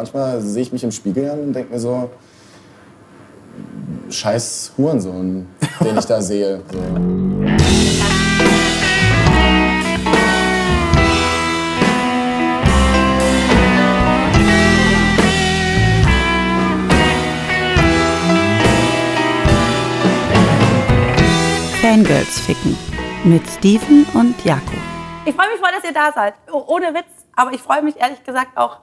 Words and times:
Manchmal 0.00 0.40
sehe 0.40 0.62
ich 0.62 0.72
mich 0.72 0.84
im 0.84 0.92
Spiegel 0.92 1.28
an 1.28 1.40
und 1.40 1.52
denke 1.52 1.72
mir 1.72 1.80
so, 1.80 2.08
scheiß 4.08 4.70
Hurensohn, 4.78 5.48
den 5.80 5.98
ich 5.98 6.04
da 6.04 6.22
sehe. 6.22 6.62
So. 6.72 6.78
Fangirls 21.80 22.38
ficken 22.40 22.76
mit 23.24 23.42
Steven 23.48 24.06
und 24.14 24.42
Jakob. 24.44 24.64
Ich 25.24 25.34
freue 25.34 25.48
mich 25.50 25.58
voll, 25.60 25.70
dass 25.74 25.84
ihr 25.84 25.92
da 25.92 26.12
seid. 26.12 26.34
Oh, 26.52 26.64
Ohne 26.66 26.94
Witz. 26.94 27.06
Aber 27.36 27.52
ich 27.52 27.60
freue 27.60 27.82
mich 27.82 27.96
ehrlich 27.98 28.22
gesagt 28.24 28.56
auch, 28.56 28.78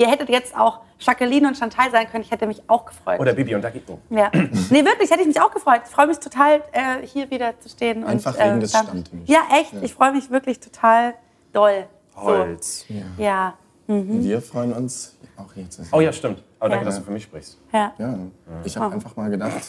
ihr 0.00 0.08
hättet 0.10 0.28
jetzt 0.30 0.56
auch 0.56 0.80
Jacqueline 0.98 1.46
und 1.48 1.56
Chantal 1.56 1.90
sein 1.90 2.08
können. 2.10 2.24
Ich 2.24 2.30
hätte 2.30 2.46
mich 2.46 2.62
auch 2.66 2.84
gefreut. 2.86 3.20
Oder 3.20 3.32
Bibi 3.34 3.54
und 3.54 3.62
Dagito. 3.62 3.98
ja. 4.10 4.30
Nee, 4.70 4.84
wirklich, 4.84 5.10
hätte 5.10 5.20
ich 5.20 5.26
mich 5.26 5.40
auch 5.40 5.52
gefreut. 5.52 5.82
Ich 5.84 5.90
freue 5.90 6.06
mich 6.06 6.18
total, 6.18 6.62
äh, 6.72 7.04
hier 7.06 7.30
wieder 7.30 7.58
zu 7.60 7.68
stehen. 7.68 8.04
Einfach 8.04 8.34
und, 8.34 8.40
äh, 8.40 8.48
wegen 8.50 8.60
des 8.60 8.72
dann- 8.72 8.86
Stammtisches. 8.86 9.28
Ja, 9.28 9.40
echt. 9.52 9.72
Ich 9.82 9.94
freue 9.94 10.12
mich 10.12 10.30
wirklich 10.30 10.58
total 10.60 11.14
doll. 11.52 11.86
Holz. 12.16 12.86
So. 12.88 12.94
Ja. 13.22 13.54
Mhm. 13.86 14.22
Wir 14.24 14.40
freuen 14.42 14.72
uns 14.72 15.16
auch 15.36 15.52
hier 15.54 15.68
zu 15.70 15.82
sein. 15.82 15.90
Oh 15.92 16.00
ja, 16.00 16.12
stimmt. 16.12 16.42
Aber 16.58 16.70
danke, 16.70 16.84
Ja. 16.84 16.90
dass 16.90 16.98
du 16.98 17.04
für 17.04 17.10
mich 17.12 17.24
sprichst. 17.24 17.58
ja. 17.72 17.92
Ja, 17.98 18.18
ich 18.64 18.76
habe 18.76 18.94
einfach 18.94 19.16
mal 19.16 19.30
gedacht, 19.30 19.62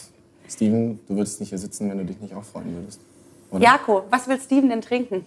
Steven, 0.48 1.00
du 1.08 1.16
würdest 1.16 1.40
nicht 1.40 1.48
hier 1.48 1.58
sitzen, 1.58 1.88
wenn 1.90 1.98
du 1.98 2.04
dich 2.04 2.20
nicht 2.20 2.34
auch 2.34 2.44
freuen 2.44 2.74
würdest. 2.74 3.00
Oder? 3.50 3.62
Jako, 3.62 4.04
was 4.10 4.28
will 4.28 4.38
Steven 4.40 4.68
denn 4.68 4.80
trinken? 4.82 5.24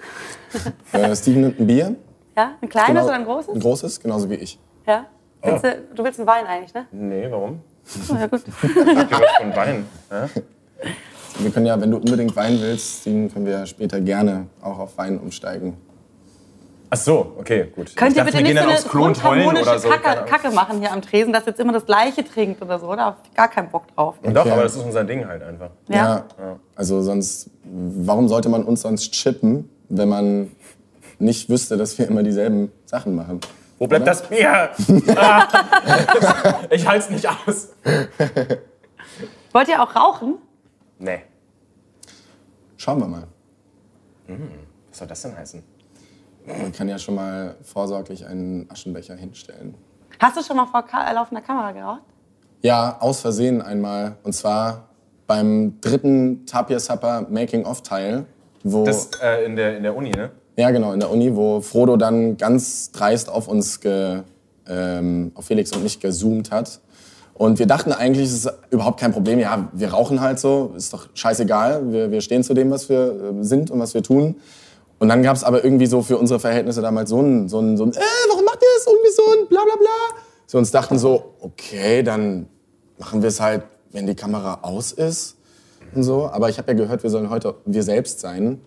Äh, 0.92 1.16
Steven 1.16 1.42
nimmt 1.42 1.60
ein 1.60 1.68
Bier. 1.68 1.96
Ja? 2.38 2.52
Ein 2.62 2.70
kleines 2.70 2.90
Genau, 2.90 3.06
oder 3.06 3.14
ein 3.16 3.26
großes? 3.26 3.54
Ein 3.56 3.60
großes, 3.60 4.00
genauso 4.02 4.30
wie 4.30 4.36
ich. 4.36 4.60
Ja? 4.88 5.06
Willst 5.44 5.64
du, 5.64 5.78
du 5.96 6.04
willst 6.04 6.20
einen 6.20 6.28
Wein 6.28 6.46
eigentlich, 6.48 6.74
ne? 6.74 6.86
Nee, 6.92 7.28
warum? 7.30 7.62
Oh, 8.10 8.16
ja, 8.16 8.28
gut. 8.28 8.42
Ich 8.64 8.76
hab 8.76 9.12
was 9.12 9.32
von 9.40 9.56
Wein. 9.56 9.86
Ja? 10.12 10.30
Wir 11.40 11.52
können 11.52 11.66
ja, 11.66 11.80
wenn 11.80 11.92
du 11.92 11.98
unbedingt 11.98 12.36
Wein 12.36 12.58
willst, 12.62 13.02
Steven, 13.02 13.32
können 13.32 13.46
wir 13.46 13.66
später 13.66 14.00
gerne 14.02 14.48
auch 14.62 14.80
auf 14.80 14.98
Wein 14.98 15.20
umsteigen. 15.20 15.76
Ach 16.90 16.98
so, 16.98 17.36
okay, 17.40 17.68
gut. 17.76 17.96
Könnt 17.96 18.16
ihr 18.16 18.24
dachte, 18.24 18.38
bitte 18.38 18.38
wir 18.56 18.66
nicht 18.66 18.80
so 18.80 19.30
eine 19.30 19.50
oder 19.50 19.80
so. 19.80 19.90
keine 19.90 20.02
Kacke. 20.02 20.30
Kacke 20.30 20.52
machen 20.52 20.80
hier 20.80 20.92
am 20.94 21.02
Tresen, 21.02 21.34
dass 21.34 21.46
jetzt 21.46 21.60
immer 21.60 21.74
das 21.74 21.86
Gleiche 21.86 22.24
trinkt 22.24 22.62
oder 22.62 22.80
so? 22.80 22.96
Da 22.96 23.06
hab 23.06 23.26
ich 23.26 23.34
gar 23.34 23.50
keinen 23.50 23.70
Bock 23.70 23.84
drauf. 23.96 24.16
Doch, 24.24 24.42
Okay. 24.42 24.52
aber 24.52 24.64
das 24.64 24.76
ist 24.76 24.84
unser 24.84 25.04
Ding 25.04 25.28
halt 25.28 25.44
einfach. 25.44 25.72
Ja. 25.90 26.24
Also 26.76 27.02
sonst, 27.02 27.50
warum 27.64 28.28
sollte 28.30 28.50
man 28.50 28.64
uns 28.64 28.82
sonst 28.82 29.12
chippen, 29.12 29.70
wenn 29.90 30.10
man 30.10 30.52
nicht 31.20 31.50
wüsste, 31.50 31.76
dass 31.76 31.98
wir 31.98 32.08
immer 32.08 32.24
dieselben 32.24 32.72
Sachen 32.86 33.16
machen? 33.16 33.40
Wo 33.78 33.88
bleibt 33.88 34.04
Oder? 34.04 34.12
das 34.12 34.28
Bier? 34.28 34.70
Ah. 35.18 35.48
ich 36.70 36.88
halt's 36.88 37.10
nicht 37.10 37.28
aus. 37.28 37.70
Wollt 39.52 39.68
ihr 39.68 39.82
auch 39.82 39.96
rauchen? 39.96 40.36
Nee. 41.00 41.24
Schauen 42.78 43.00
wir 43.00 43.08
mal. 43.08 43.28
Was 44.90 44.98
soll 45.00 45.08
das 45.08 45.22
denn 45.22 45.38
heißen? 45.38 45.64
Man 46.46 46.72
kann 46.72 46.88
ja 46.88 46.98
schon 46.98 47.16
mal 47.16 47.56
vorsorglich 47.64 48.26
einen 48.26 48.70
Aschenbecher 48.70 49.16
hinstellen. 49.16 49.76
Hast 50.20 50.38
du 50.38 50.44
schon 50.44 50.56
mal 50.56 50.68
vor 50.68 50.84
Ka 50.84 51.12
laufender 51.12 51.42
Kamera 51.42 51.72
geraucht? 51.72 52.02
Ja, 52.62 52.98
aus 53.00 53.22
Versehen 53.22 53.62
einmal. 53.62 54.16
Und 54.24 54.34
zwar 54.34 54.90
beim 55.28 55.80
dritten 55.82 56.46
Tapir 56.46 56.80
Supper 56.80 57.26
Making-of-Teil. 57.30 58.26
Wo, 58.64 58.86
Das 58.86 59.10
äh, 59.22 59.46
in, 59.46 59.56
der, 59.56 59.78
in 59.78 59.84
der 59.84 59.96
Uni, 59.96 60.12
ne? 60.12 60.32
Ja, 60.58 60.72
genau, 60.72 60.94
in 60.94 61.00
der 61.00 61.12
Uni, 61.12 61.36
wo 61.36 61.62
Frodo 61.62 61.98
dann 61.98 62.38
ganz 62.38 62.92
dreist 62.92 63.30
auf 63.30 63.48
uns, 63.48 63.80
ge, 63.82 64.22
ähm, 64.68 65.32
auf 65.36 65.46
Felix 65.46 65.72
und 65.72 65.84
mich 65.84 66.00
gezoomt 66.00 66.52
hat. 66.52 66.80
Und 67.34 67.60
wir 67.60 67.66
dachten 67.66 67.92
eigentlich, 67.92 68.28
es 68.28 68.46
ist 68.46 68.54
überhaupt 68.70 69.00
kein 69.00 69.12
Problem. 69.12 69.40
Ja, 69.40 69.68
wir 69.74 69.90
rauchen 69.90 70.22
halt 70.22 70.40
so, 70.40 70.74
ist 70.78 70.94
doch 70.94 71.08
scheißegal. 71.14 71.92
Wir, 71.92 72.10
wir 72.10 72.22
stehen 72.22 72.44
zu 72.44 72.54
dem, 72.54 72.72
was 72.72 72.88
wir 72.88 73.36
äh, 73.40 73.44
sind 73.44 73.70
und 73.70 73.80
was 73.80 73.94
wir 73.94 74.02
tun. 74.02 74.36
Und 75.00 75.10
dann 75.10 75.22
gab 75.22 75.36
es 75.36 75.44
aber 75.44 75.64
irgendwie 75.64 75.88
so 75.88 76.02
für 76.02 76.18
unsere 76.18 76.40
Verhältnisse 76.40 76.82
damals 76.82 77.10
so 77.10 77.20
ein, 77.20 77.50
so 77.50 77.60
ein, 77.60 77.76
so 77.76 77.84
ein 77.84 77.92
äh, 77.92 78.00
warum 78.30 78.46
macht 78.46 78.60
ihr 78.62 78.68
das 78.78 78.88
ungesund, 78.88 79.50
bla 79.50 79.62
bla 79.66 79.76
bla. 79.76 80.22
So 80.48 80.58
uns 80.58 80.72
dachten 80.72 80.98
so, 80.98 81.34
okay, 81.42 82.02
dann 82.04 82.48
machen 82.98 83.22
wir 83.22 83.28
es 83.28 83.42
halt, 83.42 83.64
wenn 83.92 84.08
die 84.08 84.16
Kamera 84.16 84.60
aus 84.62 84.94
ist 84.94 85.36
und 85.94 86.04
so. 86.04 86.28
Aber 86.28 86.50
ich 86.50 86.58
habe 86.58 86.72
ja 86.72 86.78
gehört, 86.78 87.04
wir 87.04 87.10
sollen 87.10 87.30
heute 87.30 87.56
wir 87.66 87.84
selbst 87.84 88.22
sein. 88.22 88.62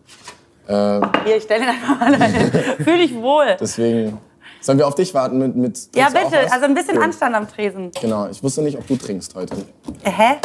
Hier, 0.68 1.36
ich 1.36 1.42
stelle 1.44 1.64
ihn 1.64 1.70
einfach 1.70 1.98
mal 1.98 2.16
dahin. 2.18 2.50
Fühl 2.84 2.98
dich 2.98 3.14
wohl. 3.14 3.56
Deswegen 3.58 4.18
sollen 4.60 4.78
wir 4.78 4.86
auf 4.86 4.94
dich 4.94 5.14
warten 5.14 5.38
mit 5.38 5.56
mit. 5.56 5.88
Ja, 5.94 6.08
bitte. 6.08 6.52
Also 6.52 6.66
ein 6.66 6.74
bisschen 6.74 6.96
Cool. 6.96 7.04
Anstand 7.04 7.34
am 7.34 7.48
Tresen. 7.48 7.90
Genau, 8.00 8.28
ich 8.28 8.42
wusste 8.42 8.62
nicht, 8.62 8.76
ob 8.76 8.86
du 8.86 8.96
trinkst 8.96 9.34
heute. 9.34 9.56
Hä? 10.04 10.36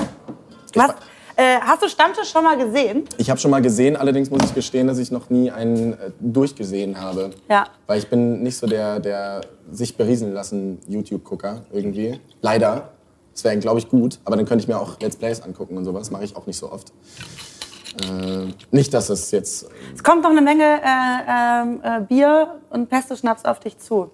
Was? 0.76 0.92
Äh, 1.36 1.60
hast 1.62 1.82
du 1.82 1.90
Stammtisch 1.90 2.30
schon 2.32 2.44
mal 2.44 2.56
gesehen? 2.58 3.06
Ich 3.18 3.30
habe 3.30 3.40
schon 3.40 3.50
mal 3.50 3.62
gesehen, 3.62 3.96
allerdings 3.96 4.30
muss 4.30 4.44
ich 4.46 4.54
gestehen, 4.54 4.86
dass 4.88 5.00
ich 5.00 5.12
noch 5.12 5.30
nie 5.32 5.50
einen 5.50 5.94
äh, 5.94 6.12
durchgesehen 6.20 7.02
habe. 7.02 7.32
Ja. 7.50 7.66
Weil 7.88 7.98
ich 8.00 8.08
bin 8.08 8.44
nicht 8.44 8.56
so 8.56 8.68
der, 8.68 9.00
der 9.00 9.42
sich 9.72 9.98
berieseln 9.98 10.34
lassen 10.34 10.80
YouTube-Gucker 10.88 11.62
irgendwie. 11.72 12.20
Leider. 12.42 12.90
Das 13.34 13.44
wäre, 13.44 13.58
glaube 13.58 13.80
ich, 13.80 13.90
gut. 13.90 14.20
Aber 14.26 14.36
dann 14.36 14.46
könnte 14.46 14.62
ich 14.62 14.68
mir 14.68 14.80
auch 14.80 15.00
Let's 15.00 15.16
Plays 15.16 15.42
angucken 15.42 15.76
und 15.76 15.86
sowas. 15.86 16.12
Mache 16.12 16.24
ich 16.24 16.36
auch 16.36 16.46
nicht 16.46 16.58
so 16.58 16.72
oft. 16.72 16.94
Äh, 18.02 18.54
nicht, 18.72 18.94
dass 18.94 19.10
es 19.10 19.32
jetzt... 19.32 19.68
Es 19.94 20.04
kommt 20.04 20.24
noch 20.24 20.32
eine 20.32 20.42
Menge 20.42 20.64
äh, 20.64 21.62
ähm, 21.64 21.82
äh, 21.84 22.02
Bier 22.02 22.60
und 22.70 22.90
Pesto-Schnaps 22.90 23.46
auf 23.46 23.60
dich 23.60 23.78
zu. 23.78 24.10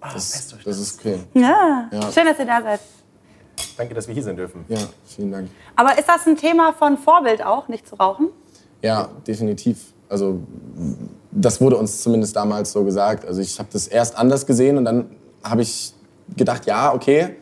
Das, 0.00 0.54
das 0.64 0.78
ist 0.78 1.00
okay. 1.00 1.20
Ja. 1.34 1.88
Ja. 1.90 2.12
Schön, 2.12 2.26
dass 2.26 2.38
ihr 2.38 2.46
da 2.46 2.62
seid. 2.62 2.80
Danke, 3.76 3.94
dass 3.94 4.06
wir 4.06 4.14
hier 4.14 4.22
sein 4.22 4.36
dürfen. 4.36 4.64
Ja, 4.68 4.78
vielen 5.06 5.32
Dank. 5.32 5.48
Aber 5.76 5.98
ist 5.98 6.08
das 6.08 6.26
ein 6.26 6.36
Thema 6.36 6.72
von 6.72 6.98
Vorbild 6.98 7.44
auch, 7.44 7.68
nicht 7.68 7.88
zu 7.88 7.96
rauchen? 7.96 8.28
Ja, 8.82 9.08
definitiv. 9.26 9.92
Also 10.08 10.40
das 11.30 11.60
wurde 11.60 11.76
uns 11.76 12.02
zumindest 12.02 12.36
damals 12.36 12.72
so 12.72 12.84
gesagt. 12.84 13.24
Also 13.24 13.40
ich 13.40 13.58
habe 13.58 13.68
das 13.72 13.88
erst 13.88 14.16
anders 14.16 14.46
gesehen 14.46 14.76
und 14.78 14.84
dann 14.84 15.10
habe 15.42 15.62
ich 15.62 15.94
gedacht, 16.36 16.66
ja, 16.66 16.92
okay, 16.92 17.36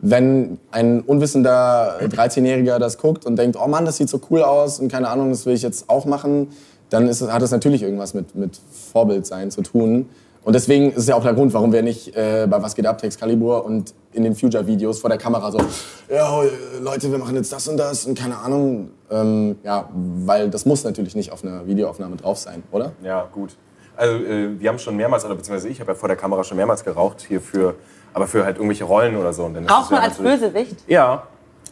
wenn 0.00 0.58
ein 0.70 1.00
unwissender 1.00 1.98
13-Jähriger 2.00 2.78
das 2.78 2.98
guckt 2.98 3.24
und 3.24 3.36
denkt, 3.36 3.56
oh 3.62 3.66
Mann, 3.66 3.84
das 3.84 3.96
sieht 3.96 4.08
so 4.08 4.20
cool 4.30 4.42
aus 4.42 4.78
und 4.78 4.88
keine 4.88 5.08
Ahnung, 5.08 5.30
das 5.30 5.46
will 5.46 5.54
ich 5.54 5.62
jetzt 5.62 5.88
auch 5.88 6.04
machen, 6.04 6.48
dann 6.90 7.08
ist, 7.08 7.22
hat 7.22 7.42
es 7.42 7.50
natürlich 7.50 7.82
irgendwas 7.82 8.14
mit, 8.14 8.34
mit 8.34 8.60
Vorbildsein 8.92 9.50
zu 9.50 9.62
tun. 9.62 10.08
Und 10.44 10.52
deswegen 10.52 10.90
ist 10.90 10.98
es 10.98 11.06
ja 11.08 11.16
auch 11.16 11.24
der 11.24 11.34
Grund, 11.34 11.52
warum 11.54 11.72
wir 11.72 11.82
nicht 11.82 12.14
äh, 12.14 12.46
bei 12.48 12.62
Was 12.62 12.76
geht 12.76 12.86
ab, 12.86 13.02
Excalibur 13.02 13.64
und 13.64 13.94
in 14.12 14.22
den 14.22 14.36
Future-Videos 14.36 15.00
vor 15.00 15.10
der 15.10 15.18
Kamera 15.18 15.50
so, 15.50 15.58
ja, 16.08 16.40
Leute, 16.80 17.10
wir 17.10 17.18
machen 17.18 17.34
jetzt 17.34 17.52
das 17.52 17.66
und 17.66 17.76
das 17.76 18.06
und 18.06 18.16
keine 18.16 18.38
Ahnung. 18.38 18.90
Ähm, 19.10 19.56
ja, 19.64 19.88
weil 19.92 20.48
das 20.48 20.64
muss 20.64 20.84
natürlich 20.84 21.16
nicht 21.16 21.32
auf 21.32 21.42
einer 21.42 21.66
Videoaufnahme 21.66 22.14
drauf 22.14 22.38
sein, 22.38 22.62
oder? 22.70 22.92
Ja, 23.02 23.28
gut. 23.32 23.56
Also 23.96 24.14
äh, 24.14 24.60
wir 24.60 24.68
haben 24.68 24.78
schon 24.78 24.96
mehrmals, 24.96 25.24
oder 25.24 25.34
beziehungsweise 25.34 25.68
ich 25.68 25.80
habe 25.80 25.92
ja 25.92 25.94
vor 25.96 26.08
der 26.08 26.16
Kamera 26.16 26.44
schon 26.44 26.56
mehrmals 26.58 26.84
geraucht, 26.84 27.24
hier 27.26 27.40
für, 27.40 27.74
aber 28.16 28.26
für 28.26 28.44
halt 28.44 28.56
irgendwelche 28.56 28.84
Rollen 28.84 29.14
oder 29.16 29.34
so. 29.34 29.44
Und 29.44 29.54
dann 29.54 29.66
ja 29.66 29.98
als 29.98 30.16
Bösewicht? 30.16 30.76
Ja. 30.88 31.24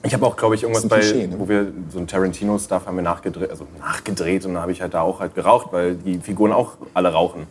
Ich 0.03 0.13
habe 0.13 0.27
auch, 0.27 0.37
glaube 0.37 0.55
ich, 0.55 0.63
irgendwas 0.63 0.87
bei, 0.87 0.99
Klischee, 0.99 1.27
ne? 1.27 1.37
wo 1.39 1.49
wir 1.49 1.69
so 1.91 1.99
ein 1.99 2.07
Tarantino-Stuff 2.07 2.87
haben 2.87 2.97
wir 2.97 3.03
nachgedreht, 3.03 3.49
also 3.49 3.67
nachgedreht 3.81 4.45
und 4.45 4.53
dann 4.53 4.61
habe 4.61 4.71
ich 4.71 4.83
halt 4.83 4.93
da 4.93 5.01
auch 5.01 5.21
halt 5.21 5.35
geraucht, 5.35 5.69
weil 5.73 5.95
die 5.95 6.19
Figuren 6.19 6.53
auch 6.53 6.73
alle 6.93 7.11
rauchen. 7.11 7.47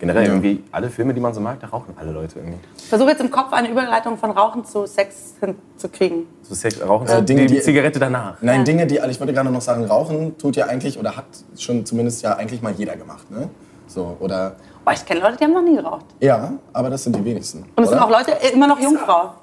Generell 0.00 0.22
Ja. 0.22 0.28
irgendwie 0.30 0.64
alle 0.72 0.88
Filme, 0.88 1.12
die 1.12 1.20
man 1.20 1.34
so 1.34 1.40
mag, 1.42 1.60
da 1.60 1.66
rauchen 1.66 1.92
alle 2.00 2.12
Leute 2.12 2.38
irgendwie. 2.38 2.58
Ich 2.78 2.86
versuche 2.88 3.10
jetzt 3.10 3.20
im 3.20 3.30
Kopf 3.30 3.52
eine 3.52 3.68
Überleitung 3.68 4.16
von 4.16 4.30
Rauchen 4.30 4.64
zu 4.64 4.86
Sex 4.86 5.34
hinzukriegen. 5.40 6.26
So 6.40 6.54
Sex, 6.54 6.80
rauchen 6.80 7.06
Äh, 7.06 7.22
Dinge, 7.22 7.44
die, 7.44 7.60
Zigarette 7.60 7.98
danach. 7.98 8.38
Nein, 8.40 8.64
Dinge, 8.64 8.86
die, 8.86 8.98
ich 9.10 9.20
wollte 9.20 9.34
gerade 9.34 9.50
noch 9.50 9.60
sagen, 9.60 9.84
Rauchen 9.84 10.38
tut 10.38 10.56
ja 10.56 10.64
eigentlich, 10.66 10.98
oder 10.98 11.16
hat 11.16 11.26
schon 11.58 11.84
zumindest 11.84 12.22
ja 12.22 12.36
eigentlich 12.36 12.62
mal 12.62 12.72
jeder 12.72 12.96
gemacht, 12.96 13.30
ne? 13.30 13.50
So, 13.88 14.16
oder, 14.20 14.56
Oh, 14.88 14.92
ich 14.94 15.04
kenne 15.04 15.20
Leute, 15.20 15.36
die 15.36 15.44
haben 15.44 15.52
noch 15.52 15.62
nie 15.62 15.76
geraucht. 15.76 16.06
ja, 16.20 16.52
aber 16.72 16.88
das 16.88 17.04
sind 17.04 17.14
die 17.14 17.24
wenigsten. 17.24 17.64
Und 17.76 17.84
es 17.84 17.90
sind 17.90 17.98
auch 17.98 18.08
Leute, 18.10 18.30
immer 18.52 18.66
noch 18.66 18.80
Jungfrau. 18.80 19.34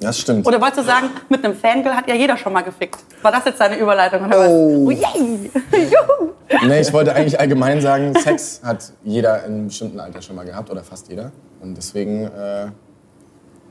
Das 0.00 0.18
stimmt. 0.18 0.46
Oder 0.46 0.58
wolltest 0.58 0.78
du 0.80 0.84
sagen, 0.84 1.10
mit 1.28 1.44
einem 1.44 1.54
Fangirl 1.54 1.94
hat 1.94 2.08
ja 2.08 2.14
jeder 2.14 2.34
schon 2.38 2.54
mal 2.54 2.62
gefickt? 2.62 2.96
War 3.20 3.32
das 3.32 3.44
jetzt 3.44 3.60
deine 3.60 3.76
Überleitung 3.76 4.24
oder 4.24 4.38
was? 4.38 4.48
Oh. 4.48 4.86
Oh, 4.86 4.90
yay! 4.90 5.50
Juhu! 5.72 6.30
Nee, 6.66 6.80
ich 6.80 6.90
wollte 6.92 7.14
eigentlich 7.14 7.38
allgemein 7.38 7.82
sagen, 7.82 8.14
Sex 8.14 8.62
hat 8.64 8.92
jeder 9.04 9.44
in 9.44 9.52
einem 9.52 9.66
bestimmten 9.66 10.00
Alter 10.00 10.22
schon 10.22 10.36
mal 10.36 10.46
gehabt 10.46 10.70
oder 10.70 10.82
fast 10.82 11.08
jeder. 11.08 11.32
Und 11.60 11.74
deswegen, 11.76 12.24
äh, 12.24 12.68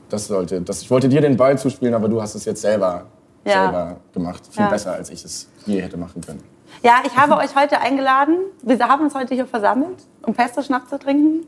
das 0.08 0.28
sollte, 0.28 0.60
das, 0.60 0.82
ich 0.82 0.90
wollte 0.90 1.08
dir 1.08 1.20
den 1.20 1.36
Ball 1.36 1.58
zuspielen, 1.58 1.94
aber 1.94 2.08
du 2.08 2.22
hast 2.22 2.36
es 2.36 2.44
jetzt 2.44 2.60
selber, 2.62 3.06
Ja. 3.44 3.52
selber 3.64 3.96
gemacht. 4.14 4.42
Viel 4.52 4.62
Ja. 4.62 4.70
besser, 4.70 4.92
als 4.92 5.10
ich 5.10 5.24
es 5.24 5.48
je 5.66 5.80
hätte 5.82 5.96
machen 5.96 6.20
können. 6.20 6.44
Ja, 6.82 7.02
ich 7.04 7.16
habe 7.16 7.36
euch 7.36 7.54
heute 7.54 7.80
eingeladen. 7.80 8.38
Wir 8.62 8.78
haben 8.88 9.04
uns 9.04 9.14
heute 9.14 9.34
hier 9.34 9.46
versammelt, 9.46 9.98
um 10.24 10.34
Pesto-Schnaps 10.34 10.88
zu 10.90 10.98
trinken. 10.98 11.46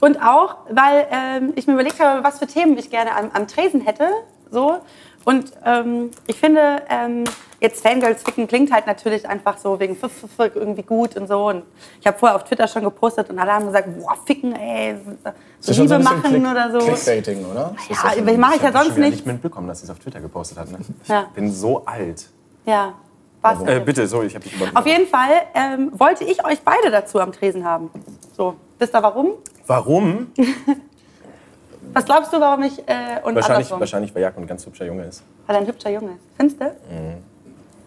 Und 0.00 0.20
auch, 0.22 0.56
weil 0.70 1.06
ähm, 1.10 1.52
ich 1.56 1.66
mir 1.66 1.74
überlegt 1.74 2.00
habe, 2.00 2.24
was 2.24 2.38
für 2.38 2.46
Themen 2.46 2.76
ich 2.78 2.90
gerne 2.90 3.14
am, 3.14 3.30
am 3.32 3.46
Tresen 3.48 3.80
hätte. 3.80 4.08
So. 4.50 4.78
Und 5.24 5.52
ähm, 5.64 6.10
ich 6.26 6.38
finde, 6.40 6.82
ähm, 6.88 7.24
jetzt 7.60 7.86
Fangirls 7.86 8.24
ficken 8.24 8.48
klingt 8.48 8.72
halt 8.72 8.88
natürlich 8.88 9.28
einfach 9.28 9.58
so 9.58 9.78
wegen 9.78 9.94
F 9.94 10.02
-F 10.04 10.10
-F 10.38 10.50
irgendwie 10.56 10.82
gut 10.82 11.16
und 11.16 11.28
so. 11.28 11.46
Und 11.48 11.62
ich 12.00 12.06
habe 12.08 12.18
vorher 12.18 12.34
auf 12.34 12.42
Twitter 12.44 12.66
schon 12.66 12.82
gepostet 12.82 13.30
und 13.30 13.38
alle 13.38 13.52
haben 13.52 13.66
gesagt, 13.66 13.88
boah, 14.00 14.16
ficken, 14.26 14.54
ey, 14.56 14.96
Das 15.22 15.34
so 15.76 15.82
Liebe 15.82 15.98
machen 16.00 16.22
Click- 16.22 16.50
oder 16.50 16.72
so. 16.72 16.78
Clickbaiting, 16.78 17.44
oder? 17.46 17.74
Das 17.88 18.02
Ja, 18.02 18.10
aber 18.22 18.36
mache 18.38 18.56
ich 18.56 18.62
ja 18.62 18.70
das 18.72 18.80
sonst 18.82 18.86
schon 18.94 18.96
wieder 18.96 19.06
nicht. 19.06 19.16
nicht 19.18 19.26
mitbekommen, 19.26 19.68
dass 19.68 19.78
sie 19.80 19.84
es 19.84 19.90
auf 19.90 20.00
Twitter 20.00 20.20
gepostet 20.20 20.58
hat. 20.58 20.70
Ne? 20.72 20.78
Ich 21.02 21.08
Ja. 21.08 21.26
bin 21.34 21.52
so 21.52 21.84
alt. 21.86 22.28
Ja, 22.64 22.94
was? 23.42 23.62
Äh, 23.62 23.80
bitte, 23.80 24.06
sorry, 24.06 24.26
ich 24.26 24.34
habe 24.34 24.44
dich 24.44 24.54
übernommen. 24.54 24.76
Auf 24.76 24.86
jeden 24.86 25.06
Fall 25.06 25.30
ähm, 25.54 25.90
wollte 25.98 26.24
ich 26.24 26.44
euch 26.44 26.60
beide 26.62 26.90
dazu 26.90 27.20
am 27.20 27.32
Tresen 27.32 27.64
haben. 27.64 27.90
So, 28.36 28.54
wisst 28.78 28.94
ihr 28.94 29.02
warum? 29.02 29.32
Warum? 29.66 30.28
Was 31.94 32.06
glaubst 32.06 32.32
du, 32.32 32.40
warum 32.40 32.62
ich 32.62 32.78
äh, 32.78 33.20
und 33.22 33.34
Wahrscheinlich, 33.34 33.48
andersrum? 33.50 33.80
wahrscheinlich, 33.80 34.14
weil 34.14 34.22
Jakob 34.22 34.42
ein 34.42 34.46
ganz 34.46 34.64
hübscher 34.64 34.86
Junge 34.86 35.04
ist. 35.04 35.22
Weil 35.46 35.56
er 35.56 35.62
ein 35.62 35.66
hübscher 35.66 35.90
Junge 35.90 36.12
ist. 36.12 36.20
Findest 36.36 36.60
du? 36.60 36.74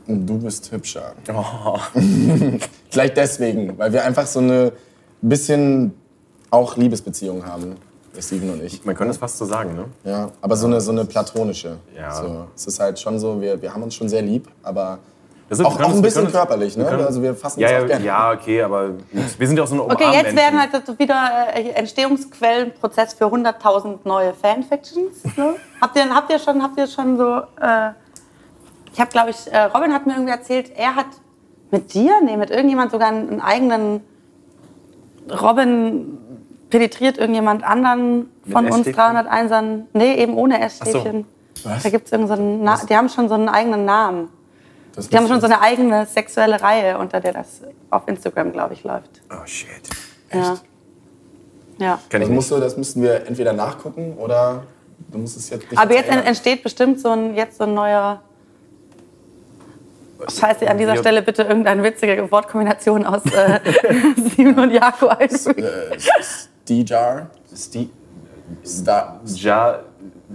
Du 0.08 0.38
bist 0.38 0.72
hübscher. 0.72 1.14
Oh. 1.34 1.80
Vielleicht 2.92 3.18
deswegen, 3.18 3.78
weil 3.78 3.92
wir 3.92 4.04
einfach 4.06 4.28
so 4.28 4.40
eine 4.40 4.72
bisschen 5.22 5.94
auch 6.52 6.78
Liebesbeziehung 6.78 7.46
haben, 7.46 7.76
Steven 8.20 8.52
und 8.52 8.64
ich. 8.64 8.86
Man 8.86 8.96
könnte 8.96 9.12
es 9.12 9.18
fast 9.18 9.38
so 9.38 9.46
sagen, 9.46 9.76
ne? 9.76 9.86
Ja, 10.04 10.32
aber 10.40 10.56
so 10.56 10.68
eine, 10.68 10.80
so 10.80 10.92
eine 10.92 11.04
platonische. 11.06 11.78
Ja. 11.98 12.14
So, 12.14 12.48
es 12.56 12.68
ist 12.68 12.80
halt 12.80 13.00
schon 13.00 13.20
so, 13.20 13.42
wir, 13.42 13.62
wir 13.62 13.74
haben 13.74 13.84
uns 13.84 13.96
schon 13.96 14.08
sehr 14.08 14.22
lieb, 14.22 14.48
aber 14.64 15.00
auch, 15.64 15.80
auch 15.80 15.94
ein 15.94 16.02
bisschen 16.02 16.32
körperlich. 16.32 16.76
Ne? 16.76 16.84
wir 16.84 16.90
können- 16.90 17.06
also 17.06 17.22
wir 17.22 17.36
fassen 17.36 17.60
Ja, 17.60 17.68
uns 17.68 17.76
auch 17.76 17.82
ja, 17.82 17.88
gerne. 17.88 18.06
ja, 18.06 18.32
okay, 18.32 18.62
aber 18.64 18.92
wir 19.38 19.48
sind 19.48 19.58
ja 19.58 19.64
auch 19.64 19.68
so 19.68 19.76
eine 19.76 19.84
Okay, 19.84 20.12
jetzt 20.12 20.36
werden 20.36 20.60
halt 20.60 20.72
so 20.86 20.98
wieder 20.98 21.48
äh, 21.54 21.70
Entstehungsquellenprozess 21.72 23.14
für 23.14 23.26
100.000 23.26 24.00
neue 24.06 24.34
Fanfictions. 24.34 25.24
Ne? 25.38 25.56
habt, 25.82 25.96
ihr, 25.98 26.10
habt 26.14 26.32
ihr 26.32 26.40
schon, 26.40 26.64
habt 26.64 26.78
ihr 26.78 26.88
schon 26.88 27.18
so? 27.18 27.38
Äh, 27.62 27.92
ich 28.94 29.00
habe, 29.00 29.12
glaube 29.12 29.30
ich, 29.32 29.52
äh, 29.52 29.64
Robin 29.64 29.94
hat 29.94 30.08
mir 30.08 30.14
irgendwie 30.14 30.32
erzählt, 30.32 30.72
er 30.76 30.96
hat 30.96 31.08
mit 31.70 31.94
dir, 31.94 32.22
nee, 32.24 32.38
mit 32.38 32.50
irgendjemand 32.50 32.92
sogar 32.92 33.10
einen, 33.10 33.30
einen 33.30 33.42
eigenen. 33.42 34.02
Robin 35.42 36.18
penetriert 36.70 37.18
irgendjemand 37.18 37.64
anderen 37.64 38.30
von 38.52 38.66
uns 38.66 38.88
Essstäbchen? 38.88 39.18
301ern. 39.18 39.82
Nee, 39.94 40.16
eben 40.16 40.36
ohne 40.36 40.62
Essstäbchen. 40.62 41.26
Was? 41.64 41.84
Da 41.84 41.90
gibt's 41.90 42.12
irgend 42.12 42.30
so 42.30 42.36
Na 42.36 42.80
die 42.90 42.96
haben 42.96 43.10
schon 43.10 43.28
so 43.28 43.36
einen 43.36 43.50
eigenen 43.50 43.86
Namen. 43.86 44.30
Das 44.96 45.10
Die 45.10 45.18
haben 45.18 45.28
schon 45.28 45.42
so 45.42 45.48
eine 45.48 45.62
eigene 45.62 46.06
sexuelle 46.06 46.62
Reihe, 46.62 46.98
unter 46.98 47.20
der 47.20 47.34
das 47.34 47.62
auf 47.90 48.08
Instagram, 48.08 48.52
glaube 48.54 48.74
ich, 48.76 48.84
läuft. 48.84 49.22
Oh, 49.30 49.46
shit. 49.46 49.68
Ja. 50.34 50.58
Ja. 51.78 52.00
Kenn 52.10 52.22
Das, 52.22 52.30
ich 52.30 52.36
musst 52.36 52.52
du, 52.52 52.58
das 52.60 52.78
müssten 52.78 53.02
wir 53.02 53.28
entweder 53.28 53.52
nachgucken 53.52 54.14
oder 54.18 54.64
du 55.12 55.18
musst 55.18 55.36
es 55.38 55.50
jetzt 55.50 55.70
nicht 55.70 55.78
Aber 55.78 55.94
jetzt 55.94 56.08
erzählen. 56.08 56.26
entsteht 56.26 56.64
bestimmt 56.64 57.00
so 57.02 57.10
ein, 57.10 57.36
jetzt 57.36 57.58
so 57.58 57.66
ein 57.66 57.74
neuer. 57.74 58.22
Scheiße, 60.30 60.68
an 60.70 60.78
dieser 60.78 60.96
Stelle 60.96 61.22
bitte 61.22 61.44
irgendeine 61.44 61.84
witzige 61.84 62.32
Wortkombination 62.32 63.06
aus 63.06 63.22
äh, 63.26 63.60
Simon 64.36 64.60
und 64.60 64.72
Jakob 64.72 65.10
einfügen. 65.10 65.64
Äh, 65.66 65.98
Stejar, 66.64 67.30
Sti 67.54 67.90
Star, 68.66 69.20
ja, 69.26 69.80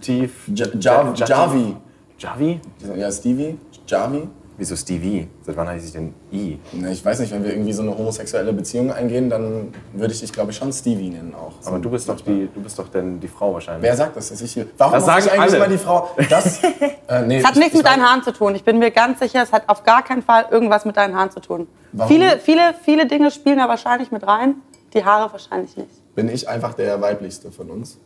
Tief. 0.00 0.48
Ja- 0.54 0.66
Ja- 0.78 1.14
Javi. 1.14 1.76
Javi? 2.18 2.60
ja, 2.96 3.10
Stevie, 3.10 3.58
Javi. 3.86 4.28
Wieso 4.60 4.76
Stevie? 4.76 5.26
Seit 5.40 5.56
wann 5.56 5.66
heiße 5.68 5.86
ich 5.86 5.92
denn 5.92 6.12
I? 6.30 6.58
Ne, 6.72 6.92
Ich 6.92 7.02
weiß 7.02 7.18
nicht, 7.20 7.32
wenn 7.32 7.42
wir 7.42 7.50
irgendwie 7.52 7.72
so 7.72 7.80
eine 7.80 7.96
homosexuelle 7.96 8.52
Beziehung 8.52 8.92
eingehen, 8.92 9.30
dann 9.30 9.72
würde 9.94 10.12
ich 10.12 10.20
dich, 10.20 10.30
glaube 10.34 10.50
ich, 10.50 10.58
schon 10.58 10.70
Stevie 10.70 11.08
nennen 11.08 11.34
auch. 11.34 11.54
Aber 11.66 11.78
du 11.78 11.88
bist 11.88 12.06
doch 12.10 12.20
die, 12.20 12.46
du 12.54 12.60
bist 12.62 12.78
doch 12.78 12.88
denn 12.88 13.18
die 13.18 13.26
Frau 13.28 13.54
wahrscheinlich. 13.54 13.82
Wer 13.84 13.96
sagt 13.96 14.16
das? 14.18 14.28
Dass 14.28 14.42
ich 14.42 14.52
hier, 14.52 14.66
warum 14.76 14.92
Das 14.92 15.06
muss 15.06 15.16
ich 15.16 15.24
sagen 15.24 15.40
eigentlich 15.40 15.54
alle. 15.54 15.64
immer 15.64 15.68
die 15.68 15.78
Frau? 15.78 16.10
Das, 16.28 16.62
äh, 17.08 17.22
nee, 17.26 17.38
Es 17.38 17.44
hat 17.46 17.52
ich- 17.54 17.58
nichts 17.58 17.72
ich 17.72 17.78
mit 17.78 17.86
deinen 17.86 18.02
Haaren 18.04 18.22
zu 18.22 18.32
tun. 18.34 18.54
Ich 18.54 18.62
bin 18.62 18.78
mir 18.78 18.90
ganz 18.90 19.18
sicher, 19.20 19.42
es 19.42 19.50
hat 19.50 19.66
auf 19.66 19.82
gar 19.82 20.04
keinen 20.04 20.20
Fall 20.22 20.44
irgendwas 20.50 20.84
mit 20.84 20.94
deinen 20.98 21.16
Haaren 21.16 21.30
zu 21.30 21.40
tun. 21.40 21.66
Warum? 21.92 22.12
Viele, 22.12 22.38
viele, 22.38 22.74
viele 22.84 23.06
Dinge 23.06 23.30
spielen 23.30 23.56
da 23.56 23.66
wahrscheinlich 23.66 24.12
mit 24.12 24.26
rein. 24.26 24.56
Die 24.92 25.02
Haare 25.02 25.32
wahrscheinlich 25.32 25.74
nicht. 25.78 26.14
Bin 26.14 26.28
ich 26.28 26.46
einfach 26.46 26.74
der 26.74 27.00
weiblichste 27.00 27.50
von 27.50 27.70
uns? 27.70 27.98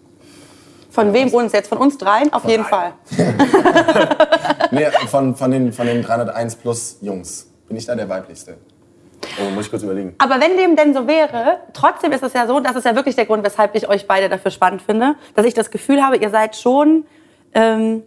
Von 0.90 1.12
wem 1.12 1.30
uns 1.34 1.52
jetzt? 1.52 1.66
Von 1.66 1.78
uns 1.78 1.98
dreien? 1.98 2.32
Auf 2.32 2.44
jeden 2.48 2.64
Fall. 2.64 2.92
Nee, 4.74 4.86
von, 5.08 5.34
von, 5.36 5.50
den, 5.50 5.72
von 5.72 5.86
den 5.86 6.02
301 6.02 6.56
plus 6.56 6.98
Jungs. 7.00 7.50
Bin 7.68 7.76
ich 7.76 7.86
da 7.86 7.94
der 7.94 8.08
weiblichste? 8.08 8.56
Oh, 9.40 9.50
muss 9.50 9.66
ich 9.66 9.70
kurz 9.70 9.82
überlegen. 9.82 10.14
Aber 10.18 10.38
wenn 10.40 10.56
dem 10.56 10.76
denn 10.76 10.92
so 10.92 11.06
wäre, 11.06 11.58
trotzdem 11.72 12.12
ist 12.12 12.22
es 12.22 12.32
ja 12.34 12.46
so, 12.46 12.60
das 12.60 12.76
ist 12.76 12.84
ja 12.84 12.94
wirklich 12.94 13.16
der 13.16 13.26
Grund, 13.26 13.44
weshalb 13.44 13.74
ich 13.74 13.88
euch 13.88 14.06
beide 14.06 14.28
dafür 14.28 14.50
spannend 14.50 14.82
finde, 14.82 15.14
dass 15.34 15.46
ich 15.46 15.54
das 15.54 15.70
Gefühl 15.70 16.02
habe, 16.02 16.16
ihr 16.16 16.30
seid 16.30 16.56
schon 16.56 17.04
ähm, 17.54 18.02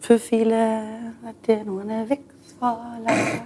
für 0.00 0.18
viele 0.18 0.82
seid 1.22 1.58
ihr 1.58 1.64
nur 1.64 1.82
eine 1.82 2.08
Wichsvorlage. 2.08 3.42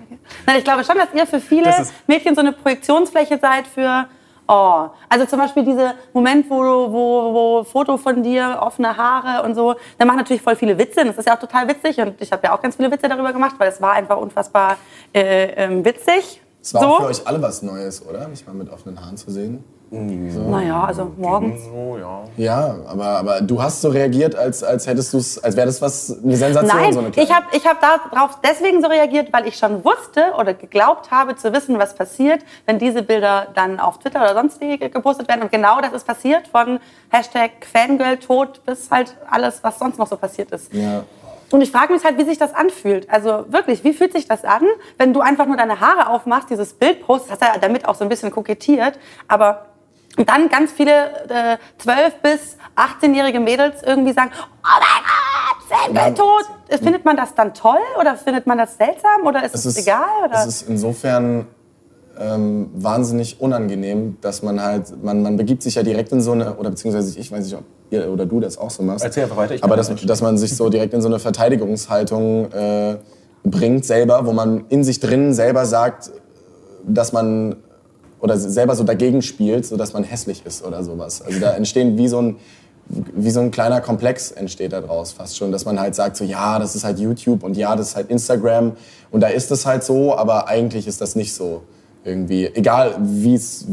Nein, 0.46 0.58
ich 0.58 0.64
glaube 0.64 0.84
schon, 0.84 0.96
dass 0.96 1.08
ihr 1.14 1.26
für 1.26 1.40
viele 1.40 1.72
Mädchen 2.06 2.34
so 2.34 2.40
eine 2.40 2.52
Projektionsfläche 2.52 3.38
seid 3.38 3.66
für 3.66 4.06
Oh, 4.54 4.90
also 5.08 5.24
zum 5.24 5.38
Beispiel 5.38 5.64
dieser 5.64 5.94
Moment, 6.12 6.50
wo, 6.50 6.56
wo, 6.92 7.32
wo 7.32 7.64
Foto 7.64 7.96
von 7.96 8.22
dir, 8.22 8.58
offene 8.60 8.94
Haare 8.94 9.46
und 9.46 9.54
so, 9.54 9.76
da 9.96 10.04
machen 10.04 10.18
natürlich 10.18 10.42
voll 10.42 10.56
viele 10.56 10.76
Witze. 10.76 11.00
Und 11.00 11.06
das 11.06 11.16
ist 11.16 11.26
ja 11.26 11.34
auch 11.34 11.40
total 11.40 11.66
witzig. 11.68 11.98
Und 11.98 12.20
ich 12.20 12.30
habe 12.30 12.46
ja 12.46 12.54
auch 12.54 12.60
ganz 12.60 12.76
viele 12.76 12.90
Witze 12.90 13.08
darüber 13.08 13.32
gemacht, 13.32 13.54
weil 13.56 13.70
es 13.70 13.80
war 13.80 13.92
einfach 13.92 14.18
unfassbar 14.18 14.76
äh, 15.14 15.54
ähm, 15.54 15.82
witzig. 15.82 16.42
Es 16.60 16.74
war 16.74 16.82
so. 16.82 16.86
auch 16.88 17.00
für 17.00 17.06
euch 17.06 17.26
alle 17.26 17.40
was 17.40 17.62
Neues, 17.62 18.06
oder? 18.06 18.28
Mich 18.28 18.46
mal 18.46 18.52
mit 18.52 18.70
offenen 18.70 19.00
Haaren 19.00 19.16
zu 19.16 19.30
sehen. 19.30 19.64
Naja, 19.92 20.84
also 20.84 21.12
morgens. 21.18 21.64
So, 21.64 21.98
ja. 21.98 22.24
Ja, 22.38 22.76
aber, 22.86 23.04
aber 23.04 23.40
du 23.42 23.62
hast 23.62 23.82
so 23.82 23.90
reagiert, 23.90 24.34
als, 24.34 24.64
als 24.64 24.86
hättest 24.86 25.12
du 25.12 25.18
es, 25.18 25.42
als 25.42 25.54
wäre 25.54 25.66
das 25.66 25.82
was, 25.82 26.18
eine 26.24 26.34
Sensation. 26.34 26.80
Nein, 26.80 26.92
so 26.94 27.00
eine 27.00 27.10
ich 27.14 27.30
habe 27.30 27.46
ich 27.52 27.66
hab 27.66 27.78
darauf 27.80 28.38
deswegen 28.42 28.80
so 28.80 28.88
reagiert, 28.88 29.32
weil 29.34 29.46
ich 29.46 29.56
schon 29.56 29.84
wusste 29.84 30.32
oder 30.38 30.54
geglaubt 30.54 31.10
habe 31.10 31.36
zu 31.36 31.52
wissen, 31.52 31.78
was 31.78 31.94
passiert, 31.94 32.42
wenn 32.64 32.78
diese 32.78 33.02
Bilder 33.02 33.48
dann 33.54 33.78
auf 33.78 33.98
Twitter 33.98 34.22
oder 34.22 34.32
sonst 34.32 34.62
wie 34.62 34.78
gepostet 34.78 35.28
werden. 35.28 35.42
Und 35.42 35.52
genau 35.52 35.80
das 35.82 35.92
ist 35.92 36.06
passiert, 36.06 36.48
von 36.48 36.80
Hashtag 37.10 37.50
Fangirl 37.70 38.16
tot 38.16 38.62
bis 38.64 38.90
halt 38.90 39.14
alles, 39.30 39.62
was 39.62 39.78
sonst 39.78 39.98
noch 39.98 40.06
so 40.06 40.16
passiert 40.16 40.50
ist. 40.52 40.72
Ja. 40.72 41.04
Und 41.50 41.60
ich 41.60 41.70
frage 41.70 41.92
mich 41.92 42.02
halt, 42.02 42.16
wie 42.16 42.24
sich 42.24 42.38
das 42.38 42.54
anfühlt. 42.54 43.10
Also 43.10 43.44
wirklich, 43.48 43.84
wie 43.84 43.92
fühlt 43.92 44.14
sich 44.14 44.26
das 44.26 44.42
an, 44.42 44.62
wenn 44.96 45.12
du 45.12 45.20
einfach 45.20 45.44
nur 45.44 45.58
deine 45.58 45.80
Haare 45.80 46.08
aufmachst, 46.08 46.48
dieses 46.48 46.72
Bild 46.72 47.04
postest, 47.04 47.32
hast 47.32 47.42
ja 47.42 47.58
damit 47.60 47.86
auch 47.86 47.94
so 47.94 48.04
ein 48.04 48.08
bisschen 48.08 48.30
kokettiert, 48.30 48.98
aber 49.28 49.66
und 50.16 50.28
dann 50.28 50.48
ganz 50.48 50.72
viele 50.72 50.92
äh, 51.28 51.56
12- 51.82 52.12
bis 52.22 52.56
18-jährige 52.76 53.40
Mädels 53.40 53.82
irgendwie 53.82 54.12
sagen, 54.12 54.30
oh 54.34 54.80
mein 54.80 55.94
Gott, 55.94 55.94
Ja. 55.94 56.10
tot. 56.10 56.80
Findet 56.82 57.04
man 57.04 57.16
das 57.16 57.34
dann 57.34 57.54
toll 57.54 57.78
oder 58.00 58.16
findet 58.16 58.46
man 58.46 58.58
das 58.58 58.76
seltsam 58.76 59.26
oder 59.26 59.44
ist 59.44 59.54
es, 59.54 59.64
Es 59.66 59.76
ist, 59.76 59.86
egal? 59.86 60.02
Oder? 60.24 60.34
es 60.40 60.46
ist 60.46 60.68
insofern 60.68 61.46
ähm, 62.18 62.70
wahnsinnig 62.74 63.40
unangenehm, 63.40 64.18
dass 64.20 64.42
man 64.42 64.62
halt, 64.62 65.02
man, 65.02 65.22
man 65.22 65.36
begibt 65.36 65.62
sich 65.62 65.74
ja 65.76 65.82
direkt 65.82 66.12
in 66.12 66.20
so 66.20 66.32
eine, 66.32 66.56
oder 66.56 66.70
beziehungsweise 66.70 67.18
ich 67.18 67.30
weiß 67.32 67.44
nicht, 67.44 67.54
ob 67.56 67.64
ihr 67.90 68.10
oder 68.10 68.26
du 68.26 68.40
das 68.40 68.58
auch 68.58 68.70
so 68.70 68.82
machst. 68.82 69.04
Erzähl 69.04 69.24
einfach 69.24 69.36
weiter, 69.36 69.54
ich 69.54 69.64
Aber 69.64 69.76
dass, 69.76 69.94
dass 69.94 70.20
man 70.22 70.36
sich 70.38 70.56
so 70.56 70.68
direkt 70.68 70.94
in 70.94 71.00
so 71.02 71.08
eine 71.08 71.18
Verteidigungshaltung 71.18 72.50
äh, 72.52 72.96
bringt 73.44 73.84
selber, 73.84 74.24
wo 74.26 74.32
man 74.32 74.64
in 74.68 74.84
sich 74.84 75.00
drin 75.00 75.34
selber 75.34 75.66
sagt, 75.66 76.10
dass 76.84 77.12
man 77.12 77.56
oder 78.22 78.38
selber 78.38 78.74
so 78.76 78.84
dagegen 78.84 79.20
spielt, 79.20 79.66
so 79.66 79.76
dass 79.76 79.92
man 79.92 80.04
hässlich 80.04 80.46
ist 80.46 80.64
oder 80.64 80.82
sowas. 80.82 81.20
Also 81.20 81.40
da 81.40 81.50
entstehen 81.50 81.98
wie 81.98 82.08
so 82.08 82.22
ein 82.22 82.36
wie 82.88 83.30
so 83.30 83.40
ein 83.40 83.50
kleiner 83.50 83.80
Komplex 83.80 84.32
entsteht 84.32 84.72
da 84.72 84.80
draus 84.80 85.12
fast 85.12 85.36
schon, 85.36 85.52
dass 85.52 85.64
man 85.64 85.78
halt 85.78 85.94
sagt 85.94 86.16
so 86.16 86.24
ja, 86.24 86.58
das 86.58 86.74
ist 86.74 86.84
halt 86.84 86.98
YouTube 86.98 87.42
und 87.42 87.56
ja, 87.56 87.76
das 87.76 87.90
ist 87.90 87.96
halt 87.96 88.10
Instagram 88.10 88.72
und 89.10 89.20
da 89.20 89.28
ist 89.28 89.50
es 89.50 89.66
halt 89.66 89.84
so, 89.84 90.16
aber 90.16 90.48
eigentlich 90.48 90.86
ist 90.86 91.00
das 91.00 91.14
nicht 91.14 91.34
so 91.34 91.62
irgendwie. 92.04 92.46
Egal 92.46 92.96
wie 92.98 93.34
es 93.34 93.66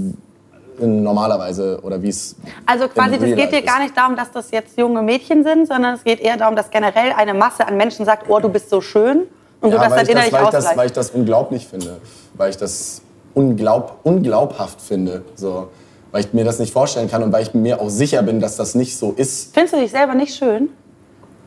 in 0.79 1.03
normalerweise 1.03 1.79
oder 1.83 2.01
wie 2.01 2.09
es 2.09 2.35
Also 2.65 2.87
quasi, 2.87 3.19
das 3.19 3.35
geht 3.35 3.51
dir 3.51 3.61
gar 3.61 3.81
nicht 3.81 3.95
darum, 3.95 4.15
dass 4.15 4.31
das 4.31 4.51
jetzt 4.51 4.77
junge 4.77 5.01
Mädchen 5.01 5.43
sind, 5.43 5.67
sondern 5.67 5.95
es 5.95 6.03
geht 6.03 6.21
eher 6.21 6.37
darum, 6.37 6.55
dass 6.55 6.69
generell 6.69 7.11
eine 7.15 7.33
Masse 7.33 7.67
an 7.67 7.77
Menschen 7.77 8.05
sagt, 8.05 8.29
oh, 8.29 8.39
du 8.39 8.49
bist 8.49 8.69
so 8.69 8.79
schön 8.79 9.23
und 9.61 9.71
du 9.71 9.77
Ja, 9.77 9.83
das 9.83 9.91
weil 9.91 10.05
dann 10.05 10.05
ich 10.05 10.07
das, 10.07 10.09
innerlich 10.09 10.33
weil, 10.33 10.43
ich 10.43 10.49
das, 10.49 10.77
weil 10.77 10.85
ich 10.85 10.93
das 10.93 11.09
unglaublich 11.11 11.67
finde. 11.67 11.97
Weil 12.35 12.49
ich 12.51 12.57
das 12.57 13.01
unglaub, 13.33 13.99
unglaubhaft 14.03 14.81
finde. 14.81 15.23
So. 15.35 15.69
Weil 16.11 16.21
ich 16.21 16.33
mir 16.33 16.43
das 16.43 16.59
nicht 16.59 16.73
vorstellen 16.73 17.09
kann 17.09 17.21
und 17.23 17.31
weil 17.31 17.43
ich 17.43 17.53
mir 17.53 17.79
auch 17.79 17.89
sicher 17.89 18.23
bin, 18.23 18.39
dass 18.39 18.55
das 18.57 18.75
nicht 18.75 18.97
so 18.97 19.11
ist. 19.11 19.53
Findest 19.53 19.75
du 19.75 19.79
dich 19.79 19.91
selber 19.91 20.15
nicht 20.15 20.35
schön? 20.35 20.69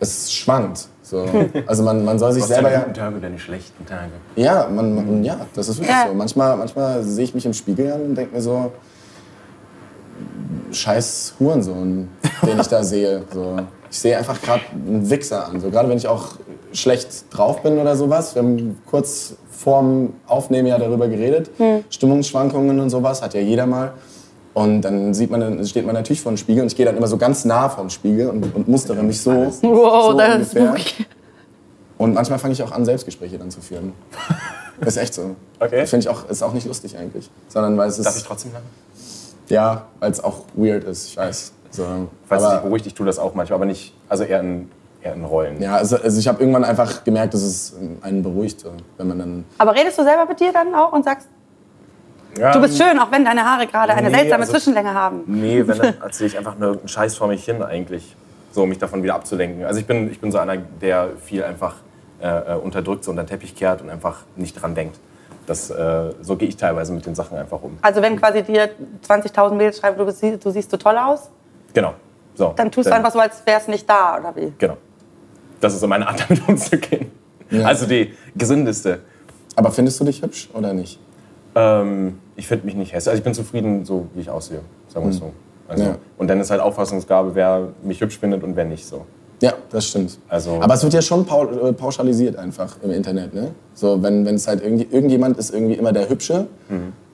Es 0.00 0.32
schwankt. 0.32 0.88
So. 1.02 1.26
Also 1.66 1.82
man, 1.82 2.04
man 2.04 2.18
soll 2.18 2.32
sich 2.32 2.44
selber 2.44 2.62
deine 2.70 2.74
ja. 2.74 2.80
guten 2.84 2.94
Tage, 2.94 3.20
deine 3.20 3.38
schlechten 3.38 3.84
Tage. 3.84 4.12
Ja, 4.36 4.68
man, 4.68 4.94
man, 4.94 5.24
ja, 5.24 5.46
das 5.54 5.68
ist 5.68 5.78
wirklich 5.78 5.90
Ja. 5.90 6.06
so. 6.08 6.14
Manchmal, 6.14 6.56
manchmal 6.56 7.02
sehe 7.02 7.24
ich 7.24 7.34
mich 7.34 7.44
im 7.44 7.52
Spiegel 7.52 7.92
an 7.92 8.02
und 8.02 8.14
denke 8.14 8.34
mir 8.34 8.40
so, 8.40 8.72
scheiß 10.70 11.34
Hurensohn, 11.38 12.08
den 12.46 12.60
ich 12.60 12.66
da 12.68 12.82
sehe. 12.84 13.24
So. 13.32 13.56
Ich 13.90 13.98
sehe 13.98 14.16
einfach 14.16 14.40
gerade 14.40 14.62
einen 14.72 15.08
Wichser 15.10 15.46
an. 15.48 15.60
So, 15.60 15.70
gerade 15.70 15.88
wenn 15.88 15.98
ich 15.98 16.08
auch 16.08 16.36
schlecht 16.72 17.26
drauf 17.30 17.62
bin 17.62 17.78
oder 17.78 17.96
sowas. 17.96 18.34
Wir 18.34 18.42
haben 18.42 18.78
kurz 18.88 19.34
vorm 19.62 20.14
Aufnehmen 20.26 20.68
ja 20.68 20.78
darüber 20.78 21.08
geredet. 21.08 21.50
Stimmungsschwankungen 21.90 22.80
und 22.80 22.90
sowas, 22.90 23.22
hat 23.22 23.34
ja 23.34 23.40
jeder 23.40 23.66
mal. 23.66 23.92
Und 24.54 24.82
dann 24.82 25.14
sieht 25.14 25.30
man, 25.30 25.40
dann 25.40 25.66
steht 25.66 25.86
man 25.86 25.94
natürlich 25.94 26.20
vor 26.20 26.32
dem 26.32 26.36
Spiegel 26.36 26.62
und 26.62 26.66
ich 26.66 26.76
gehe 26.76 26.84
dann 26.84 26.96
immer 26.96 27.06
so 27.06 27.16
ganz 27.16 27.44
nah 27.44 27.68
vom 27.68 27.88
Spiegel 27.88 28.28
und, 28.28 28.54
und 28.54 28.68
mustere 28.68 29.02
mich 29.02 29.20
so. 29.20 29.30
Wow, 29.62 30.12
so 30.12 30.18
das 30.18 30.40
ist 30.40 30.56
ungefähr. 30.56 30.78
spooky. 30.78 31.06
Und 31.96 32.14
manchmal 32.14 32.38
fange 32.38 32.52
ich 32.52 32.62
auch 32.62 32.72
an, 32.72 32.84
Selbstgespräche 32.84 33.38
dann 33.38 33.50
zu 33.50 33.60
führen. 33.60 33.92
ist 34.80 34.96
echt 34.96 35.14
so. 35.14 35.36
Okay. 35.60 35.86
Finde 35.86 36.04
ich 36.04 36.08
auch, 36.08 36.28
ist 36.28 36.42
auch 36.42 36.52
nicht 36.52 36.66
lustig 36.66 36.98
eigentlich. 36.98 37.30
Sondern 37.48 37.78
weil 37.78 37.88
es 37.88 37.98
ist. 37.98 38.04
Darf 38.04 38.16
ich 38.16 38.24
trotzdem 38.24 38.52
lange? 38.52 38.66
Ja, 39.48 39.86
weil 40.00 40.10
es 40.10 40.22
auch 40.22 40.40
weird 40.54 40.84
ist, 40.84 41.08
ich 41.08 41.16
weiß. 41.16 41.52
So, 41.70 41.84
Falls 42.28 42.42
es 42.42 42.48
dich 42.48 42.56
aber, 42.56 42.66
beruhigt, 42.66 42.86
ich 42.86 42.94
tue 42.94 43.06
das 43.06 43.18
auch 43.18 43.34
manchmal, 43.34 43.56
aber 43.56 43.64
nicht, 43.64 43.94
also 44.08 44.24
eher 44.24 44.40
in 44.40 44.68
Rollen. 45.10 45.60
ja, 45.60 45.76
also, 45.76 45.96
also 45.96 46.18
ich 46.18 46.28
habe 46.28 46.40
irgendwann 46.40 46.64
einfach 46.64 47.04
gemerkt, 47.04 47.34
dass 47.34 47.42
es 47.42 47.74
einen 48.02 48.22
beruhigt, 48.22 48.64
wenn 48.98 49.08
man 49.08 49.18
dann. 49.18 49.44
Aber 49.58 49.74
redest 49.74 49.98
du 49.98 50.04
selber 50.04 50.26
mit 50.26 50.38
dir 50.40 50.52
dann 50.52 50.74
auch 50.74 50.92
und 50.92 51.04
sagst, 51.04 51.28
Ja, 52.38 52.52
du 52.52 52.60
bist 52.60 52.78
schön, 52.78 52.98
auch 52.98 53.10
wenn 53.10 53.24
deine 53.24 53.44
Haare 53.44 53.66
gerade 53.66 53.92
eine 53.94 54.08
Nee, 54.10 54.16
seltsame 54.16 54.42
also- 54.42 54.52
Zwischenlänge 54.52 54.94
haben? 54.94 55.22
Nee, 55.26 55.66
wenn, 55.66 55.78
dann 55.78 55.94
erzähle 56.02 56.28
ich 56.28 56.38
einfach 56.38 56.56
nur 56.56 56.78
einen 56.78 56.88
Scheiß 56.88 57.16
vor 57.16 57.28
mich 57.28 57.44
hin 57.44 57.62
eigentlich. 57.62 58.16
So, 58.52 58.62
um 58.64 58.68
mich 58.68 58.78
davon 58.78 59.02
wieder 59.02 59.14
abzulenken. 59.14 59.64
Also 59.64 59.80
ich 59.80 59.86
bin, 59.86 60.10
ich 60.10 60.20
bin 60.20 60.30
so 60.30 60.38
einer, 60.38 60.56
der 60.58 61.10
viel 61.24 61.42
einfach 61.42 61.76
äh, 62.20 62.28
äh, 62.28 62.54
unterdrückt, 62.56 63.02
so 63.04 63.10
unter 63.10 63.22
den 63.24 63.28
Teppich 63.28 63.54
kehrt 63.56 63.80
und 63.82 63.88
einfach 63.90 64.20
nicht 64.36 64.60
dran 64.60 64.74
denkt. 64.74 64.98
Das, 65.46 65.70
äh, 65.70 66.10
so 66.20 66.36
gehe 66.36 66.48
ich 66.48 66.56
teilweise 66.56 66.92
mit 66.92 67.04
den 67.06 67.14
Sachen 67.14 67.36
einfach 67.36 67.60
um. 67.62 67.78
Also 67.82 68.00
wenn 68.02 68.16
quasi 68.20 68.42
dir 68.42 68.68
20.000 69.08 69.54
Mädels 69.54 69.78
schreiben, 69.78 69.96
du, 69.98 70.04
du 70.38 70.50
siehst 70.50 70.70
so 70.70 70.76
toll 70.76 70.96
aus, 70.98 71.30
Genau. 71.74 71.94
So, 72.34 72.52
dann 72.56 72.70
tust 72.70 72.88
du 72.88 72.94
einfach 72.94 73.10
so, 73.12 73.18
als 73.18 73.44
wäre 73.44 73.60
es 73.60 73.68
nicht 73.68 73.88
da, 73.88 74.18
oder 74.18 74.34
wie? 74.36 74.52
Genau. 74.58 74.76
Das 75.62 75.72
ist 75.74 75.80
so 75.80 75.86
meine 75.86 76.06
Art, 76.08 76.24
damit 76.28 76.42
umzugehen. 76.48 77.06
Ja. 77.50 77.64
Also 77.66 77.86
die 77.86 78.12
gesündeste. 78.36 78.98
Aber 79.56 79.70
findest 79.70 80.00
du 80.00 80.04
dich 80.04 80.20
hübsch 80.22 80.50
oder 80.54 80.72
nicht? 80.74 80.98
Ähm, 81.54 82.18
ich 82.36 82.46
finde 82.48 82.66
mich 82.66 82.74
nicht 82.74 82.92
hässlich. 82.92 83.10
Also 83.10 83.18
ich 83.18 83.24
bin 83.24 83.32
zufrieden, 83.34 83.84
so 83.84 84.06
wie 84.14 84.20
ich 84.20 84.30
aussehe, 84.30 84.60
sagen 84.88 85.06
wir 85.06 85.10
es 85.10 85.18
so. 85.18 85.32
Also, 85.68 85.84
Ja. 85.84 85.96
Und 86.18 86.28
dann 86.28 86.40
ist 86.40 86.50
halt 86.50 86.60
Auffassungsgabe, 86.60 87.34
wer 87.34 87.68
mich 87.82 88.00
hübsch 88.00 88.18
findet 88.18 88.42
und 88.42 88.56
wer 88.56 88.64
nicht 88.64 88.84
so. 88.86 89.06
Ja, 89.40 89.52
das 89.70 89.86
stimmt. 89.86 90.18
Also- 90.28 90.58
Aber 90.60 90.74
es 90.74 90.82
wird 90.82 90.94
ja 90.94 91.02
schon 91.02 91.26
äh, 91.26 91.72
pauschalisiert 91.72 92.36
einfach 92.36 92.76
im 92.82 92.90
Internet. 92.90 93.34
Ne? 93.34 93.52
So, 93.74 94.02
wenn 94.02 94.26
es 94.26 94.48
halt 94.48 94.62
irgendwie, 94.62 94.86
irgendjemand 94.90 95.36
ist 95.36 95.52
irgendwie 95.54 95.74
immer 95.74 95.92
der 95.92 96.08
Hübsche 96.08 96.46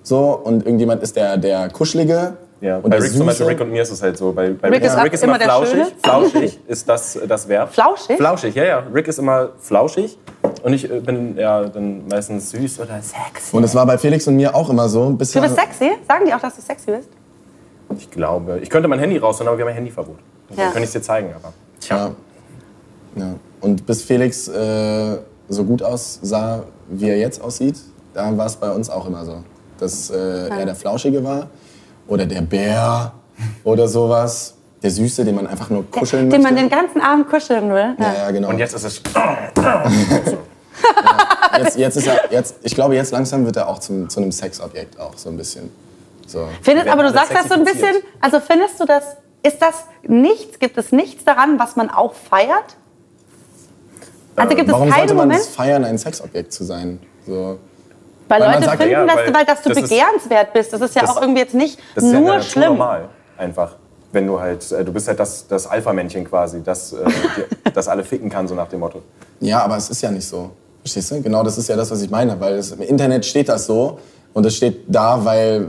so, 0.03 0.41
und 0.43 0.65
irgendjemand 0.65 1.03
ist 1.03 1.17
der, 1.17 1.37
der 1.37 1.69
Kuschelige. 1.71 2.35
Ja, 2.61 2.79
und 2.79 2.91
bei 2.91 2.99
Rick 2.99 3.13
zum 3.13 3.27
Beispiel. 3.27 3.47
Rick 3.47 3.61
und 3.61 3.71
mir 3.71 3.83
ist 3.83 3.91
es 3.93 4.03
halt 4.03 4.19
so. 4.19 4.33
Bei, 4.33 4.51
bei 4.51 4.69
Rick 4.69 4.83
ist 4.83 4.97
Rick 4.97 5.13
ist 5.13 5.23
immer, 5.23 5.37
immer 5.37 5.45
flauschig. 5.45 5.71
Schöne? 5.71 5.87
Flauschig 6.03 6.61
ist 6.67 6.89
das, 6.89 7.19
das 7.29 7.49
Verb. 7.49 7.73
Flauschig? 7.73 8.17
Flauschig, 8.17 8.55
ja, 8.57 8.65
ja. 8.65 8.83
Rick 8.93 9.07
ist 9.07 9.19
immer 9.19 9.51
flauschig 9.61 10.19
und 10.65 10.73
ich 10.73 10.91
äh, 10.91 10.99
bin 11.01 11.37
ja 11.39 11.65
dann 11.65 12.09
meistens 12.09 12.51
süß 12.51 12.81
oder 12.81 13.01
sexy. 13.01 13.55
Und 13.57 13.63
es 13.63 13.75
war 13.77 13.87
bei 13.87 13.97
Felix 13.97 14.27
und 14.27 14.37
mir 14.37 14.55
auch 14.55 14.69
immer 14.71 14.89
so. 14.89 15.11
Bis 15.11 15.31
Du 15.33 15.41
bist 15.41 15.55
sexy? 15.55 15.93
Sagen 16.09 16.25
die 16.27 16.35
auch, 16.35 16.41
dass 16.41 16.57
du 16.57 16.63
sexy 16.63 16.91
bist? 16.91 17.09
Ich 17.97 18.11
glaube, 18.11 18.59
ich 18.61 18.69
könnte 18.71 18.89
mein 18.89 18.99
Handy 18.99 19.19
rausholen, 19.19 19.49
aber 19.49 19.57
wir 19.59 19.65
haben 19.65 19.71
ein 19.71 19.77
Handyverbot. 19.77 20.17
Dann 20.49 20.59
Ja. 20.59 20.65
könnte 20.65 20.81
ich 20.81 20.85
es 20.87 20.93
dir 20.93 21.03
zeigen, 21.03 21.33
aber. 21.35 21.53
Ja. 21.89 22.11
ja. 23.15 23.35
Und 23.61 23.87
bis 23.87 24.03
Felix 24.03 24.49
äh, 24.49 25.19
so 25.49 25.65
gut 25.65 25.83
aussah, 25.83 26.65
wie 26.89 27.09
er 27.09 27.19
jetzt 27.19 27.41
aussieht, 27.41 27.77
da 28.15 28.37
war 28.37 28.47
es 28.47 28.57
bei 28.57 28.71
uns 28.71 28.91
auch 28.91 29.07
immer 29.07 29.25
so. 29.25 29.45
Dass 29.79 30.11
äh, 30.11 30.49
er 30.49 30.65
der 30.67 30.75
Flauschige 30.75 31.23
war 31.23 31.47
oder 32.09 32.27
der 32.27 32.43
Bär 32.43 33.13
oder 33.65 33.89
sowas. 33.89 34.55
Der 34.83 34.91
Süße, 34.93 35.25
den 35.25 35.35
man 35.35 35.47
einfach 35.49 35.71
nur 35.71 35.91
kuscheln 35.91 36.31
Den 36.31 36.43
man 36.43 36.55
möchte. 36.55 36.69
den 36.69 36.79
ganzen 36.79 37.01
Abend 37.01 37.29
kuscheln 37.29 37.71
will. 37.71 37.97
ja, 37.99 38.15
ja, 38.15 38.31
genau. 38.31 38.51
Und 38.51 38.59
jetzt 38.59 38.75
ist 38.75 38.85
es. 38.85 39.03
jetzt, 41.59 41.77
jetzt 41.77 41.97
ist 41.97 42.07
er, 42.07 42.31
jetzt, 42.31 42.57
ich 42.63 42.75
glaube, 42.75 42.95
jetzt 42.95 43.11
langsam 43.11 43.45
wird 43.45 43.57
er 43.57 43.69
auch 43.69 43.81
zum, 43.81 44.09
zu 44.09 44.21
einem 44.21 44.31
Sexobjekt 44.31 44.99
auch 45.01 45.17
so 45.17 45.31
ein 45.31 45.37
bisschen. 45.37 45.71
So. 46.27 46.47
Findest, 46.63 46.89
aber 46.89 47.03
du 47.03 47.13
sagst 47.13 47.33
das 47.35 47.49
so 47.49 47.55
ein 47.55 47.65
bisschen, 47.65 47.97
also 48.21 48.39
findest 48.39 48.79
du 48.79 48.85
das, 48.85 49.17
ist 49.43 49.61
das 49.61 49.85
nichts, 50.07 50.59
gibt 50.59 50.79
es 50.79 50.93
nichts 50.93 51.25
daran, 51.25 51.59
was 51.59 51.75
man 51.75 51.91
auch 51.91 52.15
feiert? 52.15 52.77
Also 54.37 54.55
gibt 54.55 54.69
es 54.69 54.73
Warum 54.73 54.91
keinen 54.91 54.99
sollte 55.01 55.15
man 55.15 55.29
Moment, 55.29 55.41
es 55.41 55.49
feiern, 55.49 55.85
ein 55.85 55.99
Sexobjekt 55.99 56.53
zu 56.53 56.65
sein? 56.65 57.01
So. 57.27 57.59
Weil 58.29 58.41
weil 58.41 58.53
Leute 58.55 58.65
sagt, 58.67 58.77
finden, 58.79 58.93
ja, 58.93 59.07
dass, 59.07 59.17
weil 59.17 59.35
weil, 59.35 59.45
dass 59.45 59.63
du 59.63 59.69
das 59.71 59.79
ist- 59.79 59.89
begehrenswert 59.89 60.53
bist. 60.53 60.73
Das 60.73 60.81
ist 60.81 60.95
ja 60.95 61.03
das- 61.03 61.11
auch 61.17 61.21
irgendwie 61.23 61.41
jetzt 61.41 61.55
nicht 61.55 61.79
Das 61.95 62.05
ist 62.05 62.13
ja 62.13 62.19
nur 62.21 62.29
Natur 62.31 62.43
schlimm. 62.45 62.69
normal, 62.71 63.09
einfach. 63.37 63.77
Wenn 64.13 64.27
du 64.27 64.41
halt, 64.41 64.71
äh, 64.73 64.85
du 64.85 64.93
bist 64.93 65.07
halt 65.09 65.21
das, 65.21 65.47
das 65.49 65.67
Alpha-Männchen 65.67 66.25
quasi, 66.25 66.63
das, 66.63 66.93
äh, 66.95 66.99
das 67.75 67.89
alle 67.89 68.05
ficken 68.05 68.31
kann, 68.31 68.49
so 68.49 68.55
nach 68.55 68.69
dem 68.69 68.81
Motto. 68.81 69.03
Ja, 69.41 69.63
aber 69.63 69.77
es 69.77 69.91
ist 69.91 70.01
ja 70.03 70.11
nicht 70.11 70.27
so. 70.27 70.51
Verstehst 70.83 71.11
du? 71.11 71.21
Genau 71.21 71.43
das 71.43 71.59
ist 71.59 71.69
ja 71.69 71.77
das, 71.77 71.91
was 71.91 72.01
ich 72.03 72.11
meine. 72.11 72.41
Weil 72.41 72.55
es, 72.55 72.71
im 72.73 72.81
Internet 72.81 73.27
steht 73.27 73.49
das 73.51 73.67
so 73.67 73.99
und 74.33 74.47
es 74.47 74.57
steht 74.57 74.85
da, 74.89 75.25
weil 75.25 75.67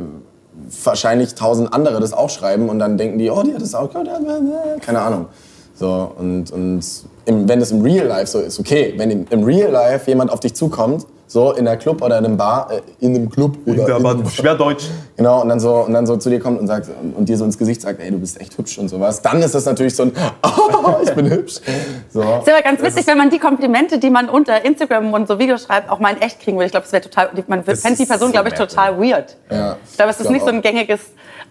wahrscheinlich 0.83 1.35
tausend 1.35 1.73
andere 1.73 1.99
das 1.99 2.13
auch 2.13 2.29
schreiben 2.29 2.69
und 2.69 2.79
dann 2.79 2.97
denken 2.97 3.17
die, 3.17 3.29
oh, 3.29 3.41
die 3.43 3.53
hat 3.53 3.61
das 3.61 3.73
auch, 3.75 3.89
keine 4.81 5.01
Ahnung. 5.01 5.27
So, 5.75 6.11
und, 6.17 6.51
und 6.51 6.81
im, 7.25 7.47
wenn 7.47 7.61
es 7.61 7.71
im 7.71 7.81
Real 7.81 8.05
Life 8.07 8.27
so 8.27 8.39
ist, 8.39 8.59
okay, 8.59 8.93
wenn 8.97 9.11
im, 9.11 9.25
im 9.29 9.43
Real 9.43 9.71
Life 9.71 10.09
jemand 10.09 10.31
auf 10.31 10.39
dich 10.41 10.53
zukommt, 10.53 11.05
so 11.29 11.51
in 11.51 11.65
der 11.65 11.77
Club 11.77 12.01
oder 12.01 12.17
in 12.17 12.25
einem 12.25 12.37
Bar, 12.37 12.71
äh, 12.71 12.81
in 13.05 13.15
einem 13.15 13.29
Club 13.29 13.55
oder 13.67 13.97
in 13.97 14.05
einem 14.05 14.27
schwer 14.29 14.55
Deutsch. 14.55 14.85
Genau, 15.15 15.43
und 15.43 15.49
dann 15.49 15.59
so, 15.59 15.75
und 15.85 15.93
dann 15.93 16.07
so 16.07 16.17
zu 16.17 16.27
dir 16.31 16.39
kommt 16.39 16.59
und, 16.59 16.65
sagt, 16.65 16.89
und, 17.01 17.15
und 17.15 17.29
dir 17.29 17.37
so 17.37 17.45
ins 17.45 17.55
Gesicht 17.55 17.81
sagt, 17.81 17.99
ey, 18.01 18.09
du 18.09 18.17
bist 18.17 18.41
echt 18.41 18.57
hübsch 18.57 18.79
und 18.79 18.89
sowas, 18.89 19.21
dann 19.21 19.39
ist 19.43 19.53
das 19.53 19.65
natürlich 19.65 19.95
so 19.95 20.03
ein, 20.03 20.11
oh, 20.43 20.95
ich 21.03 21.11
bin 21.11 21.29
hübsch. 21.29 21.61
So. 22.09 22.21
Das 22.21 22.47
ist 22.47 22.49
aber 22.51 22.63
ganz 22.63 22.81
witzig, 22.81 23.05
wenn 23.05 23.19
man 23.19 23.29
die 23.29 23.37
Komplimente, 23.37 23.99
die 23.99 24.09
man 24.09 24.27
unter 24.27 24.65
Instagram 24.65 25.13
und 25.13 25.27
so 25.27 25.37
Videos 25.37 25.63
schreibt, 25.65 25.91
auch 25.91 25.99
mal 25.99 26.15
in 26.15 26.21
echt 26.21 26.39
kriegen 26.39 26.57
würde. 26.57 26.65
Ich 26.65 26.71
glaube, 26.71 26.85
das 26.85 26.93
wäre 26.93 27.03
total, 27.03 27.29
man 27.45 27.63
fände 27.63 27.95
die 27.95 28.05
Person, 28.07 28.29
so 28.29 28.31
glaube 28.33 28.49
ich, 28.49 28.55
total 28.55 28.99
weird. 28.99 29.37
Ja, 29.51 29.77
Ich 29.87 29.95
glaube, 29.97 30.09
es 30.09 30.17
ist 30.17 30.23
glaub 30.23 30.33
nicht 30.33 30.41
so 30.41 30.49
auch. 30.49 30.53
ein 30.53 30.61
gängiges, 30.63 31.01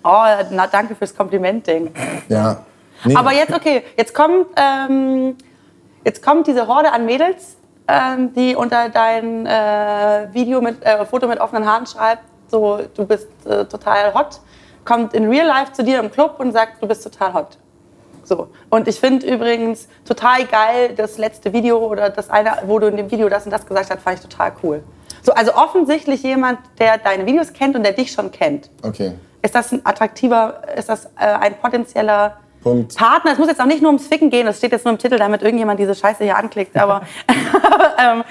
oh, 0.02 0.24
na, 0.50 0.66
danke 0.66 0.96
fürs 0.96 1.14
Kompliment-Ding. 1.14 1.92
Ja. 2.28 2.64
Nee. 3.04 3.14
Aber 3.14 3.32
jetzt, 3.32 3.54
okay, 3.54 3.84
jetzt 3.96 4.12
kommt, 4.12 4.46
ähm, 4.56 5.36
jetzt 6.04 6.20
kommt 6.20 6.48
diese 6.48 6.66
Horde 6.66 6.90
an 6.90 7.06
Mädels, 7.06 7.57
ähm, 7.88 8.34
die 8.34 8.54
unter 8.54 8.90
dein 8.90 9.46
äh, 9.46 10.28
Video 10.32 10.60
mit, 10.60 10.84
äh, 10.84 11.04
Foto 11.06 11.26
mit 11.26 11.40
offenen 11.40 11.66
Haaren 11.66 11.86
schreibt, 11.86 12.22
so, 12.48 12.80
du 12.94 13.06
bist 13.06 13.28
äh, 13.46 13.64
total 13.64 14.14
hot, 14.14 14.40
kommt 14.84 15.14
in 15.14 15.28
Real 15.28 15.46
Life 15.46 15.72
zu 15.72 15.82
dir 15.82 15.98
im 15.98 16.10
Club 16.10 16.36
und 16.38 16.52
sagt, 16.52 16.82
du 16.82 16.86
bist 16.86 17.02
total 17.02 17.34
hot. 17.34 17.58
So. 18.24 18.48
Und 18.68 18.86
ich 18.88 19.00
finde 19.00 19.26
übrigens 19.26 19.88
total 20.04 20.44
geil, 20.44 20.94
das 20.94 21.16
letzte 21.16 21.52
Video 21.52 21.78
oder 21.78 22.10
das 22.10 22.28
eine, 22.28 22.52
wo 22.66 22.78
du 22.78 22.88
in 22.88 22.96
dem 22.96 23.10
Video 23.10 23.28
das 23.30 23.46
und 23.46 23.52
das 23.52 23.66
gesagt 23.66 23.90
hast, 23.90 24.02
fand 24.02 24.18
ich 24.18 24.22
total 24.22 24.52
cool. 24.62 24.82
So, 25.22 25.32
also 25.32 25.54
offensichtlich 25.54 26.22
jemand, 26.22 26.58
der 26.78 26.98
deine 26.98 27.24
Videos 27.24 27.52
kennt 27.54 27.74
und 27.74 27.82
der 27.82 27.92
dich 27.92 28.12
schon 28.12 28.30
kennt. 28.30 28.70
Okay. 28.82 29.12
Ist 29.40 29.54
das 29.54 29.72
ein 29.72 29.80
attraktiver, 29.84 30.62
ist 30.76 30.88
das 30.90 31.06
äh, 31.06 31.08
ein 31.18 31.54
potenzieller 31.54 32.36
Punkt. 32.62 32.96
Partner? 32.96 33.32
Es 33.32 33.38
muss 33.38 33.48
jetzt 33.48 33.60
auch 33.60 33.66
nicht 33.66 33.82
nur 33.82 33.90
ums 33.90 34.06
Ficken 34.06 34.30
gehen, 34.30 34.46
das 34.46 34.58
steht 34.58 34.72
jetzt 34.72 34.84
nur 34.84 34.92
im 34.92 34.98
Titel, 34.98 35.16
damit 35.16 35.42
irgendjemand 35.42 35.78
diese 35.78 35.94
Scheiße 35.94 36.24
hier 36.24 36.36
anklickt. 36.36 36.76
Aber 36.76 37.02
ähm, 37.98 38.24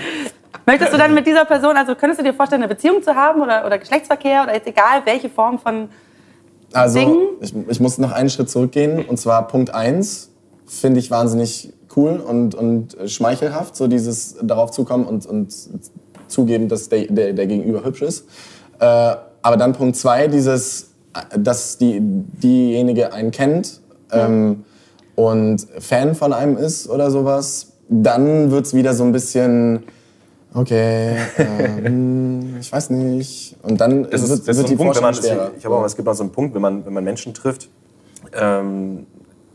möchtest 0.65 0.93
du 0.93 0.97
dann 0.97 1.13
mit 1.13 1.27
dieser 1.27 1.45
Person, 1.45 1.77
also 1.77 1.95
könntest 1.95 2.19
du 2.19 2.25
dir 2.25 2.33
vorstellen, 2.33 2.63
eine 2.63 2.73
Beziehung 2.73 3.01
zu 3.03 3.15
haben 3.15 3.41
oder, 3.41 3.65
oder 3.65 3.77
Geschlechtsverkehr 3.77 4.43
oder 4.43 4.53
jetzt 4.53 4.67
egal, 4.67 5.01
welche 5.05 5.29
Form 5.29 5.59
von. 5.59 5.89
Also, 6.73 6.99
Ding. 6.99 7.17
ich, 7.39 7.53
ich 7.69 7.79
muss 7.79 7.97
noch 7.97 8.11
einen 8.11 8.29
Schritt 8.29 8.49
zurückgehen. 8.49 9.05
Und 9.05 9.17
zwar 9.17 9.47
Punkt 9.47 9.73
eins 9.73 10.31
finde 10.65 10.99
ich 10.99 11.09
wahnsinnig 11.09 11.73
cool 11.95 12.19
und, 12.19 12.55
und 12.55 12.97
schmeichelhaft, 13.05 13.75
so 13.75 13.87
dieses 13.87 14.35
darauf 14.41 14.71
zukommen 14.71 15.05
und, 15.05 15.25
und 15.25 15.53
zugeben, 16.27 16.67
dass 16.67 16.89
der, 16.89 17.05
der, 17.07 17.33
der 17.33 17.47
Gegenüber 17.47 17.83
hübsch 17.83 18.01
ist. 18.01 18.27
Äh, 18.79 19.15
aber 19.41 19.57
dann 19.57 19.73
Punkt 19.73 19.95
zwei, 19.95 20.27
dieses, 20.27 20.91
dass 21.37 21.77
die, 21.77 21.99
diejenige 22.01 23.13
einen 23.13 23.31
kennt 23.31 23.81
ähm, 24.11 24.63
und 25.15 25.65
Fan 25.79 26.13
von 26.13 26.31
einem 26.31 26.57
ist 26.57 26.87
oder 26.89 27.09
sowas, 27.09 27.73
dann 27.89 28.51
wird's 28.51 28.73
wieder 28.73 28.93
so 28.93 29.03
ein 29.03 29.11
bisschen, 29.11 29.83
okay, 30.53 31.17
ähm, 31.37 32.57
ich 32.59 32.71
weiß 32.71 32.91
nicht. 32.91 33.55
Und 33.63 33.81
dann 33.81 34.03
Das 34.03 34.21
ist, 34.21 34.29
wird, 34.29 34.47
das 34.47 34.47
ist 34.47 34.47
wird 34.47 34.57
so 34.57 34.63
ein 34.63 34.69
die 34.69 34.75
Punkt, 34.75 34.95
wenn 34.95 35.03
man, 35.03 35.13
schwerer. 35.15 35.51
ich 35.57 35.65
habe 35.65 35.75
auch, 35.75 35.85
es 35.85 35.95
gibt 35.95 36.05
mal 36.05 36.13
so 36.13 36.23
einen 36.23 36.31
Punkt, 36.31 36.53
wenn 36.53 36.61
man, 36.61 36.85
wenn 36.85 36.93
man 36.93 37.03
Menschen 37.03 37.33
trifft 37.33 37.69
ähm, 38.33 39.07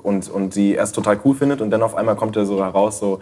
und, 0.02 0.28
und 0.28 0.52
sie 0.52 0.74
erst 0.74 0.94
total 0.94 1.20
cool 1.24 1.34
findet 1.34 1.60
und 1.60 1.70
dann 1.70 1.82
auf 1.82 1.94
einmal 1.94 2.16
kommt 2.16 2.36
er 2.36 2.44
so 2.44 2.62
heraus, 2.62 2.98
so, 2.98 3.20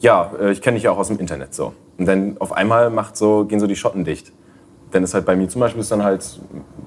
ja, 0.00 0.32
äh, 0.40 0.52
ich 0.52 0.62
kenne 0.62 0.76
dich 0.76 0.84
ja 0.84 0.92
auch 0.92 0.98
aus 0.98 1.08
dem 1.08 1.18
Internet 1.18 1.54
so. 1.54 1.72
Und 1.98 2.06
dann 2.06 2.36
auf 2.38 2.52
einmal 2.52 2.88
macht 2.90 3.16
so, 3.16 3.44
gehen 3.44 3.60
so 3.60 3.66
die 3.66 3.76
Schotten 3.76 4.04
dicht. 4.04 4.32
Dann 4.92 5.02
ist 5.02 5.12
halt 5.12 5.26
bei 5.26 5.36
mir 5.36 5.48
zum 5.48 5.60
Beispiel 5.60 5.80
ist 5.80 5.90
dann 5.90 6.04
halt 6.04 6.24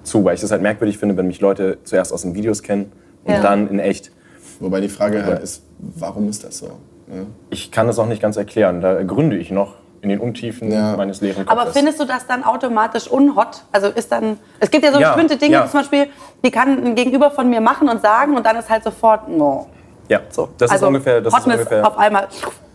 zu, 0.03 0.23
weil 0.23 0.35
ich 0.35 0.41
das 0.41 0.49
halt 0.51 0.61
merkwürdig 0.61 0.97
finde, 0.97 1.17
wenn 1.17 1.27
mich 1.27 1.41
Leute 1.41 1.77
zuerst 1.83 2.11
aus 2.13 2.21
den 2.21 2.33
Videos 2.33 2.63
kennen 2.63 2.91
und 3.23 3.33
Ja. 3.33 3.41
dann 3.41 3.67
in 3.69 3.79
echt. 3.79 4.11
Wobei 4.59 4.81
die 4.81 4.89
Frage 4.89 5.25
halt 5.25 5.41
ist, 5.41 5.63
warum 5.79 6.27
ist 6.29 6.43
das 6.43 6.57
so? 6.57 6.67
Ne? 7.07 7.25
Ich 7.49 7.71
kann 7.71 7.87
das 7.87 7.97
auch 7.99 8.07
nicht 8.07 8.21
ganz 8.21 8.37
erklären. 8.37 8.81
Da 8.81 9.03
gründe 9.03 9.37
ich 9.37 9.51
noch 9.51 9.75
in 10.01 10.09
den 10.09 10.19
Untiefen 10.19 10.71
Ja. 10.71 10.95
meines 10.95 11.21
leeren 11.21 11.45
Kopfes. 11.45 11.61
Aber 11.61 11.71
findest 11.73 11.99
du 11.99 12.05
das 12.05 12.25
dann 12.27 12.43
automatisch 12.43 13.07
unhot? 13.07 13.63
Also 13.71 13.87
ist 13.87 14.11
dann. 14.11 14.37
Es 14.59 14.69
gibt 14.71 14.83
ja 14.85 14.91
so 14.93 14.99
Ja, 14.99 15.13
bestimmte 15.13 15.37
Dinge, 15.37 15.53
ja. 15.53 15.67
zum 15.67 15.81
Beispiel, 15.81 16.07
die 16.43 16.51
kann 16.51 16.83
ein 16.85 16.95
Gegenüber 16.95 17.31
von 17.31 17.49
mir 17.49 17.61
machen 17.61 17.89
und 17.89 18.01
sagen 18.01 18.35
und 18.35 18.45
dann 18.45 18.55
ist 18.57 18.69
halt 18.69 18.83
sofort 18.83 19.27
no. 19.29 19.67
ja, 20.07 20.21
So. 20.29 20.49
das 20.57 20.71
also 20.71 20.85
ist 20.85 20.87
ungefähr, 20.87 21.21
das 21.21 21.33
ist 21.33 21.39
Hotness 21.39 21.57
ungefähr, 21.59 21.85
auf 21.87 21.97
einmal. 21.97 22.27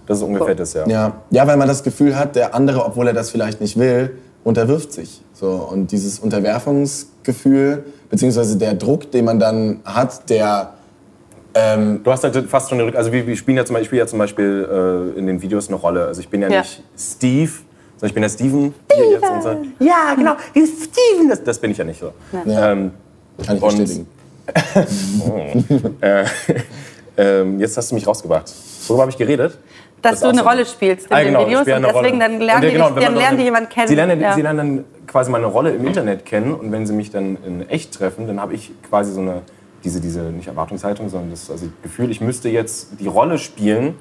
das 0.06 0.18
ist 0.18 0.22
ungefähr 0.24 0.54
das, 0.54 0.72
ja. 0.74 0.86
Ja. 0.86 1.12
ja, 1.30 1.46
weil 1.46 1.56
man 1.56 1.68
das 1.68 1.82
Gefühl 1.82 2.16
hat, 2.18 2.36
der 2.36 2.54
andere, 2.54 2.84
obwohl 2.84 3.06
er 3.08 3.14
das 3.14 3.30
vielleicht 3.30 3.60
nicht 3.60 3.78
will, 3.78 4.18
unterwirft 4.42 4.92
sich. 4.92 5.22
So. 5.32 5.48
Und 5.70 5.92
dieses 5.92 6.18
Unterwerfungsgefühl, 6.18 7.84
beziehungsweise 8.14 8.56
der 8.56 8.74
Druck, 8.74 9.10
den 9.10 9.24
man 9.24 9.38
dann 9.40 9.80
hat, 9.84 10.30
der 10.30 10.74
Ähm, 11.56 12.00
Du 12.04 12.10
hast 12.12 12.22
halt 12.24 12.36
fast 12.48 12.68
schon 12.68 12.78
eine 12.78 12.88
Rück 12.88 12.96
also 12.96 13.12
wir, 13.12 13.26
wir 13.26 13.36
spielen 13.36 13.56
ja 13.56 13.64
zum 13.64 13.74
Beispiel, 13.74 13.82
ich 13.84 13.88
spiele 13.88 14.02
ja 14.02 14.06
zum 14.06 14.18
Beispiel 14.18 15.12
äh, 15.16 15.18
in 15.18 15.26
den 15.26 15.40
Videos 15.42 15.68
eine 15.68 15.76
Rolle. 15.76 16.06
Also 16.06 16.20
ich 16.20 16.28
bin 16.28 16.42
ja, 16.42 16.48
Ja. 16.48 16.60
nicht 16.60 16.82
Steve, 16.98 17.50
sondern 17.96 18.08
ich 18.08 18.14
bin 18.14 18.22
der 18.22 18.28
Steven. 18.30 18.74
Hier 18.92 19.10
jetzt 19.12 19.30
und 19.30 19.42
so. 19.42 19.48
Ja, 19.84 20.14
genau, 20.16 20.34
Steven, 20.52 21.28
das, 21.28 21.42
das 21.44 21.58
bin 21.60 21.70
ich 21.72 21.78
ja 21.78 21.84
nicht 21.84 22.00
so. 22.00 22.12
Ja. 22.44 22.72
Ähm, 22.72 22.90
kann 23.44 23.56
ich 23.56 23.62
Und- 23.62 23.78
bestätigen. 23.78 24.06
äh, 26.00 26.24
ähm, 27.16 27.60
jetzt 27.60 27.76
hast 27.76 27.90
du 27.90 27.94
mich 27.94 28.06
rausgebracht. 28.06 28.52
Worüber 28.88 29.02
habe 29.02 29.10
ich 29.12 29.16
geredet? 29.18 29.58
Dass 30.02 30.12
Das 30.12 30.20
du 30.20 30.26
eine 30.28 30.38
so. 30.42 30.44
Rolle 30.48 30.66
spielst 30.66 31.06
in 31.06 31.12
Ah, 31.12 31.18
den 31.20 31.26
genau, 31.28 31.40
ich 31.42 31.46
Videos 31.46 31.60
und 31.60 31.66
deswegen 31.66 31.84
Rolle. 31.96 32.18
dann 32.18 32.18
lernen, 32.18 32.46
ja, 32.48 32.60
die, 32.60 32.70
genau, 32.72 32.90
dann 32.90 33.14
lernen 33.14 33.38
die 33.38 33.44
jemanden 33.44 33.68
kennen. 33.70 33.88
Sie 33.88 33.94
lernen, 33.94 34.20
ja. 34.20 34.34
sie 34.34 34.42
lernen 34.42 34.58
dann 34.58 34.84
quasi 35.06 35.30
meine 35.30 35.46
Rolle 35.46 35.70
im 35.72 35.86
Internet 35.86 36.24
kennen 36.24 36.54
und 36.54 36.72
wenn 36.72 36.86
sie 36.86 36.92
mich 36.92 37.10
dann 37.10 37.36
in 37.44 37.68
echt 37.68 37.92
treffen, 37.94 38.26
dann 38.26 38.40
habe 38.40 38.54
ich 38.54 38.72
quasi 38.88 39.12
so 39.12 39.20
eine, 39.20 39.42
diese, 39.84 40.00
diese 40.00 40.20
nicht 40.22 40.48
Erwartungshaltung, 40.48 41.08
sondern 41.08 41.30
das 41.30 41.50
also 41.50 41.66
Gefühl, 41.82 42.10
ich 42.10 42.20
müsste 42.20 42.48
jetzt 42.48 42.88
die 43.00 43.06
Rolle 43.06 43.38
spielen, 43.38 43.94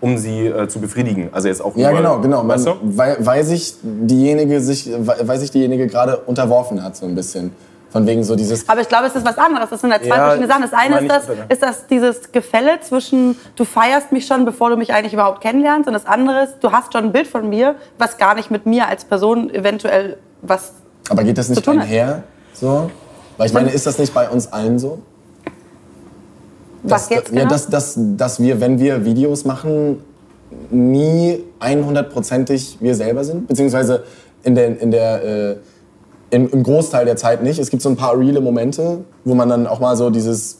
um 0.00 0.16
sie 0.16 0.46
äh, 0.46 0.68
zu 0.68 0.80
befriedigen. 0.80 1.28
Also 1.32 1.48
jetzt 1.48 1.60
auch 1.60 1.74
Ja, 1.76 1.90
nur, 1.90 1.98
genau, 1.98 2.18
genau. 2.20 2.46
Weißt 2.48 2.66
du? 2.66 2.74
weil, 2.82 3.16
weil 3.20 3.44
sich 3.44 3.74
diejenige 3.82 4.60
sich, 4.60 4.90
weil 4.98 5.38
sich 5.38 5.50
diejenige 5.50 5.86
gerade 5.88 6.18
unterworfen 6.18 6.82
hat, 6.82 6.96
so 6.96 7.06
ein 7.06 7.14
bisschen. 7.14 7.52
Von 7.90 8.06
wegen 8.06 8.22
so 8.22 8.36
dieses. 8.36 8.68
Aber 8.68 8.82
ich 8.82 8.88
glaube, 8.90 9.06
es 9.06 9.16
ist 9.16 9.24
was 9.24 9.38
anderes. 9.38 9.70
Das 9.70 9.80
sind 9.80 9.88
ja 9.90 9.98
zwei 9.98 10.08
Ja, 10.08 10.14
verschiedene 10.26 10.46
Sachen. 10.46 10.60
Das 10.60 10.72
eine 10.74 10.96
ist 10.96 11.02
ich- 11.04 11.08
das, 11.08 11.26
ist 11.48 11.62
das 11.62 11.86
dieses 11.86 12.32
Gefälle 12.32 12.78
zwischen, 12.82 13.34
du 13.56 13.64
feierst 13.64 14.12
mich 14.12 14.26
schon, 14.26 14.44
bevor 14.44 14.68
du 14.68 14.76
mich 14.76 14.92
eigentlich 14.92 15.14
überhaupt 15.14 15.40
kennenlernst. 15.40 15.86
Und 15.88 15.94
das 15.94 16.04
andere 16.04 16.42
ist, 16.44 16.56
du 16.60 16.70
hast 16.70 16.92
schon 16.92 17.04
ein 17.04 17.12
Bild 17.12 17.26
von 17.26 17.48
mir, 17.48 17.76
was 17.96 18.18
gar 18.18 18.34
nicht 18.34 18.50
mit 18.50 18.66
mir 18.66 18.88
als 18.88 19.06
Person 19.06 19.48
eventuell 19.48 20.18
was. 20.42 20.72
Aber 21.08 21.24
geht 21.24 21.38
das 21.38 21.48
nicht 21.48 21.66
einher? 21.68 22.24
So? 22.52 22.90
Weil 23.36 23.46
ich 23.46 23.52
meine, 23.52 23.70
ist 23.70 23.86
das 23.86 23.98
nicht 23.98 24.12
bei 24.12 24.28
uns 24.28 24.52
allen 24.52 24.78
so? 24.78 24.98
Was 26.82 27.08
dass, 27.08 27.16
jetzt 27.16 27.32
ja, 27.32 27.40
genau? 27.40 27.50
dass, 27.50 27.68
dass, 27.68 27.94
dass 27.96 28.40
wir, 28.40 28.60
wenn 28.60 28.78
wir 28.78 29.04
Videos 29.04 29.44
machen, 29.44 30.02
nie 30.70 31.44
100%ig 31.60 32.78
wir 32.80 32.94
selber 32.94 33.24
sind. 33.24 33.48
Beziehungsweise 33.48 34.04
in 34.42 34.54
der, 34.54 34.80
in 34.80 34.90
der, 34.90 35.24
äh, 35.24 35.56
im, 36.30 36.48
im 36.50 36.62
Großteil 36.62 37.04
der 37.04 37.16
Zeit 37.16 37.42
nicht. 37.42 37.58
Es 37.58 37.70
gibt 37.70 37.82
so 37.82 37.88
ein 37.88 37.96
paar 37.96 38.18
reale 38.18 38.40
Momente, 38.40 39.04
wo 39.24 39.34
man 39.34 39.48
dann 39.48 39.66
auch 39.66 39.80
mal 39.80 39.96
so 39.96 40.10
dieses, 40.10 40.58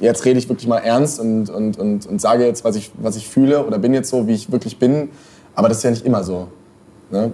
jetzt 0.00 0.24
rede 0.24 0.38
ich 0.38 0.48
wirklich 0.48 0.68
mal 0.68 0.78
ernst 0.78 1.20
und, 1.20 1.48
und, 1.48 1.78
und, 1.78 2.06
und 2.06 2.20
sage 2.20 2.44
jetzt, 2.44 2.64
was 2.64 2.76
ich, 2.76 2.92
was 3.00 3.16
ich 3.16 3.28
fühle 3.28 3.64
oder 3.64 3.78
bin 3.78 3.94
jetzt 3.94 4.10
so, 4.10 4.26
wie 4.26 4.34
ich 4.34 4.52
wirklich 4.52 4.78
bin. 4.78 5.10
Aber 5.54 5.68
das 5.68 5.78
ist 5.78 5.84
ja 5.84 5.90
nicht 5.90 6.04
immer 6.04 6.22
so. 6.22 6.48
Ne? 7.10 7.32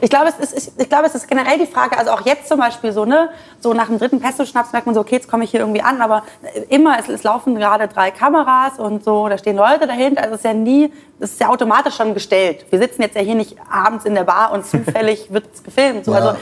Ich 0.00 0.10
glaube, 0.10 0.28
es 0.28 0.52
ist, 0.52 0.72
ich, 0.78 0.88
glaube, 0.88 1.06
es 1.06 1.14
ist 1.14 1.28
generell 1.28 1.58
die 1.58 1.66
Frage, 1.66 1.98
also 1.98 2.10
auch 2.10 2.22
jetzt 2.22 2.48
zum 2.48 2.58
Beispiel 2.58 2.92
so, 2.92 3.04
ne, 3.04 3.30
so 3.60 3.72
nach 3.74 3.86
dem 3.86 3.98
dritten 3.98 4.20
Pesto-Schnaps 4.20 4.72
merkt 4.72 4.86
man 4.86 4.94
so, 4.94 5.00
okay, 5.00 5.16
jetzt 5.16 5.30
komme 5.30 5.44
ich 5.44 5.50
hier 5.50 5.60
irgendwie 5.60 5.82
an, 5.82 6.00
aber 6.00 6.24
immer, 6.68 6.98
es, 6.98 7.08
es 7.08 7.22
laufen 7.22 7.54
gerade 7.54 7.88
drei 7.88 8.10
Kameras 8.10 8.78
und 8.78 9.04
so, 9.04 9.28
da 9.28 9.38
stehen 9.38 9.56
Leute 9.56 9.86
dahinter, 9.86 10.22
also 10.22 10.34
es 10.34 10.40
ist 10.40 10.44
ja 10.44 10.54
nie, 10.54 10.92
das 11.18 11.32
ist 11.32 11.40
ja 11.40 11.48
automatisch 11.48 11.96
schon 11.96 12.14
gestellt. 12.14 12.66
Wir 12.70 12.78
sitzen 12.78 13.02
jetzt 13.02 13.16
ja 13.16 13.22
hier 13.22 13.34
nicht 13.34 13.56
abends 13.70 14.04
in 14.04 14.14
der 14.14 14.24
Bar 14.24 14.52
und 14.52 14.66
zufällig 14.66 15.28
wird 15.32 15.46
es 15.52 15.62
gefilmt. 15.62 16.04
So. 16.04 16.12
Also 16.12 16.36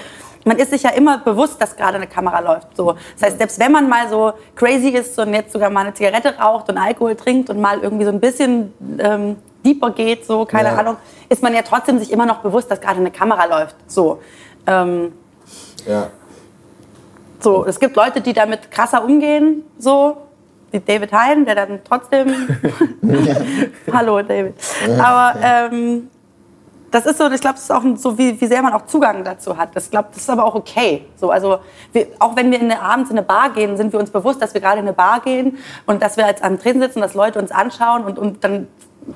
man 0.45 0.59
ist 0.59 0.71
sich 0.71 0.85
ja 0.85 0.90
immer 0.90 1.19
bewusst, 1.19 1.61
dass 1.61 1.76
gerade 1.76 1.97
eine 1.97 2.07
Kamera 2.07 2.38
läuft. 2.40 2.76
So. 2.76 2.95
Das 3.19 3.28
heißt, 3.28 3.38
selbst 3.38 3.59
wenn 3.59 3.73
man 3.73 3.88
mal 3.88 4.09
so 4.09 4.33
crazy 4.55 4.90
ist 4.90 5.19
und 5.19 5.35
jetzt 5.35 5.52
sogar 5.52 5.71
mal 5.71 5.81
eine 5.81 5.95
Zigarette 5.95 6.37
raucht 6.38 6.69
und 6.69 6.78
Alkohol 6.78 7.16
trinkt 7.16 7.50
und 7.50 7.61
mal 7.61 7.81
irgendwie 7.81 8.05
so 8.05 8.12
ein 8.12 8.21
bisschen 8.21 8.73
ähm, 8.99 9.37
deeper 9.66 9.90
geht, 9.90 10.25
so, 10.25 10.44
keine 10.44 10.68
Ja. 10.70 10.76
Ahnung, 10.76 10.96
ist 11.28 11.42
man 11.42 11.52
ja 11.52 11.62
trotzdem 11.62 11.99
sich 11.99 12.12
immer 12.12 12.25
noch 12.26 12.38
bewusst, 12.38 12.70
dass 12.70 12.80
gerade 12.80 13.00
eine 13.00 13.11
Kamera 13.11 13.44
läuft. 13.46 13.76
So. 13.87 14.20
Ähm, 14.66 15.12
Ja. 15.87 16.08
so. 17.40 17.66
Es 17.66 17.78
gibt 17.78 17.96
Leute, 17.96 18.20
die 18.20 18.32
damit 18.32 18.70
krasser 18.70 19.04
umgehen, 19.04 19.64
so. 19.78 20.16
Wie 20.73 20.80
David 20.80 21.12
Hein, 21.12 21.44
der 21.44 21.54
dann 21.54 21.80
trotzdem. 21.85 22.26
Hallo, 23.92 24.20
David. 24.23 24.54
Aber 24.99 25.38
ähm, 25.40 26.11
das 26.90 27.06
ist 27.06 27.18
so, 27.18 27.30
ich 27.30 27.40
glaube, 27.40 27.54
das 27.54 27.64
ist 27.64 27.70
auch 27.70 27.82
so, 27.96 28.16
wie, 28.18 28.40
wie 28.40 28.46
sehr 28.46 28.62
man 28.62 28.73
auch 28.73 28.87
Zugang 28.87 29.23
dazu 29.23 29.56
hat. 29.56 29.75
Das, 29.75 29.90
glaub, 29.90 30.08
das 30.12 30.23
ist 30.23 30.30
aber 30.30 30.44
auch 30.44 30.54
okay. 30.54 31.04
So, 31.16 31.30
also 31.30 31.58
wir, 31.92 32.08
auch 32.18 32.35
wenn 32.37 32.50
wir 32.50 32.61
in 32.61 32.70
eine, 32.70 32.80
abends 32.80 33.11
in 33.11 33.18
eine 33.18 33.26
Bar 33.26 33.50
gehen, 33.50 33.76
sind 33.76 33.92
wir 33.92 34.00
uns 34.00 34.11
bewusst, 34.11 34.40
dass 34.40 34.54
wir 34.54 34.61
gerade 34.61 34.78
in 34.78 34.87
eine 34.87 34.92
Bar 34.92 35.20
gehen 35.20 35.58
und 35.87 36.02
dass 36.02 36.16
wir 36.16 36.26
jetzt 36.26 36.42
am 36.42 36.58
Tresen 36.58 36.80
sitzen, 36.80 37.00
dass 37.00 37.14
Leute 37.14 37.38
uns 37.38 37.50
anschauen 37.52 38.04
und, 38.04 38.18
und 38.18 38.42
dann 38.44 38.66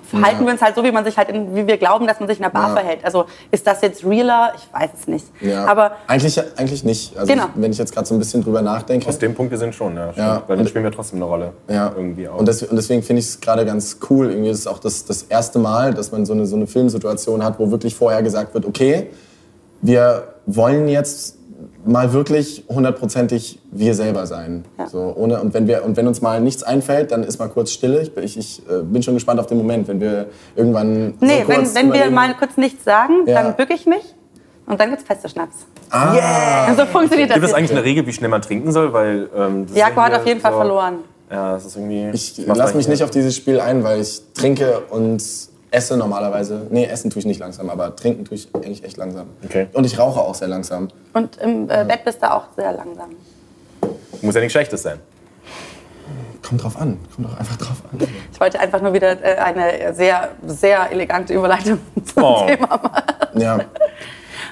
verhalten 0.03 0.41
Ja. 0.41 0.47
wir 0.47 0.53
uns 0.53 0.63
halt 0.63 0.75
so, 0.77 0.85
wie 0.85 0.93
man 0.93 1.05
sich 1.05 1.17
halt, 1.17 1.29
in, 1.31 1.55
wie 1.55 1.67
wir 1.67 1.77
glauben, 1.79 2.07
dass 2.07 2.21
man 2.21 2.29
sich 2.29 2.39
in 2.39 2.45
einer 2.45 2.53
Bar 2.53 2.69
Ja. 2.69 2.75
verhält. 2.77 3.05
Also 3.05 3.25
ist 3.51 3.67
das 3.67 3.81
jetzt 3.83 4.05
realer? 4.05 4.53
Ich 4.57 4.69
weiß 4.73 4.91
es 5.01 5.07
nicht. 5.09 5.27
Ja. 5.41 5.67
Aber 5.67 5.93
eigentlich, 6.07 6.41
eigentlich 6.57 6.85
nicht. 6.85 7.17
Also 7.17 7.33
Genau. 7.33 7.47
ich, 7.47 7.51
wenn 7.63 7.71
ich 7.73 7.79
jetzt 7.79 7.93
gerade 7.95 8.07
so 8.07 8.15
ein 8.15 8.19
bisschen 8.19 8.43
drüber 8.43 8.63
nachdenke. 8.63 9.09
Aus 9.09 9.19
dem 9.19 9.35
Punkt 9.35 9.51
gesehen 9.53 9.73
schon, 9.73 9.97
ja. 9.97 10.13
Ja. 10.17 10.43
Weil 10.47 10.57
dann 10.57 10.67
spielen 10.67 10.85
wir 10.85 10.93
trotzdem 10.93 11.19
eine 11.19 11.25
Rolle. 11.27 11.53
Ja, 11.69 11.93
Irgendwie 11.97 12.29
auch. 12.29 12.39
Und, 12.39 12.47
das, 12.49 12.63
und 12.63 12.77
deswegen 12.77 13.03
finde 13.03 13.21
ich 13.21 13.27
es 13.27 13.41
gerade 13.41 13.65
ganz 13.67 13.99
cool. 14.09 14.31
Irgendwie 14.31 14.51
ist 14.51 14.61
es 14.61 14.67
auch 14.67 14.79
das, 14.79 15.05
das 15.05 15.23
erste 15.25 15.59
Mal, 15.59 15.95
dass 15.95 16.13
man 16.13 16.25
so 16.27 16.33
eine, 16.33 16.47
so 16.47 16.57
eine 16.57 16.67
Filmsituation 16.67 17.45
hat, 17.45 17.59
wo 17.59 17.71
wirklich 17.71 17.95
vorher 17.95 18.23
gesagt 18.23 18.55
wird, 18.55 18.65
okay, 18.67 19.09
wir 19.83 20.35
wollen 20.47 20.89
jetzt 20.89 21.37
mal 21.85 22.13
wirklich 22.13 22.65
hundertprozentig 22.69 23.59
wir 23.71 23.95
selber 23.95 24.27
sein. 24.27 24.65
Ja. 24.79 24.87
So, 24.87 25.13
ohne, 25.17 25.41
und, 25.41 25.55
wenn 25.55 25.67
wir, 25.67 25.85
und 25.85 25.97
wenn 25.97 26.07
uns 26.07 26.21
mal 26.23 26.41
nichts 26.41 26.63
einfällt, 26.63 27.13
dann 27.13 27.23
ist 27.23 27.39
mal 27.39 27.49
kurz 27.49 27.73
Stille. 27.73 28.03
Ich, 28.03 28.17
ich, 28.17 28.39
ich 28.39 28.63
äh, 28.69 28.83
bin 28.83 29.03
schon 29.03 29.15
gespannt 29.15 29.41
auf 29.41 29.47
den 29.47 29.59
Moment, 29.59 29.89
wenn 29.89 30.01
wir 30.01 30.27
irgendwann 30.57 31.15
Nee, 31.21 31.43
so 31.43 31.49
wenn, 31.49 31.57
kurz 31.57 31.75
wenn 31.75 31.93
wir 31.93 32.11
mal 32.11 32.35
kurz 32.35 32.57
nichts 32.57 32.85
sagen, 32.85 33.27
Ja. 33.27 33.43
dann 33.43 33.57
bücke 33.57 33.75
ich 33.75 33.87
mich 33.87 34.03
und 34.67 34.81
dann 34.81 34.91
gibt's 34.91 35.05
feste 35.05 35.29
Schnaps. 35.29 35.67
Ah, 35.91 36.69
Und 36.71 36.79
so 36.79 36.87
funktioniert 36.87 37.31
das. 37.31 37.35
Gibt 37.37 37.47
es 37.47 37.55
eigentlich 37.55 37.73
eine 37.73 37.83
Regel, 37.85 38.07
wie 38.07 38.13
schnell 38.13 38.31
man 38.31 38.43
trinken 38.43 38.71
soll? 38.73 38.93
Weil, 38.93 39.29
ähm, 39.37 39.67
Jakob 39.75 39.97
ja 39.97 40.03
hat 40.05 40.15
auf 40.15 40.27
jeden 40.27 40.41
Fall 40.41 40.53
so- 40.53 40.59
verloren. 40.59 40.99
Ja, 41.31 41.53
das 41.53 41.65
ist 41.65 41.77
irgendwie. 41.77 42.11
Ich 42.13 42.45
lasse 42.47 42.77
mich 42.77 42.89
nicht 42.89 43.05
auf 43.05 43.11
dieses 43.11 43.37
Spiel 43.37 43.61
ein, 43.61 43.85
weil 43.85 44.01
ich 44.01 44.21
trinke 44.35 44.81
und 44.91 45.23
esse 45.71 45.97
normalerweise. 45.97 46.67
Nee, 46.71 46.85
essen 46.87 47.11
tue 47.11 47.21
ich 47.21 47.27
nicht 47.27 47.41
langsam, 47.41 47.71
aber 47.71 47.95
trinken 47.97 48.25
tue 48.25 48.37
ich 48.37 48.49
eigentlich 48.55 48.85
echt 48.85 48.97
langsam. 48.97 49.29
Okay. 49.45 49.69
Und 49.73 49.85
ich 49.85 49.99
rauche 49.99 50.21
auch 50.21 50.35
sehr 50.35 50.49
langsam. 50.49 50.89
Und 51.13 51.37
im 51.39 51.71
äh, 51.71 51.85
Bett 51.87 52.05
bist 52.05 52.23
du 52.23 52.31
auch 52.33 52.45
sehr 52.57 52.73
langsam. 52.73 53.11
Muss 54.23 54.35
ja 54.35 54.41
nichts 54.41 54.53
Schlechtes 54.53 54.83
sein. 54.83 54.99
Kommt 56.47 56.63
drauf 56.65 56.77
an. 56.81 56.99
Kommt 57.15 57.29
doch 57.29 57.39
einfach 57.39 57.57
drauf 57.57 57.83
an. 57.93 57.99
Ich 58.33 58.41
wollte 58.41 58.59
einfach 58.59 58.81
nur 58.81 58.93
wieder 58.93 59.23
äh, 59.23 59.37
eine 59.37 59.95
sehr, 59.95 60.31
sehr 60.47 60.91
elegante 60.91 61.33
Überleitung 61.35 61.79
zum 62.05 62.23
Oh. 62.25 62.47
Thema 62.47 62.67
machen. 62.67 63.03
Ja, 63.35 63.61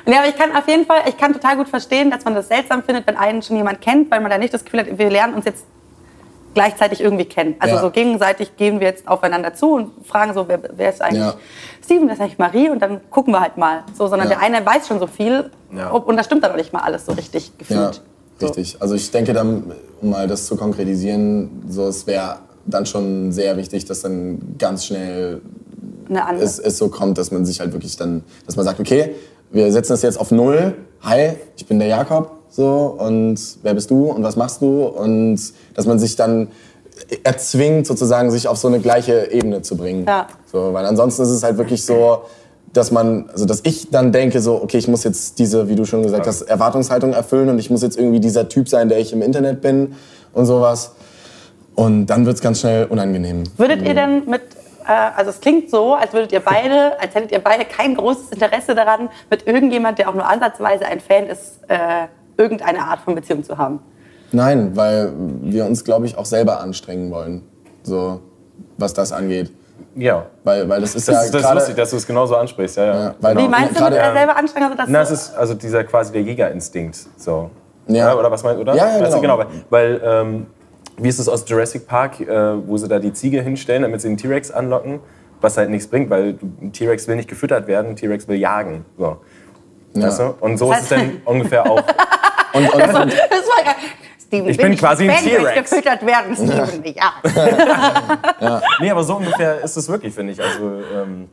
Ja, 0.06 0.18
aber 0.20 0.28
ich 0.28 0.36
kann 0.36 0.54
auf 0.56 0.68
jeden 0.68 0.86
Fall, 0.86 1.00
ich 1.08 1.16
kann 1.16 1.32
total 1.32 1.56
gut 1.56 1.68
verstehen, 1.68 2.10
dass 2.10 2.24
man 2.24 2.34
das 2.34 2.48
seltsam 2.48 2.82
findet, 2.82 3.06
wenn 3.06 3.16
einen 3.16 3.42
schon 3.42 3.56
jemand 3.56 3.80
kennt, 3.80 4.10
weil 4.10 4.20
man 4.20 4.30
da 4.30 4.38
nicht 4.38 4.54
das 4.54 4.64
Gefühl 4.64 4.80
hat, 4.80 4.98
wir 4.98 5.10
lernen 5.10 5.34
uns 5.34 5.44
jetzt 5.44 5.64
gleichzeitig 6.54 7.00
irgendwie 7.00 7.24
kennen. 7.24 7.56
Also 7.58 7.76
Ja. 7.76 7.80
so 7.82 7.90
gegenseitig 7.90 8.56
gehen 8.56 8.80
wir 8.80 8.88
jetzt 8.88 9.06
aufeinander 9.06 9.54
zu 9.54 9.74
und 9.74 10.06
fragen 10.06 10.34
so, 10.34 10.48
wer, 10.48 10.60
wer 10.76 10.90
ist 10.90 11.00
eigentlich 11.02 11.22
Ja. 11.22 11.34
Steven, 11.84 12.06
wer 12.06 12.14
ist 12.14 12.20
eigentlich 12.20 12.38
Marie 12.38 12.70
und 12.70 12.80
dann 12.80 13.00
gucken 13.10 13.32
wir 13.32 13.40
halt 13.40 13.56
mal. 13.56 13.84
So, 13.96 14.06
sondern 14.08 14.28
Ja. 14.30 14.36
der 14.36 14.42
eine 14.42 14.64
weiß 14.64 14.86
schon 14.88 14.98
so 14.98 15.06
viel 15.06 15.50
ob, 15.92 16.06
und 16.06 16.16
das 16.16 16.26
stimmt 16.26 16.42
dann 16.42 16.50
noch 16.52 16.58
nicht 16.58 16.72
mal 16.72 16.80
alles 16.80 17.06
so 17.06 17.12
richtig 17.12 17.56
gefühlt. 17.58 18.02
So. 18.40 18.46
richtig. 18.46 18.76
Also 18.80 18.94
ich 18.94 19.10
denke 19.10 19.32
dann, 19.32 19.72
um 20.00 20.10
mal 20.10 20.26
das 20.28 20.46
zu 20.46 20.56
konkretisieren, 20.56 21.64
so 21.68 21.86
es 21.86 22.06
wäre 22.06 22.38
dann 22.66 22.86
schon 22.86 23.32
sehr 23.32 23.56
wichtig, 23.56 23.84
dass 23.86 24.00
dann 24.02 24.56
ganz 24.58 24.84
schnell 24.86 25.40
es, 26.40 26.58
es 26.58 26.78
so 26.78 26.88
kommt, 26.88 27.18
dass 27.18 27.30
man 27.30 27.44
sich 27.44 27.60
halt 27.60 27.72
wirklich 27.72 27.96
dann, 27.96 28.22
dass 28.46 28.56
man 28.56 28.64
sagt, 28.64 28.80
okay, 28.80 29.14
wir 29.50 29.70
setzen 29.72 29.92
das 29.92 30.02
jetzt 30.02 30.18
auf 30.18 30.30
Null. 30.30 30.74
Hi, 31.02 31.34
ich 31.56 31.66
bin 31.66 31.78
der 31.78 31.88
Jakob. 31.88 32.37
So, 32.50 32.96
und 32.98 33.38
wer 33.62 33.74
bist 33.74 33.90
du 33.90 34.10
und 34.10 34.22
was 34.22 34.36
machst 34.36 34.62
du? 34.62 34.84
Und 34.84 35.40
dass 35.74 35.86
man 35.86 35.98
sich 35.98 36.16
dann 36.16 36.48
erzwingt, 37.24 37.86
sozusagen, 37.86 38.30
sich 38.30 38.48
auf 38.48 38.58
so 38.58 38.68
eine 38.68 38.80
gleiche 38.80 39.30
Ebene 39.30 39.62
zu 39.62 39.76
bringen. 39.76 40.04
Ja. 40.06 40.26
So, 40.50 40.72
weil 40.72 40.84
ansonsten 40.84 41.22
ist 41.22 41.28
es 41.28 41.42
halt 41.42 41.58
wirklich 41.58 41.84
so, 41.84 42.22
dass 42.72 42.90
man, 42.90 43.28
also 43.30 43.44
dass 43.46 43.60
ich 43.64 43.90
dann 43.90 44.12
denke, 44.12 44.40
so, 44.40 44.62
okay, 44.62 44.78
ich 44.78 44.88
muss 44.88 45.04
jetzt 45.04 45.38
diese, 45.38 45.68
wie 45.68 45.74
du 45.74 45.84
schon 45.84 46.02
gesagt 46.02 46.26
hast, 46.26 46.42
Erwartungshaltung 46.42 47.12
erfüllen 47.12 47.48
und 47.48 47.58
ich 47.58 47.70
muss 47.70 47.82
jetzt 47.82 47.98
irgendwie 47.98 48.20
dieser 48.20 48.48
Typ 48.48 48.68
sein, 48.68 48.88
der 48.88 48.98
ich 48.98 49.12
im 49.12 49.22
Internet 49.22 49.60
bin 49.60 49.94
und 50.32 50.46
sowas. 50.46 50.92
Und 51.74 52.06
dann 52.06 52.26
wird 52.26 52.36
es 52.36 52.42
ganz 52.42 52.60
schnell 52.60 52.86
unangenehm. 52.86 53.44
Würdet 53.56 53.82
ihr 53.82 53.94
denn 53.94 54.28
mit, 54.28 54.42
äh, 54.86 54.92
also 55.16 55.30
es 55.30 55.40
klingt 55.40 55.70
so, 55.70 55.94
als 55.94 56.12
würdet 56.12 56.32
ihr 56.32 56.40
beide, 56.40 56.98
als 57.00 57.14
hättet 57.14 57.32
ihr 57.32 57.38
beide 57.38 57.64
kein 57.64 57.94
großes 57.94 58.30
Interesse 58.32 58.74
daran, 58.74 59.08
mit 59.30 59.46
irgendjemand, 59.46 59.98
der 59.98 60.08
auch 60.08 60.14
nur 60.14 60.26
ansatzweise 60.26 60.86
ein 60.86 61.00
Fan 61.00 61.26
ist, 61.26 61.60
äh, 61.68 62.08
irgendeine 62.42 62.80
Art 62.80 63.00
von 63.00 63.14
Beziehung 63.14 63.44
zu 63.44 63.58
haben? 63.58 63.80
Nein, 64.32 64.76
weil 64.76 65.12
wir 65.42 65.64
uns, 65.66 65.84
glaube 65.84 66.06
ich, 66.06 66.16
auch 66.16 66.24
selber 66.26 66.60
anstrengen 66.60 67.10
wollen, 67.10 67.42
so 67.82 68.20
was 68.78 68.94
das 68.94 69.12
angeht. 69.12 69.50
Ja. 69.94 70.26
Weil, 70.44 70.68
weil 70.68 70.80
das 70.80 70.94
ist 70.94 71.08
Das, 71.08 71.14
ja 71.14 71.22
ist, 71.22 71.34
das 71.34 71.42
ist 71.44 71.54
lustig, 71.54 71.76
dass 71.76 71.90
du 71.90 71.96
es 71.96 72.06
genauso 72.06 72.36
ansprichst. 72.36 72.76
Ja, 72.76 72.84
ja. 72.84 72.94
Ja, 73.04 73.14
weil 73.20 73.36
Wie 73.36 73.48
meinst 73.48 73.78
du 73.78 73.84
mit 73.84 73.92
gerade- 73.94 73.98
äh, 73.98 74.12
selber 74.12 74.36
anstrengen? 74.36 74.64
Also, 74.66 74.76
dass 74.76 74.88
Na, 74.88 75.00
es 75.02 75.10
ist 75.10 75.34
also 75.36 75.54
dieser 75.54 75.82
quasi 75.84 76.12
der 76.12 76.22
Jägerinstinkt. 76.22 76.96
So. 77.16 77.50
Ja. 77.88 78.14
Oder 78.14 78.30
was 78.30 78.42
meinst 78.44 78.58
du, 78.58 78.62
oder? 78.62 78.74
Ja, 78.74 78.96
ja, 78.98 79.00
Weißt 79.04 79.16
du, 79.16 79.20
genau. 79.20 79.38
genau. 79.38 79.50
Weil, 79.70 80.00
ähm, 80.04 80.46
wie 80.98 81.08
ist 81.08 81.18
es 81.18 81.28
aus 81.28 81.44
Jurassic 81.48 81.86
Park, 81.86 82.20
äh, 82.20 82.28
wo 82.68 82.76
sie 82.76 82.86
da 82.86 82.98
die 82.98 83.12
Ziege 83.12 83.40
hinstellen, 83.40 83.82
damit 83.82 84.00
sie 84.02 84.08
den 84.08 84.16
T-Rex 84.18 84.50
anlocken? 84.50 85.00
Was 85.40 85.56
halt 85.56 85.70
nichts 85.70 85.86
bringt, 85.88 86.10
weil 86.10 86.34
du- 86.34 86.46
ein 86.60 86.72
T-Rex 86.72 87.08
will 87.08 87.16
nicht 87.16 87.28
gefüttert 87.28 87.66
werden, 87.66 87.90
ein 87.90 87.96
T-Rex 87.96 88.28
will 88.28 88.36
jagen. 88.36 88.84
So. 88.98 89.18
Ja. 89.94 90.06
Weißt 90.08 90.20
du? 90.20 90.34
Und 90.40 90.56
so 90.58 90.68
Das 90.70 90.78
ist 90.82 90.92
es 90.92 90.98
dann 90.98 91.22
ungefähr 91.24 91.64
auch. 91.68 91.82
Und, 92.52 92.72
und, 92.72 92.80
das 92.80 92.92
war 92.94 93.06
geil. 93.06 93.74
Steven, 94.26 94.48
Ich 94.50 94.56
bin 94.58 94.70
will 94.72 94.76
quasi 94.78 95.04
mit 95.06 95.16
ein 95.16 95.24
T-Rex. 95.24 95.70
gefüttert 95.70 96.04
werden, 96.04 96.34
Steven, 96.34 96.84
ja. 96.94 98.60
Nee, 98.80 98.90
aber 98.90 99.02
so 99.02 99.16
ungefähr 99.16 99.60
ist 99.62 99.76
es 99.76 99.88
wirklich, 99.88 100.14
finde 100.14 100.32
ich. 100.32 100.42
Also, 100.42 100.70
ähm, 100.94 101.28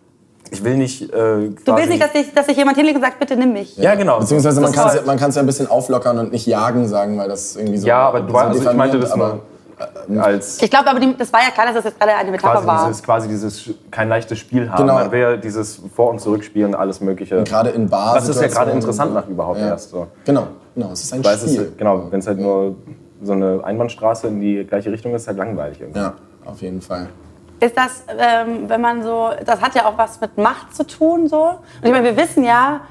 ich 0.52 0.64
will 0.64 0.78
nicht. 0.78 1.02
Äh, 1.12 1.50
Du 1.66 1.76
willst 1.76 1.90
nicht, 1.90 2.02
dass 2.02 2.14
sich 2.14 2.34
dass 2.34 2.46
sich 2.46 2.56
jemand 2.58 2.78
hinlegt 2.78 2.96
und 2.98 3.02
sagt, 3.04 3.20
bitte 3.20 3.36
nimm 3.36 3.54
mich. 3.54 3.76
Ja, 3.78 3.96
genau. 3.96 4.20
Beziehungsweise 4.20 4.62
man 4.62 4.72
Das 4.72 4.76
kann 4.76 4.86
war- 5.06 5.30
es 5.30 5.36
ja 5.36 5.42
ein 5.42 5.46
bisschen 5.46 5.68
auflockern 5.68 6.20
und 6.20 6.32
nicht 6.32 6.46
jagen 6.48 6.88
sagen, 6.88 7.18
weil 7.18 7.28
das 7.28 7.56
irgendwie 7.56 7.78
so. 7.78 7.88
Ja, 7.88 8.08
aber 8.08 8.22
du 8.22 8.32
so 8.32 8.38
also 8.38 8.70
ich 8.70 8.76
meinte 8.78 9.00
das 9.00 9.16
nur 9.16 9.42
als 10.20 10.62
Ich 10.62 10.70
glaube 10.70 10.90
aber, 10.90 11.00
die, 11.00 11.16
das 11.18 11.32
war 11.34 11.42
ja 11.42 11.52
klar, 11.52 11.66
dass 11.68 11.76
das 11.76 11.86
jetzt 11.86 12.00
gerade 12.00 12.14
eine 12.16 12.32
Metapher 12.32 12.54
quasi 12.54 12.68
war. 12.68 12.88
dieses, 12.88 13.04
quasi 13.04 13.28
dieses 13.28 13.70
kein 13.92 14.10
leichtes 14.10 14.40
Spiel 14.40 14.70
haben. 14.70 14.84
Genau. 14.84 14.96
Man 14.96 15.12
will 15.12 15.20
ja 15.20 15.38
dieses 15.38 15.82
Vor- 15.94 16.10
und 16.12 16.20
Zurückspielen, 16.20 16.76
alles 16.76 17.02
Mögliche. 17.02 17.44
Gerade 17.44 17.70
in 17.72 17.90
Bars. 17.90 18.16
Was 18.16 18.30
es 18.30 18.42
ja 18.42 18.48
gerade 18.48 18.72
interessant 18.72 19.14
macht 19.14 19.28
überhaupt 19.30 19.60
erst. 19.60 19.90
So. 19.90 20.08
Genau, 20.26 20.48
genau. 20.74 20.92
Es 20.92 21.04
ist 21.04 21.14
ein 21.14 21.24
Weil 21.24 21.36
es 21.36 21.42
Spiel. 21.42 21.62
ist, 21.62 21.78
genau, 21.78 22.12
wenn 22.12 22.20
es 22.20 22.28
halt 22.28 22.40
nur 22.40 22.76
so 23.22 23.34
eine 23.34 23.62
Einbahnstraße 23.64 24.28
in 24.28 24.40
die 24.40 24.64
gleiche 24.66 24.92
Richtung 24.92 25.14
ist, 25.14 25.24
ist 25.24 25.28
halt 25.28 25.38
langweilig 25.38 25.80
irgendwie. 25.82 26.00
Ja, 26.00 26.14
auf 26.46 26.62
jeden 26.62 26.82
Fall. 26.82 27.08
Ist 27.60 27.78
das, 27.78 28.04
ähm, 28.10 28.68
wenn 28.68 28.82
man 28.82 29.02
so, 29.02 29.30
das 29.46 29.62
hat 29.62 29.76
ja 29.76 29.86
auch 29.86 29.98
was 29.98 30.20
mit 30.20 30.38
Macht 30.38 30.76
zu 30.76 30.86
tun, 30.86 31.28
so. 31.28 31.44
Und 31.46 31.58
ich 31.84 31.92
meine, 31.92 32.04
wir 32.04 32.18
wissen 32.18 32.44
ja, 32.44 32.82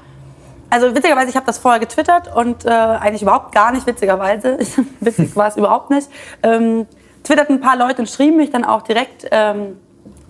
also 0.69 0.93
witzigerweise, 0.95 1.29
ich 1.29 1.35
habe 1.35 1.45
das 1.45 1.57
vorher 1.57 1.79
getwittert 1.79 2.35
und 2.35 2.65
äh, 2.65 2.69
eigentlich 2.69 3.21
überhaupt 3.21 3.53
gar 3.53 3.71
nicht, 3.71 3.85
witzigerweise, 3.87 4.57
witzig 4.99 5.35
war 5.35 5.47
es 5.47 5.57
überhaupt 5.57 5.89
nicht, 5.89 6.09
ähm, 6.43 6.85
twitterten 7.23 7.55
ein 7.57 7.61
paar 7.61 7.77
Leute 7.77 8.01
und 8.01 8.09
schrieben 8.09 8.37
mich 8.37 8.51
dann 8.51 8.65
auch 8.65 8.81
direkt 8.83 9.27
ähm, 9.31 9.77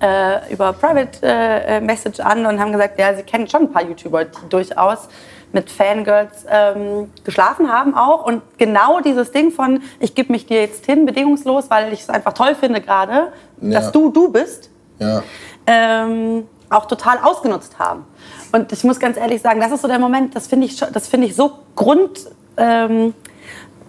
äh, 0.01 0.51
über 0.53 0.73
Private 0.73 1.19
äh, 1.23 1.81
Message 1.81 2.19
an 2.19 2.45
und 2.45 2.59
haben 2.59 2.71
gesagt, 2.71 2.99
ja, 2.99 3.13
sie 3.15 3.23
kennen 3.23 3.47
schon 3.47 3.63
ein 3.63 3.71
paar 3.71 3.83
YouTuber, 3.83 4.25
die 4.25 4.49
durchaus 4.49 5.07
mit 5.51 5.71
Fangirls 5.71 6.45
ähm, 6.49 7.09
geschlafen 7.23 7.71
haben 7.71 7.95
auch. 7.95 8.25
Und 8.25 8.41
genau 8.57 8.99
dieses 8.99 9.31
Ding 9.31 9.51
von, 9.51 9.81
ich 9.99 10.13
gebe 10.13 10.31
mich 10.33 10.45
dir 10.45 10.59
jetzt 10.61 10.85
hin, 10.85 11.05
bedingungslos, 11.05 11.69
weil 11.69 11.93
ich 11.93 12.01
es 12.01 12.09
einfach 12.09 12.33
toll 12.33 12.55
finde 12.55 12.81
gerade, 12.81 13.31
Ja. 13.61 13.79
dass 13.79 13.91
du 13.93 14.09
du 14.11 14.29
bist, 14.31 14.69
Ja. 14.99 15.23
ähm, 15.65 16.45
auch 16.69 16.85
total 16.85 17.19
ausgenutzt 17.19 17.79
haben. 17.79 18.05
Und 18.51 18.71
ich 18.71 18.83
muss 18.83 18.99
ganz 18.99 19.17
ehrlich 19.17 19.41
sagen, 19.41 19.59
das 19.59 19.71
ist 19.71 19.81
so 19.81 19.87
der 19.87 19.99
Moment, 19.99 20.35
das 20.35 20.47
finde 20.47 20.67
ich, 20.67 20.77
das 20.77 21.07
finde 21.07 21.27
ich 21.27 21.35
so 21.35 21.51
grund... 21.75 22.27
Ähm, 22.57 23.13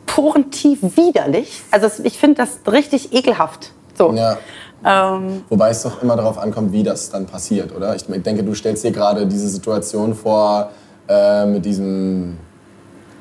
porentief 0.07 0.79
widerlich. 0.97 1.62
Also 1.71 2.03
ich 2.05 2.19
finde 2.19 2.37
das 2.37 2.73
richtig 2.73 3.12
ekelhaft. 3.12 3.73
So. 3.99 4.12
ja. 4.12 4.39
Ähm, 4.85 5.43
Wobei 5.49 5.71
es 5.71 5.83
doch 5.83 6.03
immer 6.03 6.17
darauf 6.17 6.39
ankommt, 6.39 6.73
wie 6.73 6.83
das 6.83 7.11
dann 7.11 7.27
passiert, 7.27 7.75
oder? 7.75 7.97
Ich 7.97 8.05
denke, 8.05 8.45
du 8.45 8.55
stellst 8.55 8.85
dir 8.85 8.93
gerade 8.93 9.27
diese 9.27 9.49
Situation 9.49 10.15
vor 10.15 10.71
äh, 11.09 11.45
mit 11.47 11.65
diesem. 11.65 12.37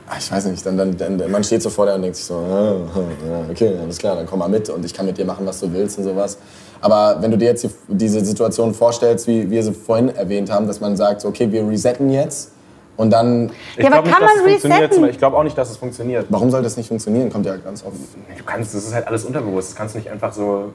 ah, 0.07 0.15
Ich 0.19 0.31
weiß 0.31 0.45
nicht, 0.45 0.65
dann, 0.65 0.77
dann, 0.77 0.97
dann, 0.97 1.31
man 1.31 1.43
steht 1.43 1.63
so 1.63 1.69
vor 1.69 1.85
dir 1.85 1.95
und 1.95 2.01
denkt 2.03 2.17
sich 2.17 2.25
so, 2.25 2.35
ah, 2.35 2.75
ah, 2.95 3.49
okay, 3.49 3.75
alles 3.81 3.97
klar, 3.97 4.15
dann 4.15 4.25
komm 4.25 4.39
mal 4.39 4.49
mit 4.49 4.69
und 4.69 4.85
ich 4.85 4.93
kann 4.93 5.05
mit 5.05 5.17
dir 5.17 5.25
machen, 5.25 5.45
was 5.45 5.59
du 5.59 5.71
willst 5.71 5.97
und 5.97 6.03
sowas. 6.03 6.37
Aber 6.81 7.17
wenn 7.21 7.31
du 7.31 7.37
dir 7.37 7.45
jetzt 7.49 7.63
die, 7.63 7.69
diese 7.87 8.23
Situation 8.23 8.73
vorstellst, 8.73 9.27
wie 9.27 9.49
wir 9.49 9.63
sie 9.63 9.73
vorhin 9.73 10.15
erwähnt 10.15 10.51
haben, 10.51 10.67
dass 10.67 10.79
man 10.79 10.95
sagt, 10.95 11.25
okay, 11.25 11.51
wir 11.51 11.67
resetten 11.67 12.09
jetzt 12.09 12.51
und 12.97 13.11
dann, 13.11 13.51
Ich 13.75 13.83
Ja, 13.83 13.91
aber 13.91 14.01
nicht, 14.03 14.13
kann 14.13 14.21
dass 14.21 14.35
man 14.35 14.45
es 14.45 14.51
funktioniert. 14.51 14.91
resetten? 14.91 15.09
Ich 15.09 15.17
glaube 15.17 15.37
auch 15.37 15.43
nicht, 15.43 15.57
dass 15.57 15.69
es 15.69 15.77
funktioniert. 15.77 16.27
warum 16.29 16.49
soll 16.49 16.63
das 16.63 16.77
nicht 16.77 16.87
funktionieren? 16.87 17.31
Kommt 17.31 17.45
ja 17.45 17.55
ganz 17.57 17.83
oft. 17.83 17.95
Du 18.37 18.43
kannst, 18.45 18.73
das 18.73 18.85
ist 18.85 18.93
halt 18.93 19.07
alles 19.07 19.25
unterbewusst. 19.25 19.69
Das 19.71 19.75
kannst 19.75 19.95
du 19.95 19.99
nicht 19.99 20.09
einfach 20.09 20.31
so 20.33 20.73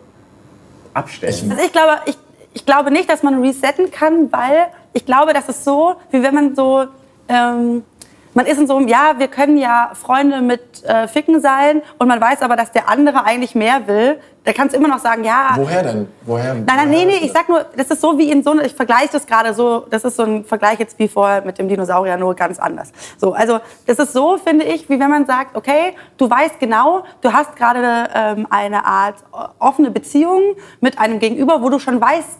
abstellen. 0.94 1.50
Also 1.50 1.64
ich 1.64 1.72
glaube, 1.72 1.92
ich, 2.06 2.18
ich 2.52 2.66
glaube 2.66 2.90
nicht, 2.90 3.08
dass 3.08 3.22
man 3.22 3.40
resetten 3.42 3.90
kann, 3.90 4.30
weil 4.32 4.66
ich 4.92 5.06
glaube, 5.06 5.32
das 5.32 5.48
ist 5.48 5.64
so, 5.64 5.94
wie 6.10 6.22
wenn 6.22 6.34
man 6.34 6.54
so, 6.56 6.84
ähm, 7.28 7.84
man 8.34 8.46
ist 8.46 8.58
in 8.58 8.66
so 8.66 8.76
einem, 8.76 8.88
ja, 8.88 9.14
wir 9.18 9.28
können 9.28 9.56
ja 9.56 9.92
Freunde 9.94 10.40
mit 10.40 10.84
äh, 10.84 11.08
Ficken 11.08 11.40
sein 11.40 11.82
und 11.98 12.06
man 12.08 12.20
weiß 12.20 12.42
aber, 12.42 12.56
dass 12.56 12.70
der 12.72 12.88
andere 12.88 13.24
eigentlich 13.24 13.54
mehr 13.54 13.86
will. 13.86 14.18
Da 14.42 14.52
kannst 14.54 14.74
du 14.74 14.78
immer 14.78 14.88
noch 14.88 15.00
sagen, 15.00 15.22
ja. 15.22 15.50
Woher 15.54 15.82
denn? 15.82 16.08
Woher? 16.22 16.54
Nein, 16.54 16.66
nein, 16.66 16.90
nee, 16.90 17.04
nee, 17.04 17.18
ich 17.22 17.32
sag 17.32 17.48
nur, 17.48 17.66
das 17.76 17.90
ist 17.90 18.00
so 18.00 18.16
wie 18.16 18.30
in 18.30 18.42
so 18.42 18.52
einer, 18.52 18.64
ich 18.64 18.74
vergleiche 18.74 19.10
das 19.12 19.26
gerade 19.26 19.52
so, 19.52 19.86
das 19.90 20.02
ist 20.04 20.16
so 20.16 20.22
ein 20.22 20.44
Vergleich 20.44 20.78
jetzt 20.78 20.98
wie 20.98 21.08
vorher 21.08 21.42
mit 21.42 21.58
dem 21.58 21.68
Dinosaurier, 21.68 22.16
nur 22.16 22.34
ganz 22.34 22.58
anders. 22.58 22.90
So, 23.18 23.34
also 23.34 23.60
das 23.86 23.98
ist 23.98 24.14
so, 24.14 24.38
finde 24.38 24.64
ich, 24.64 24.88
wie 24.88 24.98
wenn 24.98 25.10
man 25.10 25.26
sagt, 25.26 25.56
okay, 25.56 25.94
du 26.16 26.30
weißt 26.30 26.58
genau, 26.58 27.04
du 27.20 27.32
hast 27.32 27.54
gerade 27.54 28.08
ähm, 28.14 28.46
eine 28.48 28.86
Art 28.86 29.16
offene 29.58 29.90
Beziehung 29.90 30.40
mit 30.80 30.98
einem 30.98 31.18
Gegenüber, 31.18 31.60
wo 31.60 31.68
du 31.68 31.78
schon 31.78 32.00
weißt, 32.00 32.38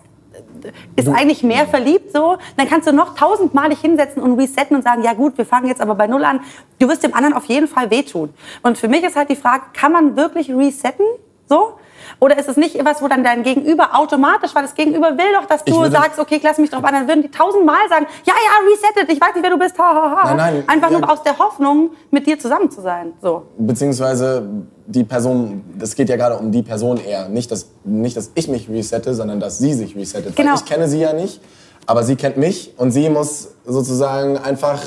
ist 0.96 1.08
eigentlich 1.08 1.42
mehr 1.42 1.66
verliebt 1.66 2.12
so, 2.12 2.38
dann 2.56 2.68
kannst 2.68 2.88
du 2.88 2.92
noch 2.92 3.14
tausendmal 3.14 3.68
dich 3.68 3.80
hinsetzen 3.80 4.22
und 4.22 4.38
resetten 4.38 4.76
und 4.76 4.82
sagen, 4.82 5.02
ja 5.02 5.12
gut, 5.12 5.36
wir 5.36 5.44
fangen 5.44 5.66
jetzt 5.66 5.80
aber 5.80 5.94
bei 5.94 6.06
Null 6.06 6.24
an. 6.24 6.40
Du 6.78 6.88
wirst 6.88 7.02
dem 7.02 7.14
anderen 7.14 7.34
auf 7.34 7.44
jeden 7.46 7.68
Fall 7.68 7.90
wehtun. 7.90 8.32
Und 8.62 8.78
für 8.78 8.88
mich 8.88 9.02
ist 9.02 9.16
halt 9.16 9.28
die 9.28 9.36
Frage, 9.36 9.64
kann 9.74 9.92
man 9.92 10.16
wirklich 10.16 10.50
resetten? 10.50 11.04
So? 11.48 11.74
Oder 12.18 12.38
ist 12.38 12.48
es 12.48 12.56
nicht 12.56 12.76
etwas, 12.76 13.02
wo 13.02 13.08
dann 13.08 13.24
dein 13.24 13.42
Gegenüber 13.42 13.90
automatisch, 13.98 14.54
weil 14.54 14.62
das 14.62 14.74
Gegenüber 14.74 15.16
will 15.16 15.32
doch, 15.34 15.46
dass 15.46 15.64
du 15.64 15.90
sagst, 15.90 16.18
okay, 16.18 16.36
ich 16.36 16.42
lass 16.42 16.58
mich 16.58 16.70
drauf 16.70 16.84
an, 16.84 16.94
dann 16.94 17.08
würden 17.08 17.22
die 17.22 17.30
tausendmal 17.30 17.88
sagen, 17.88 18.06
ja, 18.24 18.34
ja, 18.34 18.72
resettet, 18.72 19.12
ich 19.12 19.20
weiß 19.20 19.34
nicht, 19.34 19.42
wer 19.42 19.50
du 19.50 19.58
bist, 19.58 19.78
ha, 19.78 19.94
ha, 19.94 20.22
ha. 20.22 20.34
Nein, 20.34 20.54
nein, 20.54 20.64
Einfach 20.66 20.90
ja. 20.90 20.98
nur 20.98 21.10
aus 21.10 21.22
der 21.22 21.38
Hoffnung, 21.38 21.90
mit 22.10 22.26
dir 22.26 22.38
zusammen 22.38 22.70
zu 22.70 22.80
sein. 22.80 23.12
So. 23.22 23.44
Beziehungsweise 23.58 24.46
die 24.86 25.04
Person, 25.04 25.62
das 25.78 25.94
geht 25.94 26.08
ja 26.08 26.16
gerade 26.16 26.36
um 26.36 26.50
die 26.50 26.62
Person 26.62 26.98
eher. 26.98 27.28
Nicht 27.28 27.50
dass, 27.50 27.68
nicht, 27.84 28.16
dass 28.16 28.30
ich 28.34 28.48
mich 28.48 28.68
resette, 28.68 29.14
sondern 29.14 29.40
dass 29.40 29.58
sie 29.58 29.74
sich 29.74 29.96
resettet. 29.96 30.36
Genau. 30.36 30.50
Weil 30.50 30.58
ich 30.58 30.64
kenne 30.64 30.88
sie 30.88 31.00
ja 31.00 31.12
nicht, 31.12 31.40
aber 31.86 32.02
sie 32.02 32.16
kennt 32.16 32.36
mich 32.36 32.74
und 32.76 32.90
sie 32.90 33.08
muss 33.08 33.48
sozusagen 33.64 34.36
einfach. 34.38 34.80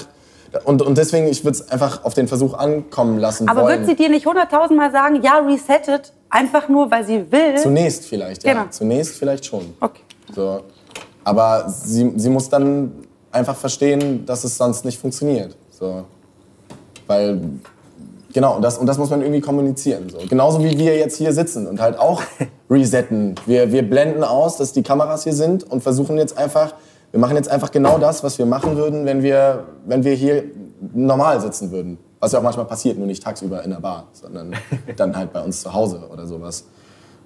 Und, 0.66 0.82
und 0.82 0.98
deswegen, 0.98 1.28
ich 1.28 1.44
würde 1.44 1.58
es 1.58 1.70
einfach 1.70 2.04
auf 2.04 2.13
den 2.13 2.28
Versuch 2.28 2.54
ankommen 2.54 3.18
lassen 3.18 3.48
Aber 3.48 3.63
wollen. 3.63 3.80
wird 3.80 3.89
sie 3.89 3.96
dir 3.96 4.10
nicht 4.10 4.26
hunderttausendmal 4.26 4.92
sagen, 4.92 5.22
ja, 5.22 5.39
resettet, 5.39 6.13
einfach 6.30 6.70
nur, 6.70 6.89
weil 6.92 7.06
sie 7.06 7.32
will? 7.32 7.58
Zunächst 7.58 8.06
vielleicht, 8.06 8.44
ja. 8.44 8.54
Genau. 8.54 8.66
Zunächst 8.70 9.16
vielleicht 9.16 9.46
schon. 9.46 9.74
Okay. 9.80 10.02
So. 10.36 10.62
Aber 11.24 11.70
sie, 11.70 12.12
sie 12.16 12.30
muss 12.30 12.50
dann 12.50 12.92
einfach 13.32 13.56
verstehen, 13.56 14.26
dass 14.26 14.44
es 14.44 14.58
sonst 14.58 14.86
nicht 14.86 15.00
funktioniert. 15.00 15.56
So. 15.72 16.04
Weil, 17.08 17.42
genau, 18.34 18.56
und 18.56 18.62
das, 18.62 18.78
und 18.78 18.86
das 18.86 18.98
muss 18.98 19.10
man 19.10 19.22
irgendwie 19.22 19.42
kommunizieren. 19.42 20.10
So. 20.10 20.20
Genauso 20.28 20.63
wie 20.63 20.78
wir 20.78 20.98
jetzt 20.98 21.18
hier 21.18 21.34
sitzen 21.34 21.68
und 21.68 21.82
halt 21.82 21.98
auch 21.98 22.22
resetten. 22.70 23.36
Wir, 23.46 23.72
wir 23.72 23.88
blenden 23.88 24.24
aus, 24.24 24.58
dass 24.58 24.74
die 24.74 24.84
Kameras 24.84 25.24
hier 25.24 25.34
sind 25.34 25.63
und 25.63 25.82
versuchen 25.82 26.18
jetzt 26.18 26.38
einfach, 26.38 26.76
wir 27.13 27.19
machen 27.19 27.36
jetzt 27.38 27.49
einfach 27.49 27.69
genau 27.71 27.99
das, 27.99 28.23
was 28.23 28.38
wir 28.39 28.45
machen 28.47 28.76
würden, 28.76 29.06
wenn 29.06 29.21
wir, 29.23 29.63
wenn 29.86 30.04
wir 30.04 30.13
hier 30.15 30.43
normal 30.93 31.39
sitzen 31.39 31.71
würden. 31.71 31.97
Was 32.19 32.32
ja 32.32 32.39
auch 32.39 32.43
manchmal 32.43 32.65
passiert, 32.65 32.97
nur 32.97 33.06
nicht 33.08 33.21
tagsüber 33.23 33.63
in 33.63 33.69
der 33.69 33.78
Bar, 33.80 34.08
sondern 34.13 34.54
dann 34.97 35.15
halt 35.15 35.32
bei 35.32 35.41
uns 35.41 35.62
zu 35.62 35.73
Hause 35.73 36.02
oder 36.12 36.26
sowas. 36.26 36.65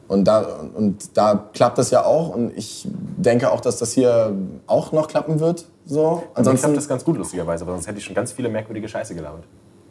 Und 0.09 0.25
da, 0.25 0.45
und 0.75 1.17
da 1.17 1.49
klappt 1.53 1.77
das 1.77 1.89
ja 1.91 2.03
auch. 2.05 2.29
Und 2.35 2.51
ich 2.57 2.85
denke 3.17 3.49
auch, 3.51 3.61
dass 3.61 3.77
das 3.77 3.93
hier 3.93 4.33
auch 4.67 4.91
noch 4.91 5.07
klappen 5.07 5.39
wird. 5.39 5.65
So. 5.85 6.23
Ich 6.31 6.37
Ansonsten, 6.37 6.65
klappt 6.65 6.77
das 6.77 6.87
ganz 6.89 7.05
gut, 7.05 7.17
lustigerweise, 7.17 7.65
weil 7.65 7.73
sonst 7.75 7.87
hätte 7.87 7.97
ich 7.99 8.03
schon 8.05 8.15
ganz 8.15 8.33
viele 8.33 8.49
merkwürdige 8.49 8.87
Scheiße 8.89 9.15
gelabert. 9.15 9.43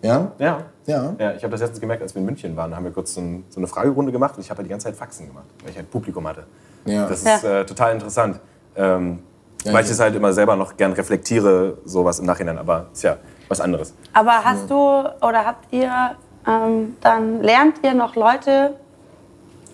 ja? 0.03 0.31
Ja. 0.39 0.59
Ja. 0.87 1.15
Ja, 1.19 1.33
ich 1.35 1.43
habe 1.43 1.53
das 1.53 1.61
letztens 1.61 1.81
gemerkt, 1.81 2.03
als 2.03 2.15
wir 2.15 2.21
in 2.21 2.27
München 2.27 2.55
waren, 2.55 2.71
da 2.71 2.77
haben 2.77 2.85
wir 2.85 2.93
kurz 2.93 3.15
so, 3.15 3.21
ein, 3.23 3.45
so 3.49 3.61
eine 3.61 3.67
Fragerunde 3.67 4.13
gemacht 4.13 4.37
und 4.37 4.43
ich 4.43 4.51
habe 4.51 4.59
halt 4.59 4.67
die 4.67 4.71
ganze 4.71 4.85
Zeit 4.89 4.97
Faxen 4.97 5.27
gemacht, 5.29 5.47
weil 5.63 5.71
ich 5.71 5.77
halt 5.77 5.91
Publikum 5.91 6.27
hatte. 6.29 6.45
Ja. 6.85 7.07
Das 7.09 7.25
Ja. 7.25 7.37
ist 7.37 7.45
äh, 7.45 7.65
total 7.65 7.95
interessant. 7.95 8.41
Ähm, 8.77 9.21
Ja, 9.67 9.73
weil 9.73 9.83
ich 9.83 9.89
ja. 9.89 9.95
es 9.95 10.01
halt 10.01 10.15
immer 10.15 10.33
selber 10.33 10.57
noch 10.57 10.77
gern 10.77 10.93
reflektiere, 10.93 11.79
sowas 11.85 12.19
im 12.19 12.27
Nachhinein, 12.27 12.59
aber 12.59 12.87
ist 12.93 13.03
ja 13.03 13.17
was 13.49 13.61
anderes. 13.61 13.95
Aber 14.13 14.45
hast 14.45 14.71
du 14.71 14.75
oder 14.75 15.45
habt 15.45 15.73
ihr 15.73 16.17
ähm, 16.47 16.97
dann 17.01 17.43
lernt 17.43 17.77
ihr 17.83 17.95
noch 17.95 18.15
Leute, 18.15 18.77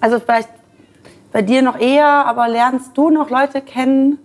also 0.01 0.19
vielleicht 0.19 0.49
bei 1.33 1.43
dir 1.43 1.63
noch 1.63 1.79
eher, 1.79 2.27
aber 2.27 2.49
lernst 2.49 2.97
du 2.97 3.11
noch 3.11 3.31
Leute 3.31 3.61
kennen, 3.61 4.19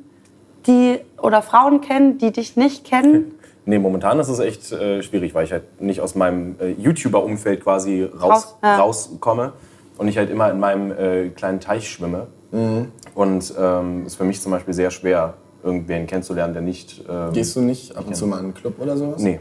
die 0.66 1.00
oder 1.22 1.42
Frauen 1.42 1.82
kennen, 1.82 2.18
die 2.18 2.32
dich 2.32 2.56
nicht 2.56 2.86
kennen? 2.86 3.34
Nee, 3.66 3.80
momentan 3.80 4.20
ist 4.20 4.30
es 4.30 4.40
echt 4.40 4.72
äh, 4.72 5.04
schwierig, 5.04 5.36
weil 5.36 5.44
ich 5.44 5.52
halt 5.52 5.82
nicht 5.82 6.00
aus 6.00 6.16
meinem 6.16 6.56
äh, 6.60 6.72
YouTuber-Umfeld 6.72 7.64
quasi 7.64 8.04
raus, 8.04 8.22
Raus, 8.22 8.58
ja. 8.64 8.78
rauskomme 8.78 9.54
und 9.98 10.08
ich 10.08 10.18
halt 10.18 10.30
immer 10.30 10.50
in 10.50 10.60
meinem 10.60 10.92
äh, 10.92 11.30
kleinen 11.30 11.60
Teich 11.60 11.90
schwimme. 11.90 12.28
Mhm. 12.52 12.92
Und 13.14 13.54
ähm, 13.60 14.06
ist 14.06 14.16
für 14.16 14.24
mich 14.24 14.42
zum 14.42 14.54
Beispiel 14.54 14.74
sehr 14.74 14.92
schwer, 14.92 15.34
irgendwen 15.68 16.08
kennenzulernen, 16.08 16.54
der 16.54 16.62
nicht. 16.64 17.04
Ähm, 17.08 17.32
Gehst 17.34 17.56
du 17.56 17.62
nicht 17.62 17.96
ab 17.96 18.06
und 18.08 18.16
zu 18.16 18.26
mal 18.28 18.40
in 18.40 18.46
einen 18.46 18.54
Club 18.54 18.76
oder 18.80 18.98
sowas? 18.98 19.22
Nee, 19.22 19.40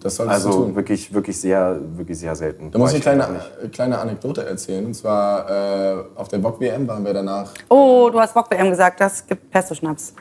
Das 0.00 0.14
solltest 0.16 0.44
du 0.44 0.48
also 0.50 0.64
tun. 0.64 0.76
wirklich, 0.76 1.12
wirklich 1.12 1.40
sehr, 1.40 1.76
wirklich 1.96 2.18
sehr 2.18 2.36
selten. 2.36 2.70
Da 2.70 2.78
muss 2.78 2.92
ich 2.92 3.06
eine 3.08 3.18
kleine, 3.22 3.32
nicht. 3.62 3.72
kleine 3.72 3.98
Anekdote 3.98 4.46
erzählen. 4.46 4.84
Und 4.86 4.94
zwar 4.94 5.50
äh, 5.50 5.96
auf 6.14 6.28
der 6.28 6.40
VOG 6.40 6.60
WM 6.60 6.86
waren 6.86 7.04
wir 7.04 7.12
danach. 7.12 7.50
Oh, 7.68 8.08
du 8.12 8.20
hast 8.20 8.32
Bock 8.34 8.48
WM 8.50 8.70
gesagt, 8.70 9.00
das 9.00 9.26
gibt 9.26 9.50
Pesto-Schnaps. 9.50 10.14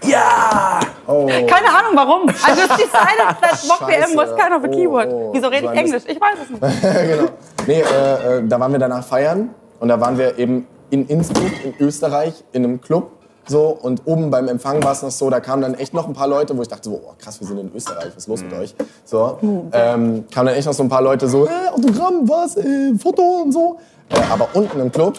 Oh, 1.06 1.26
Keine 1.28 1.70
Ahnung 1.70 1.94
warum. 1.94 2.28
Also 2.30 2.62
it's 2.64 2.76
decided 2.78 3.38
that 3.42 3.68
Bock 3.68 3.88
WM 3.88 4.16
was 4.18 4.30
kind 4.36 4.52
of 4.54 4.64
a 4.64 4.68
Oh, 4.68 4.72
keyword. 4.72 5.08
oh. 5.12 5.30
Wieso 5.34 5.48
rede 5.48 5.68
So 5.68 5.72
ich 5.74 5.80
Englisch? 5.80 6.04
Ich 6.08 6.20
weiß 6.20 6.38
es 6.44 6.50
nicht. 6.50 6.62
genau. 7.18 7.30
Nee, 7.68 7.82
äh, 7.82 8.38
äh, 8.40 8.48
da 8.48 8.60
waren 8.60 8.72
wir 8.72 8.80
danach 8.80 9.06
feiern 9.06 9.50
und 9.80 9.88
da 9.90 10.00
waren 10.02 10.18
wir 10.18 10.38
eben 10.40 10.66
in 10.90 11.06
Innsbruck 11.08 11.52
in 11.64 11.74
Österreich 11.86 12.44
in 12.54 12.64
einem 12.64 12.82
Club 12.82 13.12
So, 13.48 13.68
und 13.82 14.02
oben 14.06 14.30
beim 14.30 14.48
Empfang 14.48 14.84
war 14.84 14.92
es 14.92 15.02
noch 15.02 15.12
so, 15.12 15.30
da 15.30 15.40
kamen 15.40 15.62
dann 15.62 15.74
echt 15.76 15.94
noch 15.94 16.08
ein 16.08 16.14
paar 16.14 16.28
Leute, 16.28 16.58
wo 16.58 16.62
ich 16.62 16.68
dachte 16.68 16.90
so, 16.90 17.02
oh, 17.04 17.14
krass, 17.18 17.40
wir 17.40 17.48
sind 17.48 17.60
in 17.60 17.72
Österreich, 17.74 18.08
was 18.08 18.18
ist 18.18 18.28
los 18.28 18.42
mit 18.42 18.54
euch? 18.54 18.76
So, 19.06 19.38
ähm, 19.42 20.26
kamen 20.32 20.48
dann 20.48 20.56
echt 20.56 20.68
noch 20.68 20.74
so 20.74 20.84
ein 20.84 20.90
paar 20.90 21.02
Leute 21.02 21.30
so, 21.30 21.46
äh, 21.46 21.50
Autogramm, 21.72 22.28
was, 22.28 22.58
äh, 22.58 22.94
Foto 23.02 23.22
und 23.44 23.54
so. 23.54 23.78
Äh, 24.10 24.18
aber 24.32 24.50
unten 24.54 24.80
im 24.80 24.92
Club, 24.92 25.18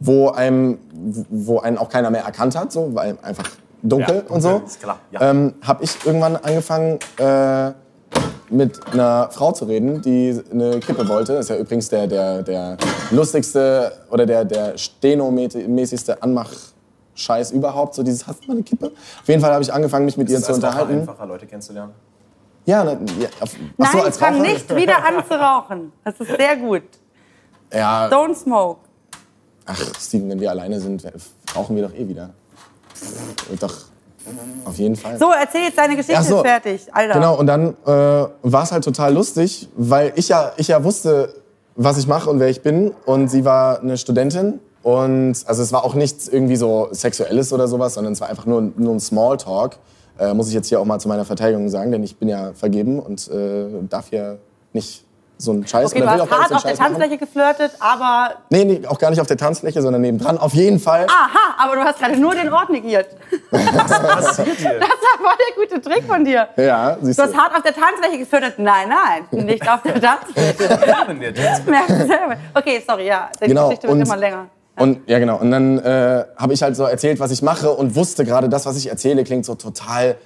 wo 0.00 0.30
einem, 0.30 0.78
wo 1.28 1.60
einen 1.60 1.78
auch 1.78 1.88
keiner 1.88 2.10
mehr 2.10 2.24
erkannt 2.24 2.56
hat, 2.56 2.72
so, 2.72 2.94
weil 2.94 3.18
einfach 3.22 3.48
dunkel 3.82 4.24
Ja, 4.26 4.34
und 4.34 4.40
so, 4.40 4.48
dunkel, 4.50 4.66
ist 4.66 4.80
klar, 4.80 4.98
ja. 5.10 5.30
ähm, 5.30 5.54
habe 5.62 5.84
ich 5.84 5.90
irgendwann 6.04 6.36
angefangen, 6.36 6.98
äh, 7.18 7.72
mit 8.52 8.80
einer 8.92 9.30
Frau 9.30 9.52
zu 9.52 9.64
reden, 9.64 10.02
die 10.02 10.38
eine 10.52 10.78
Kippe 10.80 11.08
wollte. 11.08 11.32
Das 11.32 11.46
ist 11.46 11.48
ja 11.48 11.56
übrigens 11.56 11.88
der, 11.88 12.06
der, 12.06 12.42
der 12.42 12.76
lustigste 13.10 13.92
oder 14.10 14.26
der, 14.26 14.44
der 14.44 14.76
stenomäßigste 14.76 16.22
Anmach-Scheiß 17.12 17.50
überhaupt. 17.52 17.94
So 17.94 18.02
dieses, 18.02 18.26
hast 18.26 18.42
du 18.42 18.48
mal 18.48 18.54
eine 18.54 18.62
Kippe? 18.62 18.86
Auf 18.86 19.28
jeden 19.28 19.40
Fall 19.40 19.52
habe 19.52 19.62
ich 19.62 19.72
angefangen, 19.72 20.04
mich 20.04 20.16
mit 20.16 20.28
ihr 20.28 20.38
Ist 20.38 20.46
zu 20.46 20.52
es 20.52 20.56
einfach 20.58 20.80
unterhalten. 20.80 21.00
einfacher, 21.00 21.26
Leute 21.26 21.46
kennenzulernen? 21.46 21.92
Ja, 22.64 22.84
na, 22.84 22.92
ja 22.92 23.28
auf, 23.40 23.50
so, 23.50 23.56
Nein, 23.76 24.04
als 24.04 24.18
fang 24.18 24.34
Raucher? 24.36 24.52
nicht 24.52 24.76
wieder 24.76 25.04
an 25.04 25.24
zu 25.26 25.34
rauchen. 25.34 25.92
Das 26.04 26.14
ist 26.20 26.28
sehr 26.36 26.56
gut. 26.56 26.82
Ja, 27.72 28.06
Don't 28.08 28.36
smoke. 28.36 28.80
ach 29.66 29.80
Steven, 29.98 30.28
wenn 30.30 30.40
wir 30.40 30.50
alleine 30.50 30.78
sind, 30.78 31.04
rauchen 31.56 31.74
wir 31.74 31.88
doch 31.88 31.94
eh 31.94 32.06
wieder. 32.06 32.30
Doch, 33.58 33.74
auf 34.64 34.76
jeden 34.78 34.94
Fall. 34.94 35.18
So, 35.18 35.32
erzähl 35.32 35.62
jetzt 35.62 35.78
deine 35.78 35.96
Geschichte 35.96 36.22
so. 36.22 36.42
fertig. 36.42 36.86
Alter. 36.94 37.14
Genau, 37.14 37.36
und 37.36 37.46
dann 37.48 37.70
äh, 37.84 37.88
war 38.42 38.62
es 38.62 38.70
halt 38.70 38.84
total 38.84 39.12
lustig, 39.14 39.68
weil 39.76 40.12
ich 40.14 40.28
ja, 40.28 40.52
ich 40.56 40.68
ja 40.68 40.84
wusste, 40.84 41.34
was 41.74 41.98
ich 41.98 42.06
mache 42.06 42.30
und 42.30 42.38
wer 42.38 42.48
ich 42.48 42.62
bin. 42.62 42.92
Und 43.06 43.26
sie 43.28 43.44
war 43.44 43.80
eine 43.80 43.96
Studentin. 43.98 44.60
Und 44.82 45.36
also 45.46 45.62
es 45.62 45.72
war 45.72 45.84
auch 45.84 45.94
nichts 45.94 46.28
irgendwie 46.28 46.56
so 46.56 46.88
Sexuelles 46.92 47.52
oder 47.52 47.68
sowas, 47.68 47.94
sondern 47.94 48.12
es 48.14 48.20
war 48.20 48.28
einfach 48.28 48.46
nur, 48.46 48.60
nur 48.76 48.94
ein 48.94 49.00
Smalltalk. 49.00 49.76
Äh, 50.18 50.34
muss 50.34 50.48
ich 50.48 50.54
jetzt 50.54 50.68
hier 50.68 50.80
auch 50.80 50.84
mal 50.84 50.98
zu 50.98 51.08
meiner 51.08 51.24
Verteidigung 51.24 51.68
sagen, 51.68 51.90
denn 51.92 52.02
ich 52.02 52.16
bin 52.16 52.28
ja 52.28 52.52
vergeben 52.54 52.98
und 52.98 53.28
äh, 53.30 53.66
darf 53.88 54.08
hier 54.10 54.38
nicht 54.72 55.04
so 55.38 55.50
einen 55.52 55.66
Scheiß 55.66 55.90
Okay, 55.92 56.00
du 56.02 56.08
hast 56.10 56.20
auch 56.20 56.30
hart 56.30 56.48
so 56.50 56.54
auf 56.56 56.62
der 56.62 56.68
Scheiß 56.68 56.78
machen. 56.78 56.92
Tanzfläche 56.94 57.18
geflirtet, 57.18 57.72
aber. 57.80 58.34
Nee, 58.50 58.64
nee, 58.64 58.82
auch 58.86 58.98
gar 58.98 59.10
nicht 59.10 59.20
auf 59.20 59.26
der 59.26 59.36
Tanzfläche, 59.36 59.82
sondern 59.82 60.02
nebendran. 60.02 60.38
Auf 60.38 60.52
jeden 60.54 60.78
Fall. 60.78 61.06
Aha, 61.06 61.54
aber 61.64 61.76
du 61.76 61.82
hast 61.82 61.98
gerade 61.98 62.16
nur 62.16 62.32
den 62.34 62.52
Ort 62.52 62.70
negiert. 62.70 63.08
Passiert 63.50 64.56
hier. 64.58 64.78
Das 64.78 64.88
war 65.20 65.34
der 65.36 65.64
gute 65.66 65.80
Trick 65.80 66.04
von 66.04 66.24
dir. 66.24 66.46
Ja, 66.56 66.96
siehst 67.00 67.18
Du 67.18 67.22
du. 67.24 67.28
hast 67.28 67.36
hart 67.36 67.56
auf 67.56 67.62
der 67.62 67.74
Tanzfläche 67.74 68.18
geflirtet. 68.18 68.58
Nein, 68.58 68.88
nein, 68.90 69.44
nicht 69.46 69.68
auf 69.68 69.82
der 69.82 70.00
Tanzfläche. 70.00 70.78
Merkst 71.66 71.96
selber. 71.96 72.36
Okay, 72.54 72.82
sorry, 72.86 73.06
ja. 73.06 73.28
Die 73.42 73.46
Genau, 73.48 73.68
Geschichte 73.68 73.88
wird 73.88 74.06
immer 74.06 74.16
länger. 74.16 74.46
Und 74.76 75.00
ja, 75.06 75.18
genau. 75.18 75.38
Und 75.38 75.50
dann 75.50 75.78
äh, 75.78 76.24
habe 76.36 76.54
ich 76.54 76.62
halt 76.62 76.76
so 76.76 76.84
erzählt, 76.84 77.20
was 77.20 77.30
ich 77.30 77.42
mache 77.42 77.70
und 77.70 77.94
wusste 77.94 78.24
gerade, 78.24 78.48
das, 78.48 78.64
was 78.66 78.76
ich 78.76 78.88
erzähle, 78.88 79.22
klingt 79.24 79.44
so 79.44 79.54
total 79.54 80.16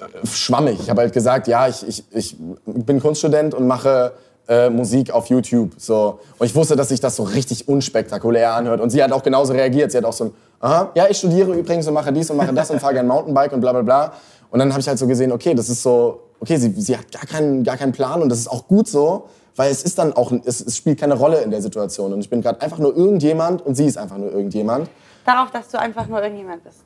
äh, 0.00 0.26
schwammig. 0.26 0.78
Ich 0.80 0.90
habe 0.90 1.00
halt 1.00 1.12
gesagt, 1.12 1.48
ja, 1.48 1.66
ich, 1.66 1.86
ich, 1.86 2.04
ich 2.10 2.36
bin 2.66 3.00
Kunststudent 3.00 3.54
und 3.54 3.66
mache 3.66 4.12
äh, 4.48 4.68
Musik 4.68 5.12
auf 5.12 5.26
YouTube. 5.26 5.72
So. 5.78 6.20
Und 6.38 6.46
ich 6.46 6.54
wusste, 6.54 6.76
dass 6.76 6.88
sich 6.88 7.00
das 7.00 7.16
so 7.16 7.22
richtig 7.22 7.68
unspektakulär 7.68 8.52
anhört. 8.54 8.80
Und 8.80 8.90
sie 8.90 9.02
hat 9.02 9.12
auch 9.12 9.22
genauso 9.22 9.52
reagiert. 9.54 9.92
Sie 9.92 9.98
hat 9.98 10.04
auch 10.04 10.12
so 10.12 10.24
ein, 10.24 10.32
aha, 10.60 10.90
ja, 10.94 11.06
ich 11.08 11.16
studiere 11.16 11.54
übrigens 11.54 11.86
und 11.88 11.94
mache 11.94 12.12
dies 12.12 12.30
und 12.30 12.36
mache 12.36 12.52
das 12.52 12.70
und 12.70 12.80
fahre 12.80 12.94
gerne 12.94 13.08
Mountainbike 13.08 13.52
und 13.52 13.60
bla 13.60 13.72
bla 13.72 13.82
bla. 13.82 14.12
Und 14.50 14.58
dann 14.58 14.70
habe 14.70 14.80
ich 14.80 14.88
halt 14.88 14.98
so 14.98 15.06
gesehen, 15.06 15.32
okay, 15.32 15.54
das 15.54 15.68
ist 15.68 15.82
so, 15.82 16.20
okay, 16.40 16.56
sie, 16.56 16.72
sie 16.80 16.98
hat 16.98 17.10
gar 17.12 17.24
keinen, 17.24 17.64
gar 17.64 17.76
keinen 17.76 17.92
Plan 17.92 18.20
und 18.20 18.28
das 18.28 18.40
ist 18.40 18.48
auch 18.48 18.66
gut 18.66 18.88
so, 18.88 19.28
weil 19.60 19.70
es 19.70 19.82
ist 19.82 19.98
dann 19.98 20.14
auch, 20.14 20.32
es, 20.46 20.62
es 20.62 20.78
spielt 20.78 20.98
keine 20.98 21.12
Rolle 21.12 21.42
in 21.42 21.50
der 21.50 21.60
Situation. 21.60 22.14
Und 22.14 22.20
ich 22.20 22.30
bin 22.30 22.40
gerade 22.40 22.62
einfach 22.62 22.78
nur 22.78 22.96
irgendjemand 22.96 23.60
und 23.60 23.74
sie 23.74 23.84
ist 23.84 23.98
einfach 23.98 24.16
nur 24.16 24.32
irgendjemand. 24.32 24.88
Darauf, 25.26 25.50
dass 25.50 25.68
du 25.68 25.78
einfach 25.78 26.06
nur 26.06 26.22
irgendjemand 26.22 26.64
bist. 26.64 26.80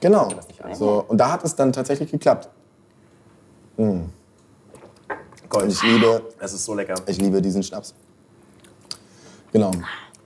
Genau. 0.00 0.28
So, 0.74 1.04
und 1.08 1.18
da 1.18 1.32
hat 1.32 1.42
es 1.42 1.56
dann 1.56 1.72
tatsächlich 1.72 2.08
geklappt. 2.08 2.48
Gold. 3.76 4.04
Und 5.64 5.72
ich 5.72 5.82
liebe, 5.82 6.22
Es 6.38 6.52
ist 6.52 6.64
so 6.64 6.72
lecker. 6.72 6.94
ich 7.06 7.20
liebe 7.20 7.42
diesen 7.42 7.64
Schnaps. 7.64 7.94
Genau. 9.52 9.72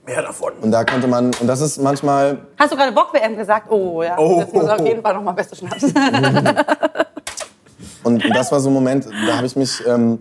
Mehr 0.05 0.21
davon. 0.21 0.53
Und 0.61 0.69
da 0.69 0.83
konnte 0.83 1.07
man, 1.07 1.31
und 1.41 1.47
das 1.47 1.61
ist 1.61 1.81
manchmal, 1.81 2.37
Hast 2.59 2.71
du 2.71 2.75
gerade 2.77 2.91
Bock-WM 2.91 3.35
gesagt? 3.35 3.71
Oh 3.71 4.03
ja, 4.03 4.15
Oh. 4.19 4.41
das 4.41 4.53
muss 4.53 4.69
auf 4.69 4.85
jeden 4.85 5.01
Fall 5.01 5.15
nochmal 5.15 5.33
beste 5.33 5.55
Schnaps. 5.55 5.85
und 8.03 8.23
das 8.29 8.51
war 8.51 8.59
so 8.59 8.69
ein 8.69 8.73
Moment, 8.73 9.07
da 9.27 9.37
habe 9.37 9.47
ich 9.47 9.55
mich 9.55 9.81
ähm, 9.87 10.19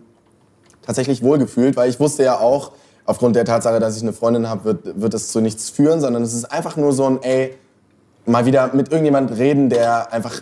tatsächlich 0.87 1.23
wohlgefühlt, 1.23 1.77
weil 1.77 1.88
ich 1.90 1.99
wusste 2.01 2.25
ja 2.25 2.38
auch, 2.38 2.73
aufgrund 3.07 3.37
der 3.37 3.44
Tatsache, 3.44 3.81
dass 3.81 3.97
ich 3.97 4.03
eine 4.03 4.12
Freundin 4.12 4.49
habe, 4.49 4.64
wird, 4.64 5.01
wird 5.01 5.14
es 5.14 5.31
zu 5.31 5.40
nichts 5.40 5.68
führen, 5.70 6.01
sondern 6.01 6.23
es 6.23 6.33
ist 6.33 6.47
einfach 6.47 6.77
nur 6.77 6.92
so 6.92 7.05
ein, 7.07 7.23
ey, 7.23 7.55
mal 8.27 8.47
wieder 8.47 8.70
mit 8.73 8.90
irgendjemand 8.90 9.37
reden, 9.37 9.68
der 9.68 10.11
einfach 10.12 10.40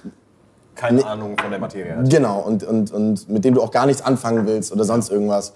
Keine 0.76 1.04
Ahnung 1.04 1.36
von 1.40 1.50
der 1.50 1.58
Materie 1.58 1.96
hat. 1.96 2.08
Genau, 2.08 2.38
und, 2.40 2.62
und, 2.62 2.92
und 2.92 3.28
mit 3.28 3.44
dem 3.44 3.54
du 3.54 3.62
auch 3.62 3.70
gar 3.72 3.86
nichts 3.86 4.00
anfangen 4.02 4.46
willst 4.46 4.70
oder 4.72 4.84
sonst 4.84 5.10
irgendwas. 5.10 5.52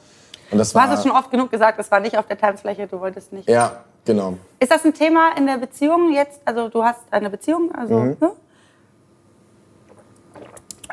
Und 0.51 0.59
das 0.59 0.71
Du 0.73 0.75
war, 0.79 0.89
hast 0.89 0.99
es 0.99 1.03
schon 1.05 1.13
oft 1.13 1.31
genug 1.31 1.51
gesagt, 1.51 1.79
das 1.79 1.91
war 1.91 2.01
nicht 2.01 2.17
auf 2.19 2.27
der 2.27 2.39
Tanzfläche, 2.39 2.87
du 2.87 3.01
wolltest 3.01 3.33
nicht. 3.33 3.49
Ja, 3.49 3.85
genau. 4.05 4.35
Ist 4.59 4.71
das 4.73 4.85
ein 4.85 4.93
Thema 4.95 5.31
in 5.37 5.47
der 5.47 5.59
Beziehung 5.59 6.13
jetzt? 6.13 6.41
Also 6.45 6.69
du 6.69 6.83
hast 6.85 7.01
eine 7.11 7.31
Beziehung, 7.31 7.73
also 7.75 7.95
Mhm. 7.95 8.17
ne? 8.21 8.31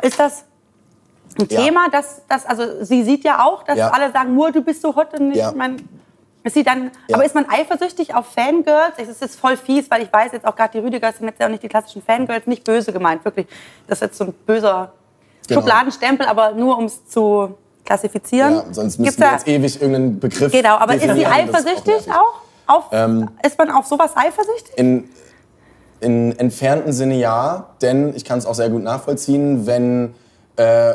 ist 0.02 0.20
das 0.20 0.44
ein 1.40 1.48
Ja. 1.50 1.62
Thema, 1.62 1.90
dass, 1.90 2.22
dass 2.28 2.46
also 2.46 2.84
sie 2.84 3.04
sieht 3.04 3.24
ja 3.24 3.44
auch, 3.46 3.64
dass 3.64 3.78
Ja. 3.78 3.90
alle 3.90 4.12
sagen, 4.12 4.34
nur 4.36 4.52
du 4.52 4.62
bist 4.62 4.82
so 4.82 4.96
hot 4.96 5.18
und 5.20 5.30
nicht. 5.30 5.38
Ja. 5.38 5.52
Man, 5.52 5.78
ist 6.44 6.54
sie 6.56 6.64
dann, 6.64 6.92
aber 7.12 7.24
ist 7.26 7.34
man 7.36 7.46
eifersüchtig 7.50 8.14
auf 8.14 8.26
Fangirls? 8.28 8.94
Es 8.98 9.08
ist 9.08 9.22
jetzt 9.22 9.40
voll 9.40 9.56
fies, 9.56 9.90
weil 9.90 10.02
ich 10.04 10.12
weiß 10.12 10.34
jetzt 10.34 10.46
auch 10.46 10.56
gerade 10.56 10.72
die 10.74 10.80
Rüdigers 10.80 11.18
sind 11.18 11.28
jetzt 11.28 11.40
ja 11.40 11.46
auch 11.46 11.52
nicht 11.52 11.64
die 11.64 11.70
klassischen 11.70 12.02
Fangirls, 12.02 12.46
nicht 12.48 12.64
böse 12.66 12.92
gemeint, 12.92 13.24
wirklich. 13.24 13.48
Das 13.88 13.98
ist 14.00 14.02
jetzt 14.02 14.18
so 14.18 14.26
ein 14.26 14.34
böser 14.46 14.92
Genau. 15.48 15.60
Schubladenstempel, 15.62 16.26
aber 16.26 16.52
nur 16.54 16.78
um 16.78 16.86
es 16.86 17.06
zu 17.08 17.56
klassifizieren. 17.86 18.54
Ja, 18.56 18.64
sonst 18.72 18.98
Gibt's 18.98 19.18
müssen 19.18 19.20
wir 19.22 19.28
da- 19.28 19.34
jetzt 19.34 19.48
ewig 19.48 19.76
irgendeinen 19.82 20.20
Begriff 20.20 20.52
Genau, 20.52 20.76
aber 20.78 20.96
ist 20.96 21.02
sie 21.02 21.08
das 21.08 21.18
eifersüchtig 21.32 21.86
nervig. 22.08 22.14
auch? 22.14 22.34
Auf, 22.76 22.84
Ähm, 22.94 23.30
ist 23.46 23.58
man 23.58 23.72
auf 23.72 23.86
sowas 23.88 24.12
eifersüchtig? 24.16 24.78
In, 24.78 25.10
in 26.00 26.38
entfernten 26.40 26.94
Sinne 26.94 27.16
ja, 27.16 27.68
denn 27.82 28.14
ich 28.16 28.24
kann 28.26 28.40
es 28.40 28.46
auch 28.46 28.56
sehr 28.56 28.70
gut 28.70 28.84
nachvollziehen, 28.84 29.66
wenn, 29.66 30.16
äh, 30.56 30.94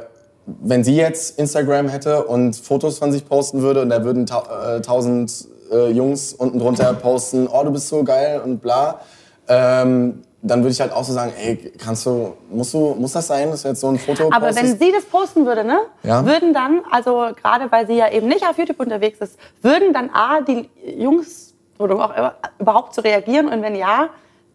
wenn 0.60 0.84
sie 0.84 0.96
jetzt 0.96 1.38
Instagram 1.38 1.88
hätte 1.88 2.24
und 2.24 2.56
Fotos 2.56 2.98
von 2.98 3.12
sich 3.12 3.26
posten 3.28 3.62
würde 3.62 3.82
und 3.82 3.90
da 3.90 4.02
würden 4.04 4.24
äh, 4.24 4.80
tausend 4.80 5.46
äh, 5.70 5.90
Jungs 5.90 6.32
unten 6.32 6.58
drunter 6.58 6.92
posten, 6.94 7.46
oh 7.48 7.62
du 7.64 7.70
bist 7.70 7.88
so 7.88 8.02
geil 8.04 8.40
und 8.42 8.60
bla, 8.62 9.00
ähm, 9.48 10.22
dann 10.40 10.60
würde 10.60 10.70
ich 10.70 10.80
halt 10.80 10.92
auch 10.92 11.02
so 11.04 11.12
sagen, 11.12 11.32
ey, 11.42 11.72
kannst 11.78 12.06
du, 12.06 12.34
musst 12.48 12.72
du, 12.72 12.94
muss 12.94 13.12
das 13.12 13.26
sein, 13.26 13.50
dass 13.50 13.62
du 13.62 13.68
jetzt 13.68 13.80
so 13.80 13.88
ein 13.88 13.98
Foto 13.98 14.28
Aber 14.30 14.46
postest? 14.46 14.78
wenn 14.80 14.86
sie 14.86 14.92
das 14.92 15.04
posten 15.04 15.44
würde, 15.44 15.64
ne, 15.64 15.80
Ja. 16.04 16.24
würden 16.24 16.54
dann, 16.54 16.80
also 16.90 17.30
gerade 17.40 17.70
weil 17.72 17.86
sie 17.86 17.94
ja 17.94 18.10
eben 18.10 18.28
nicht 18.28 18.46
auf 18.48 18.56
YouTube 18.56 18.78
unterwegs 18.80 19.18
ist, 19.20 19.36
würden 19.62 19.92
dann 19.92 20.10
A, 20.10 20.40
die 20.40 20.70
Jungs 20.96 21.54
oder 21.78 21.96
auch 21.96 22.16
immer, 22.16 22.34
überhaupt 22.58 22.94
zu 22.94 23.02
reagieren 23.02 23.48
und 23.48 23.62
wenn 23.62 23.74
ja, 23.74 24.08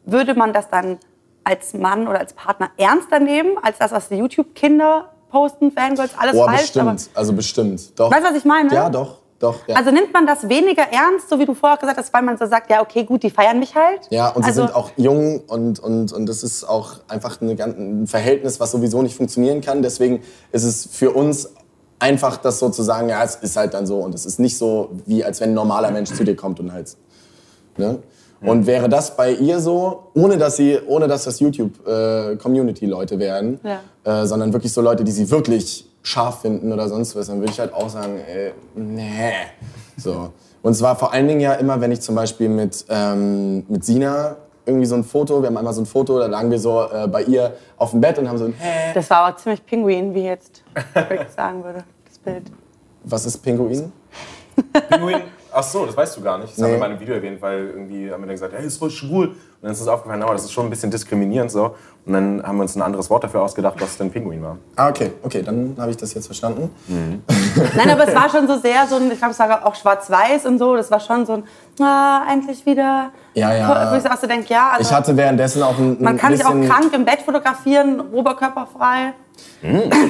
würde 0.06 0.34
man 0.36 0.54
das 0.54 0.70
dann 0.70 1.00
als 1.44 1.74
Mann 1.74 2.08
oder 2.08 2.20
als 2.20 2.34
Partner 2.34 2.70
ernster 2.78 3.20
nehmen, 3.20 3.58
als 3.62 3.78
das, 3.78 3.92
was 3.92 4.10
die 4.10 4.16
YouTube-Kinder 4.16 5.10
posten, 5.34 5.72
Fangirls, 5.72 6.12
alles 6.16 6.36
Oh, 6.36 6.46
falsch. 6.46 6.62
bestimmt, 6.62 7.10
also 7.16 7.34
bestimmt. 7.34 8.00
Doch. 8.00 8.12
Weißt 8.12 8.24
du, 8.24 8.30
was 8.30 8.38
ich 8.38 8.46
meine? 8.46 8.72
Ja, 8.72 8.88
doch, 8.88 9.18
doch. 9.40 9.68
Ja. 9.68 9.76
Also 9.76 9.90
nimmt 9.90 10.14
man 10.14 10.28
das 10.28 10.48
weniger 10.48 10.84
ernst, 10.84 11.28
so 11.28 11.40
wie 11.40 11.46
du 11.46 11.56
vorher 11.56 11.78
gesagt 11.78 11.98
hast, 11.98 12.14
weil 12.14 12.22
man 12.22 12.38
so 12.38 12.46
sagt, 12.46 12.70
ja, 12.70 12.82
okay, 12.82 13.04
gut, 13.04 13.24
die 13.24 13.32
feiern 13.32 13.58
mich 13.58 13.74
halt. 13.76 14.02
Ja, 14.12 14.30
und 14.30 14.44
sie 14.44 14.50
also, 14.50 14.68
sind 14.68 14.76
auch 14.76 14.92
jung 14.96 15.42
und, 15.48 15.80
und, 15.80 16.14
und 16.14 16.26
das 16.28 16.44
ist 16.44 16.64
auch 16.64 17.00
einfach 17.08 17.42
eine, 17.42 17.54
ein 17.62 18.06
Verhältnis, 18.06 18.60
was 18.60 18.72
sowieso 18.72 19.02
nicht 19.02 19.18
funktionieren 19.18 19.62
kann. 19.62 19.82
Deswegen 19.82 20.22
ist 20.52 20.64
es 20.64 20.88
für 20.92 21.12
uns 21.12 21.50
einfach, 21.98 22.38
das 22.38 22.60
so 22.60 22.70
zu 22.70 22.84
sagen, 22.84 23.10
ja, 23.10 23.24
es 23.24 23.36
ist 23.38 23.58
halt 23.58 23.74
dann 23.74 23.88
so. 23.88 23.98
Und 23.98 24.14
es 24.14 24.28
ist 24.28 24.40
nicht 24.40 24.58
so, 24.58 24.92
wie 25.08 25.24
als 25.24 25.42
wenn 25.42 25.50
ein 25.50 25.56
normaler 25.56 25.90
Mensch 25.90 26.14
zu 26.14 26.24
dir 26.24 26.36
kommt 26.36 26.60
und 26.60 26.72
halt. 26.72 26.96
Ne? 27.78 28.04
Und 28.46 28.66
wäre 28.68 28.90
das 28.90 29.16
bei 29.16 29.32
ihr 29.32 29.60
so, 29.60 30.10
ohne 30.14 30.38
dass 30.38 30.58
sie, 30.58 30.80
ohne 30.88 31.08
dass 31.08 31.24
das 31.24 31.40
YouTube-Community-Leute 31.40 33.20
wären, 33.20 33.60
Ja. 33.64 34.22
äh, 34.22 34.26
sondern 34.26 34.52
wirklich 34.54 34.74
so 34.74 34.82
Leute, 34.82 35.04
die 35.04 35.12
sie 35.12 35.30
wirklich 35.32 35.88
scharf 36.02 36.42
finden 36.42 36.72
oder 36.74 36.90
sonst 36.90 37.16
was, 37.16 37.28
dann 37.28 37.40
würde 37.40 37.52
ich 37.52 37.60
halt 37.60 37.74
auch 37.74 37.90
sagen, 37.90 38.20
ey, 38.28 38.52
nee. 38.76 39.32
So. 39.98 40.32
Und 40.62 40.74
zwar 40.76 40.96
vor 40.96 41.14
allen 41.14 41.28
Dingen 41.28 41.40
ja 41.40 41.54
immer, 41.54 41.80
wenn 41.82 41.92
ich 41.92 42.02
zum 42.02 42.16
Beispiel 42.16 42.50
mit, 42.50 42.86
ähm, 42.90 43.64
mit 43.68 43.84
Sina 43.86 44.36
irgendwie 44.66 44.86
so 44.86 44.96
ein 44.96 45.04
Foto, 45.04 45.42
wir 45.42 45.48
haben 45.48 45.58
einmal 45.58 45.74
so 45.74 45.82
ein 45.82 45.86
Foto, 45.86 46.20
da 46.20 46.28
lagen 46.28 46.50
wir 46.52 46.60
so 46.60 46.84
äh, 46.94 47.08
bei 47.08 47.24
ihr 47.24 47.54
auf 47.78 47.92
dem 47.92 48.00
Bett 48.02 48.18
und 48.18 48.30
haben 48.30 48.38
so 48.38 48.46
ein, 48.46 48.54
hä, 48.58 48.92
das 48.94 49.10
war 49.10 49.18
aber 49.26 49.38
ziemlich 49.38 49.66
Pinguin, 49.66 50.14
wie 50.14 50.24
jetzt 50.24 50.64
Rick 51.10 51.28
sagen 51.36 51.64
würde, 51.64 51.84
das 52.08 52.18
Bild. 52.20 52.44
was 53.04 53.26
ist 53.26 53.38
Pinguin? 53.40 53.92
Pinguin, 54.90 55.22
Ach 55.56 55.64
so, 55.64 55.86
das 55.86 55.96
weißt 55.96 56.18
du 56.18 56.22
gar 56.22 56.38
nicht. 56.38 56.52
Das 56.52 56.58
Nee. 56.58 56.64
haben 56.64 56.70
wir 56.72 56.76
in 56.76 56.80
meinem 56.82 57.00
Video 57.00 57.16
erwähnt, 57.16 57.42
weil 57.42 57.68
irgendwie 57.68 58.12
haben 58.12 58.22
wir 58.22 58.28
dann 58.28 58.36
gesagt, 58.36 58.54
hey, 58.56 58.66
ist 58.66 58.78
voll 58.78 58.90
schwul. 58.90 59.28
Und 59.28 59.36
dann 59.62 59.72
ist 59.72 59.80
uns 59.80 59.88
aufgefallen, 59.88 60.24
oh, 60.24 60.32
das 60.34 60.44
ist 60.44 60.52
schon 60.52 60.66
ein 60.66 60.70
bisschen 60.70 60.92
diskriminierend 60.92 61.52
so. 61.52 61.76
Und 62.06 62.14
dann 62.14 62.44
haben 62.44 62.58
wir 62.58 62.64
uns 62.64 62.76
ein 62.76 62.82
anderes 62.82 63.10
Wort 63.10 63.24
dafür 63.24 63.42
ausgedacht, 63.44 63.76
was 63.80 63.98
denn 63.98 64.12
Pinguin 64.12 64.42
war. 64.44 64.58
Ah, 64.76 64.90
okay, 64.90 65.14
okay, 65.24 65.42
dann 65.42 65.76
habe 65.80 65.92
ich 65.92 65.98
das 65.98 66.14
jetzt 66.14 66.26
verstanden. 66.26 66.70
Nein, 67.76 67.90
aber 67.90 68.08
es 68.08 68.14
war 68.14 68.30
schon 68.30 68.46
so 68.48 68.58
sehr 68.58 68.86
so 68.88 68.96
ein, 68.98 69.10
ich 69.12 69.18
glaube, 69.20 69.32
es 69.32 69.40
war 69.40 69.66
auch 69.66 69.76
schwarz-weiß 69.76 70.46
und 70.48 70.58
so. 70.60 70.76
Das 70.76 70.92
war 70.92 71.00
schon 71.00 71.26
so 71.26 71.34
ein, 71.34 71.44
ah, 71.82 72.24
endlich 72.32 72.66
wieder. 72.66 73.12
Ja, 73.36 73.54
ja. 73.54 73.92
Wo 73.92 73.96
ich 73.96 74.12
auch 74.12 74.18
so 74.18 74.28
denke, 74.28 74.52
ja, 74.54 74.72
also 74.72 74.82
Ich 74.90 74.94
hatte 74.94 75.16
währenddessen 75.16 75.64
auch 75.64 75.78
ein, 75.78 75.98
ein 75.98 76.04
man 76.04 76.18
kann 76.18 76.36
sich 76.36 76.46
bisschen... 76.46 76.70
auch 76.70 76.76
krank 76.76 76.94
im 76.94 77.06
Bett 77.06 77.22
fotografieren, 77.22 78.02
oberkörperfrei. 78.12 79.14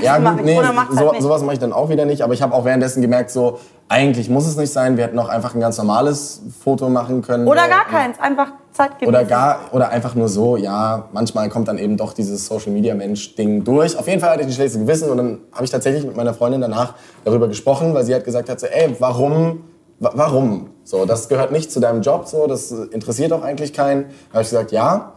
Ja, 0.01 0.17
Mach 0.19 0.35
gut, 0.37 0.45
nee, 0.45 0.57
halt 0.57 0.75
so, 0.91 1.11
nicht. 1.11 1.21
sowas 1.21 1.41
mache 1.43 1.53
ich 1.53 1.59
dann 1.59 1.73
auch 1.73 1.89
wieder 1.89 2.05
nicht. 2.05 2.21
Aber 2.23 2.33
ich 2.33 2.41
habe 2.41 2.53
auch 2.53 2.65
währenddessen 2.65 3.01
gemerkt, 3.01 3.29
so 3.29 3.59
eigentlich 3.87 4.29
muss 4.29 4.47
es 4.47 4.57
nicht 4.57 4.73
sein. 4.73 4.97
Wir 4.97 5.03
hätten 5.05 5.19
auch 5.19 5.29
einfach 5.29 5.53
ein 5.53 5.59
ganz 5.59 5.77
normales 5.77 6.41
Foto 6.63 6.89
machen 6.89 7.21
können. 7.21 7.47
Oder 7.47 7.67
gar 7.67 7.85
keins, 7.85 8.19
einfach 8.19 8.47
Zeit 8.71 8.97
genießen. 8.99 9.07
Oder 9.07 9.23
gar 9.25 9.59
oder 9.71 9.89
einfach 9.89 10.15
nur 10.15 10.27
so, 10.29 10.57
ja, 10.57 11.07
manchmal 11.13 11.49
kommt 11.49 11.67
dann 11.67 11.77
eben 11.77 11.97
doch 11.97 12.13
dieses 12.13 12.47
Social 12.47 12.71
Media 12.71 12.95
Mensch 12.95 13.35
Ding 13.35 13.63
durch. 13.63 13.97
Auf 13.97 14.07
jeden 14.07 14.19
Fall 14.19 14.31
hatte 14.31 14.41
ich 14.41 14.47
ein 14.47 14.53
schlechtes 14.53 14.79
Gewissen 14.79 15.11
und 15.11 15.17
dann 15.17 15.39
habe 15.51 15.65
ich 15.65 15.69
tatsächlich 15.69 16.03
mit 16.05 16.15
meiner 16.17 16.33
Freundin 16.33 16.61
danach 16.61 16.95
darüber 17.23 17.47
gesprochen, 17.47 17.93
weil 17.93 18.03
sie 18.03 18.15
hat 18.15 18.23
gesagt 18.23 18.49
hat, 18.49 18.59
so, 18.59 18.65
ey, 18.65 18.95
warum 18.99 19.63
wa- 19.99 20.11
warum? 20.15 20.71
So, 20.83 21.05
das 21.05 21.29
gehört 21.29 21.51
nicht 21.51 21.71
zu 21.71 21.79
deinem 21.79 22.01
Job 22.01 22.27
so, 22.27 22.47
das 22.47 22.71
interessiert 22.71 23.31
doch 23.31 23.43
eigentlich 23.43 23.71
keinen. 23.73 24.05
Da 24.29 24.33
habe 24.33 24.41
ich 24.43 24.49
gesagt, 24.49 24.71
ja, 24.71 25.13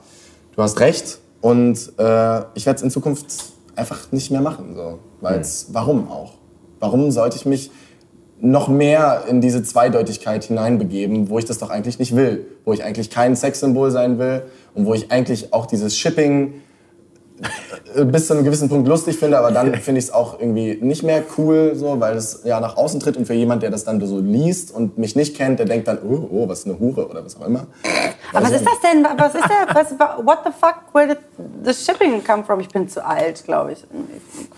du 0.54 0.62
hast 0.62 0.78
recht 0.80 1.18
und 1.40 1.78
äh, 1.98 2.40
ich 2.54 2.66
werde 2.66 2.76
es 2.76 2.82
in 2.82 2.90
Zukunft 2.90 3.26
einfach 3.76 4.10
nicht 4.12 4.30
mehr 4.30 4.40
machen, 4.40 4.74
so, 4.74 4.98
weil 5.20 5.42
warum 5.68 6.10
auch? 6.10 6.34
Warum 6.80 7.10
sollte 7.10 7.36
ich 7.36 7.46
mich 7.46 7.70
noch 8.40 8.68
mehr 8.68 9.24
in 9.28 9.40
diese 9.40 9.62
Zweideutigkeit 9.62 10.44
hineinbegeben, 10.44 11.30
wo 11.30 11.38
ich 11.38 11.46
das 11.46 11.58
doch 11.58 11.70
eigentlich 11.70 11.98
nicht 11.98 12.14
will, 12.14 12.46
wo 12.64 12.72
ich 12.72 12.84
eigentlich 12.84 13.10
kein 13.10 13.34
Sexsymbol 13.34 13.90
sein 13.90 14.18
will 14.18 14.42
und 14.74 14.86
wo 14.86 14.94
ich 14.94 15.10
eigentlich 15.10 15.52
auch 15.54 15.66
dieses 15.66 15.96
Shipping 15.96 16.54
bis 18.04 18.26
zu 18.26 18.34
einem 18.34 18.44
gewissen 18.44 18.68
Punkt 18.68 18.88
lustig 18.88 19.18
finde, 19.18 19.38
aber 19.38 19.50
dann 19.50 19.74
finde 19.80 19.98
ich 19.98 20.06
es 20.06 20.12
auch 20.12 20.38
irgendwie 20.40 20.78
nicht 20.80 21.02
mehr 21.02 21.22
cool, 21.38 21.72
so, 21.74 21.98
weil 22.00 22.16
es 22.16 22.42
ja 22.44 22.60
nach 22.60 22.76
außen 22.76 23.00
tritt 23.00 23.16
und 23.16 23.26
für 23.26 23.34
jemand, 23.34 23.62
der 23.62 23.70
das 23.70 23.84
dann 23.84 24.04
so 24.04 24.18
liest 24.18 24.74
und 24.74 24.98
mich 24.98 25.16
nicht 25.16 25.36
kennt, 25.36 25.58
der 25.58 25.66
denkt 25.66 25.88
dann, 25.88 25.98
oh, 26.06 26.28
oh 26.30 26.48
was 26.48 26.60
ist 26.60 26.66
eine 26.66 26.78
Hure 26.78 27.08
oder 27.08 27.24
was 27.24 27.40
auch 27.40 27.46
immer. 27.46 27.66
Aber 28.32 28.44
was 28.46 28.52
Also- 28.52 28.56
ist 28.56 28.66
das 28.66 28.80
denn? 28.90 29.06
Was 29.16 29.34
ist 29.34 29.44
der? 29.44 29.74
Was, 29.74 30.26
what 30.26 30.38
the 30.44 30.50
fuck? 30.58 30.76
Where 30.92 31.08
did 31.08 31.18
the 31.64 31.72
shipping 31.72 32.22
come 32.24 32.44
from? 32.44 32.60
Ich 32.60 32.68
bin 32.68 32.88
zu 32.88 33.04
alt, 33.04 33.44
glaube 33.44 33.72
ich. 33.72 33.84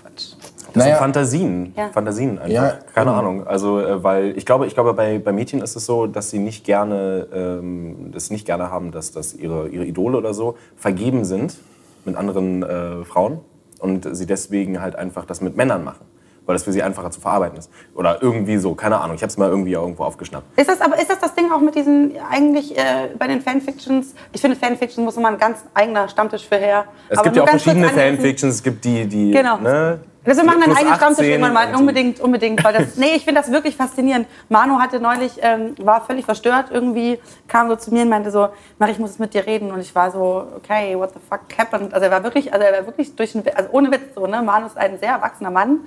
Quatsch. 0.02 0.34
Das 0.74 0.84
Naja. 0.84 0.96
sind 0.96 0.98
Fantasien. 0.98 1.72
Ja. 1.76 1.88
Fantasien 1.88 2.38
einfach. 2.38 2.48
Ja, 2.50 2.78
Keine 2.94 3.06
genau. 3.06 3.18
Ahnung. 3.18 3.46
Also, 3.46 3.80
äh, 3.80 4.04
weil 4.04 4.36
ich 4.36 4.44
glaube, 4.44 4.66
ich 4.66 4.74
glaube 4.74 4.92
bei, 4.92 5.18
bei 5.18 5.32
Mädchen 5.32 5.62
ist 5.62 5.74
es 5.76 5.86
so, 5.86 6.06
dass 6.06 6.28
sie 6.30 6.38
nicht 6.38 6.64
gerne, 6.64 7.26
ähm, 7.32 8.10
das 8.12 8.30
nicht 8.30 8.44
gerne 8.46 8.70
haben, 8.70 8.90
dass, 8.92 9.10
dass 9.12 9.32
ihre, 9.34 9.68
ihre 9.68 9.86
Idole 9.86 10.18
oder 10.18 10.34
so 10.34 10.56
vergeben 10.76 11.24
sind 11.24 11.56
mit 12.04 12.16
anderen 12.16 12.62
äh, 12.62 13.04
Frauen 13.04 13.40
und 13.78 14.16
sie 14.16 14.26
deswegen 14.26 14.80
halt 14.80 14.96
einfach 14.96 15.24
das 15.24 15.40
mit 15.40 15.56
Männern 15.56 15.84
machen. 15.84 16.06
Weil 16.46 16.54
das 16.54 16.62
für 16.62 16.72
sie 16.72 16.82
einfacher 16.82 17.10
zu 17.10 17.20
verarbeiten 17.20 17.58
ist. 17.58 17.70
Oder 17.94 18.22
irgendwie 18.22 18.56
so, 18.56 18.74
keine 18.74 18.98
Ahnung. 18.98 19.16
Ich 19.16 19.22
habe 19.22 19.28
es 19.28 19.36
mal 19.36 19.50
irgendwie 19.50 19.74
irgendwo 19.74 20.04
aufgeschnappt. 20.04 20.58
Ist 20.58 20.70
das, 20.70 20.80
aber 20.80 20.98
ist 20.98 21.10
das 21.10 21.18
das 21.18 21.34
Ding 21.34 21.52
auch 21.52 21.60
mit 21.60 21.74
diesen, 21.74 22.12
eigentlich 22.30 22.74
äh, 22.74 23.10
bei 23.18 23.26
den 23.26 23.42
Fanfictions? 23.42 24.14
Ich 24.32 24.40
finde, 24.40 24.56
Fanfiction 24.56 25.04
muss 25.04 25.18
immer 25.18 25.28
ein 25.28 25.36
ganz 25.36 25.58
eigener 25.74 26.08
Stammtisch 26.08 26.48
für 26.48 26.56
her. 26.56 26.86
Es 27.10 27.18
Aber 27.18 27.24
gibt 27.24 27.36
ja 27.36 27.42
auch 27.42 27.48
verschiedene. 27.50 27.90
Fanfictions. 27.90 28.54
Es 28.54 28.62
gibt 28.62 28.82
die, 28.82 29.06
die. 29.06 29.32
Genau. 29.32 29.58
Ne, 29.58 30.00
Also 30.28 30.42
wir 30.42 30.46
machen 30.46 30.62
einen 30.62 30.76
eigenen 30.76 30.94
Stammtisch 30.94 31.24
18 31.24 31.30
irgendwann 31.30 31.52
mal. 31.54 31.74
Unbedingt, 31.74 32.20
unbedingt. 32.20 32.62
Weil 32.62 32.74
das, 32.74 32.96
nee, 32.96 33.14
ich 33.14 33.24
finde 33.24 33.40
das 33.40 33.50
wirklich 33.50 33.76
faszinierend. 33.76 34.26
Manu 34.48 34.78
hatte 34.78 35.00
neulich, 35.00 35.32
ähm, 35.40 35.74
war 35.78 36.04
völlig 36.04 36.26
verstört 36.26 36.66
irgendwie, 36.70 37.18
kam 37.48 37.68
so 37.68 37.76
zu 37.76 37.92
mir 37.92 38.02
und 38.02 38.10
meinte 38.10 38.30
so, 38.30 38.48
Mach, 38.78 38.88
ich 38.88 38.98
muss 38.98 39.10
es 39.10 39.18
mit 39.18 39.32
dir 39.32 39.46
reden. 39.46 39.72
Und 39.72 39.80
ich 39.80 39.94
war 39.94 40.10
so, 40.10 40.46
okay, 40.56 40.96
what 40.98 41.12
the 41.14 41.20
fuck 41.28 41.40
happened? 41.58 41.94
Also 41.94 42.04
er 42.04 42.10
war 42.10 42.22
wirklich, 42.22 42.52
also 42.52 42.64
er 42.64 42.72
war 42.72 42.86
wirklich 42.86 43.16
durch 43.16 43.32
den, 43.32 43.42
also 43.54 43.70
ohne 43.72 43.90
Witz 43.90 44.14
so, 44.14 44.26
ne? 44.26 44.42
Manu 44.42 44.66
ist 44.66 44.76
ein 44.76 44.98
sehr 44.98 45.12
erwachsener 45.12 45.50
Mann. 45.50 45.80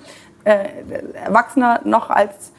Äh, 0.44 0.66
erwachsener 1.24 1.80
noch 1.84 2.10
als 2.10 2.52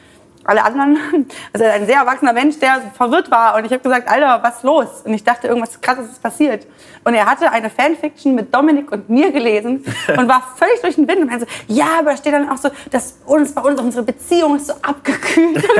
alle 0.44 0.62
anderen. 0.64 0.98
Also 1.52 1.66
ein 1.66 1.86
sehr 1.86 1.98
erwachsener 1.98 2.32
Mensch, 2.32 2.58
der 2.58 2.80
verwirrt 2.96 3.30
war. 3.30 3.54
Und 3.56 3.64
ich 3.64 3.72
habe 3.72 3.82
gesagt, 3.82 4.08
Alter, 4.08 4.40
was 4.42 4.62
los? 4.64 5.02
Und 5.04 5.14
ich 5.14 5.22
dachte, 5.22 5.46
irgendwas 5.46 5.80
krasses 5.80 6.10
ist 6.10 6.22
passiert. 6.22 6.66
Und 7.04 7.14
er 7.14 7.26
hatte 7.26 7.50
eine 7.52 7.70
Fanfiction 7.70 8.34
mit 8.34 8.52
Dominik 8.52 8.90
und 8.90 9.08
mir 9.08 9.30
gelesen 9.30 9.84
und 10.16 10.28
war 10.28 10.42
völlig 10.56 10.80
durch 10.80 10.96
den 10.96 11.06
Wind. 11.06 11.20
Und 11.20 11.26
meinte 11.30 11.46
so, 11.46 11.72
ja, 11.72 11.86
aber 12.00 12.10
da 12.10 12.16
steht 12.16 12.32
dann 12.34 12.48
auch 12.48 12.56
so, 12.56 12.70
dass 12.90 13.18
uns 13.26 13.54
bei 13.54 13.62
uns 13.62 13.80
unsere 13.80 14.04
Beziehung 14.04 14.56
ist 14.56 14.66
so 14.66 14.74
abgekühlt. 14.82 15.64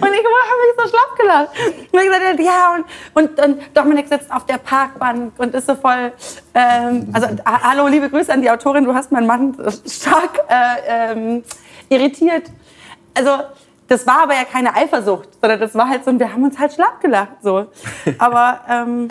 Und 0.00 0.10
ich 0.12 0.20
habe 0.20 0.60
mich 0.60 0.74
so 0.76 0.88
schlapp 0.88 1.16
gelacht. 1.18 1.48
Und 1.92 2.00
ich 2.00 2.06
gesagt, 2.06 2.40
ja, 2.40 2.74
und, 2.74 2.84
und, 3.14 3.40
und 3.40 3.76
Dominik 3.76 4.08
sitzt 4.08 4.30
auf 4.30 4.44
der 4.46 4.58
Parkbank 4.58 5.32
und 5.38 5.54
ist 5.54 5.66
so 5.66 5.74
voll. 5.74 6.12
Ähm, 6.54 7.08
also, 7.12 7.28
ha- 7.46 7.60
hallo, 7.70 7.86
liebe 7.88 8.10
Grüße 8.10 8.32
an 8.32 8.42
die 8.42 8.50
Autorin, 8.50 8.84
du 8.84 8.94
hast 8.94 9.12
meinen 9.12 9.26
Mann 9.26 9.56
stark 9.86 10.40
äh, 10.48 11.12
ähm, 11.12 11.42
irritiert. 11.88 12.50
Also, 13.14 13.30
das 13.88 14.06
war 14.06 14.22
aber 14.22 14.34
ja 14.34 14.44
keine 14.44 14.74
Eifersucht, 14.74 15.28
sondern 15.40 15.60
das 15.60 15.74
war 15.74 15.88
halt 15.88 16.04
so, 16.04 16.10
und 16.10 16.18
wir 16.18 16.32
haben 16.32 16.44
uns 16.44 16.58
halt 16.58 16.72
schlapp 16.72 17.00
gelacht. 17.00 17.36
So. 17.42 17.66
Aber 18.18 18.60
ähm, 18.68 19.08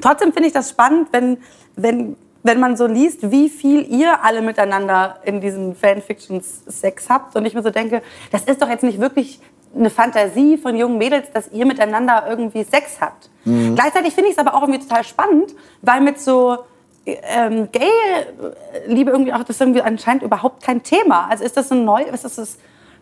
trotzdem 0.00 0.32
finde 0.32 0.48
ich 0.48 0.52
das 0.52 0.70
spannend, 0.70 1.08
wenn, 1.12 1.38
wenn, 1.76 2.16
wenn 2.42 2.60
man 2.60 2.76
so 2.76 2.86
liest, 2.86 3.30
wie 3.30 3.48
viel 3.48 3.90
ihr 3.90 4.22
alle 4.22 4.42
miteinander 4.42 5.18
in 5.24 5.40
diesen 5.40 5.74
Fanfictions 5.74 6.62
Sex 6.66 7.08
habt. 7.08 7.36
Und 7.36 7.46
ich 7.46 7.54
mir 7.54 7.62
so 7.62 7.70
denke, 7.70 8.02
das 8.30 8.44
ist 8.44 8.60
doch 8.60 8.68
jetzt 8.68 8.84
nicht 8.84 9.00
wirklich 9.00 9.40
eine 9.74 9.88
Fantasie 9.88 10.58
von 10.58 10.76
jungen 10.76 10.98
Mädels, 10.98 11.32
dass 11.32 11.50
ihr 11.50 11.64
miteinander 11.64 12.24
irgendwie 12.28 12.62
Sex 12.64 13.00
habt. 13.00 13.30
Gleichzeitig 13.44 14.14
finde 14.14 14.28
ich 14.28 14.36
es 14.36 14.38
aber 14.38 14.54
auch 14.54 14.62
irgendwie 14.62 14.80
total 14.80 15.02
spannend, 15.02 15.54
weil 15.80 16.00
mit 16.00 16.20
so 16.20 16.58
ähm, 17.06 17.68
Gay-Liebe 17.72 19.10
irgendwie 19.10 19.32
auch 19.32 19.38
das 19.40 19.50
ist 19.50 19.60
irgendwie 19.60 19.82
anscheinend 19.82 20.22
überhaupt 20.22 20.62
kein 20.62 20.82
Thema. 20.82 21.26
Also 21.28 21.44
ist 21.44 21.56
das 21.56 21.70
ein 21.72 21.84
neu, 21.84 22.02
ist 22.02 22.24
das 22.24 22.58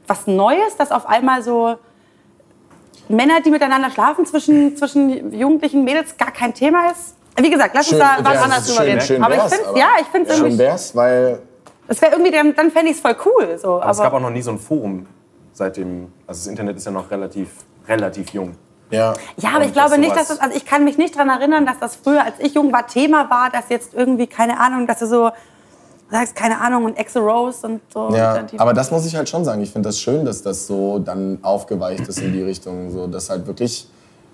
was 0.07 0.27
Neues, 0.27 0.77
dass 0.77 0.91
auf 0.91 1.07
einmal 1.07 1.43
so 1.43 1.77
Männer, 3.09 3.41
die 3.41 3.51
miteinander 3.51 3.91
schlafen 3.91 4.25
zwischen, 4.27 4.77
zwischen 4.77 5.33
jugendlichen 5.33 5.85
Mädels 5.85 6.17
gar 6.17 6.31
kein 6.31 6.55
Thema 6.55 6.91
ist? 6.91 7.17
Wie 7.37 7.51
gesagt, 7.51 7.75
lass 7.75 7.89
uns 7.91 7.99
da 7.99 8.19
ja, 8.19 8.25
was 8.25 8.33
das 8.35 8.43
anders 8.43 8.59
ist 8.61 8.69
drüber 8.71 8.83
schön, 8.83 8.93
reden. 8.93 9.01
schön 9.07 9.25
aber 9.25 9.35
ich 9.35 9.43
finde 9.43 9.69
aber- 9.69 9.79
ja, 9.79 9.89
ich 10.01 10.07
finde 10.09 10.31
es 10.31 10.37
Schön 10.37 10.45
irgendwie, 10.47 10.59
wär's, 10.65 10.97
weil 10.97 11.43
das 11.87 12.03
wäre 12.03 12.13
irgendwie, 12.13 12.31
dann, 12.31 12.55
dann 12.55 12.71
fände 12.71 12.91
ich 12.91 12.97
es 12.97 13.01
voll 13.03 13.17
cool. 13.25 13.59
So. 13.59 13.81
Aber 13.81 13.91
es 13.91 13.99
gab 13.99 14.13
auch 14.13 14.21
noch 14.21 14.31
nie 14.31 14.43
so 14.43 14.51
ein 14.53 14.59
Forum 14.59 15.07
seitdem. 15.53 16.13
Also 16.27 16.41
das 16.41 16.47
Internet 16.47 16.77
ist 16.77 16.87
ja 16.87 16.93
noch 16.93 17.11
relativ, 17.11 17.51
relativ 17.89 18.31
jung. 18.31 18.55
Ja, 18.91 19.15
Ja, 19.37 19.51
aber 19.55 19.65
ich 19.65 19.73
glaube 19.73 19.99
nicht, 19.99 20.15
dass 20.15 20.29
das, 20.29 20.41
also 20.41 20.57
ich 20.57 20.65
kann 20.65 20.85
mich 20.85 20.99
nicht 20.99 21.15
daran 21.15 21.29
erinnern, 21.29 21.67
dass 21.67 21.79
das 21.79 21.97
früher, 21.97 22.25
als 22.25 22.35
ich 22.39 22.55
jung 22.55 22.73
war, 22.73 22.87
Thema 22.87 23.31
war, 23.31 23.51
dass 23.51 23.69
jetzt 23.69 23.95
irgendwie, 23.95 24.27
keine 24.27 24.59
Ahnung, 24.59 24.87
dass 24.87 24.99
du 25.01 25.07
so 25.07 25.31
sagst, 26.11 26.35
keine 26.35 26.61
Ahnung, 26.61 26.85
und 26.85 26.99
Exe 26.99 27.21
Rose 27.21 27.67
und 27.67 27.81
so. 27.93 28.15
Ja, 28.15 28.41
Und 28.41 28.61
aber 28.61 28.75
das 28.75 28.91
muss 28.91 29.07
ich 29.07 29.15
halt 29.15 29.29
schon 29.29 29.45
sagen. 29.45 29.63
Ich 29.63 29.71
finde 29.71 29.89
das 29.89 30.01
schön, 30.01 30.25
dass 30.25 30.43
das 30.43 30.67
so 30.67 30.99
dann 30.99 31.39
aufgeweicht 31.43 32.07
ist 32.09 32.19
in 32.19 32.33
die 32.33 32.43
Richtung, 32.43 32.91
so 32.91 33.07
dass 33.07 33.31
halt 33.31 33.47
wirklich 33.47 33.89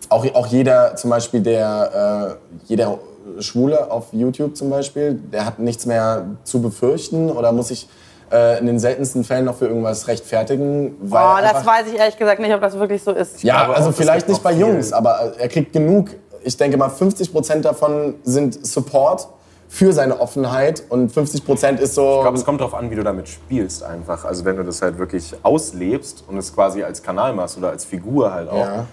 auch, 0.09 0.25
auch 0.35 0.47
jeder, 0.47 0.97
zum 0.97 1.11
Beispiel 1.11 1.41
der 1.41 2.39
äh, 2.41 2.65
jeder 2.67 2.99
Schwule 3.41 3.91
auf 3.91 4.13
YouTube 4.13 4.57
zum 4.57 4.71
Beispiel, 4.71 5.15
der 5.15 5.45
hat 5.45 5.59
nichts 5.59 5.87
mehr 5.87 6.27
zu 6.45 6.63
befürchten 6.63 7.31
oder 7.31 7.53
muss 7.53 7.69
sich 7.69 7.89
äh, 8.33 8.59
in 8.59 8.67
den 8.67 8.79
seltensten 8.79 9.25
Fällen 9.25 9.45
noch 9.45 9.57
für 9.57 9.67
irgendwas 9.67 10.09
rechtfertigen. 10.09 10.97
Weil 11.01 11.25
oh, 11.25 11.53
das 11.53 11.65
weiß 11.67 11.87
ich 11.93 11.99
ehrlich 11.99 12.17
gesagt 12.17 12.41
nicht, 12.41 12.53
ob 12.55 12.61
das 12.61 12.79
wirklich 12.79 13.03
so 13.03 13.13
ist. 13.13 13.43
ja, 13.43 13.65
glaube 13.65 13.77
also 13.77 13.93
vielleicht 13.93 14.29
nicht 14.29 14.43
bei 14.43 14.53
viel- 14.53 14.61
Jungs, 14.63 14.93
aber 14.93 15.33
er 15.39 15.49
kriegt 15.49 15.73
genug. 15.73 16.11
Ich 16.43 16.57
denke 16.57 16.77
mal, 16.77 16.89
50 16.89 17.33
Prozent 17.33 17.65
davon 17.65 18.15
sind 18.25 18.65
Support 18.67 19.29
für 19.69 19.93
seine 19.93 20.21
Offenheit 20.21 20.83
und 20.91 21.11
50 21.11 21.45
Prozent 21.45 21.81
ist 21.81 21.95
so. 21.97 22.17
Ich 22.19 22.23
glaube, 22.23 22.37
es 22.39 22.45
kommt 22.45 22.61
darauf 22.61 22.75
an, 22.75 22.89
wie 22.91 22.95
du 22.95 23.03
damit 23.03 23.29
spielst 23.29 23.83
einfach. 23.83 24.25
Also 24.25 24.45
wenn 24.45 24.57
du 24.57 24.63
das 24.63 24.81
halt 24.81 24.99
wirklich 24.99 25.35
auslebst 25.43 26.25
und 26.29 26.37
es 26.39 26.55
quasi 26.55 26.85
als 26.85 27.03
Kanal 27.03 27.33
machst 27.33 27.59
oder 27.59 27.71
als 27.71 27.85
Figur 27.85 28.33
halt 28.33 28.49
auch, 28.49 28.59
Ja. 28.65 28.87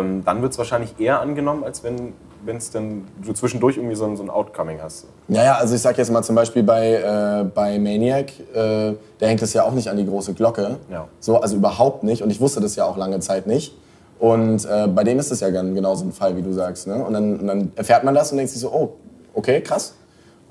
ähm, 0.00 0.24
dann 0.24 0.42
wird 0.42 0.50
es 0.52 0.58
wahrscheinlich 0.58 0.98
eher 0.98 1.20
angenommen, 1.20 1.62
als 1.62 1.84
wenn 1.84 2.12
es 2.54 2.70
dann 2.70 3.04
du 3.24 3.32
zwischendurch 3.32 3.76
irgendwie 3.76 3.96
so 3.96 4.04
ein, 4.04 4.16
so 4.16 4.22
ein 4.22 4.30
Outcoming 4.30 4.78
hast. 4.80 5.06
Ja, 5.28 5.42
ja, 5.42 5.54
also 5.56 5.74
ich 5.74 5.82
sag 5.82 5.98
jetzt 5.98 6.10
mal 6.10 6.22
zum 6.22 6.36
Beispiel 6.36 6.62
bei, 6.62 6.94
äh, 6.94 7.44
bei 7.44 7.78
Maniac, 7.78 8.30
äh, 8.54 8.94
der 9.20 9.28
hängt 9.28 9.42
es 9.42 9.52
ja 9.52 9.64
auch 9.64 9.72
nicht 9.72 9.88
an 9.88 9.96
die 9.96 10.06
große 10.06 10.34
Glocke. 10.34 10.76
Ja. 10.90 11.08
So, 11.18 11.40
also 11.40 11.56
überhaupt 11.56 12.04
nicht. 12.04 12.22
Und 12.22 12.30
ich 12.30 12.40
wusste 12.40 12.60
das 12.60 12.76
ja 12.76 12.84
auch 12.84 12.96
lange 12.96 13.18
Zeit 13.20 13.46
nicht. 13.46 13.74
Und 14.18 14.64
äh, 14.64 14.86
bei 14.86 15.04
dem 15.04 15.18
ist 15.18 15.30
es 15.30 15.40
ja 15.40 15.50
genauso 15.50 16.04
ein 16.04 16.12
Fall, 16.12 16.36
wie 16.36 16.42
du 16.42 16.52
sagst. 16.52 16.86
Ne? 16.86 17.04
Und, 17.04 17.12
dann, 17.12 17.40
und 17.40 17.46
dann 17.46 17.72
erfährt 17.76 18.04
man 18.04 18.14
das 18.14 18.30
und 18.30 18.38
denkt 18.38 18.52
sich 18.52 18.60
so, 18.60 18.72
oh, 18.72 18.94
okay, 19.34 19.60
krass. 19.60 19.94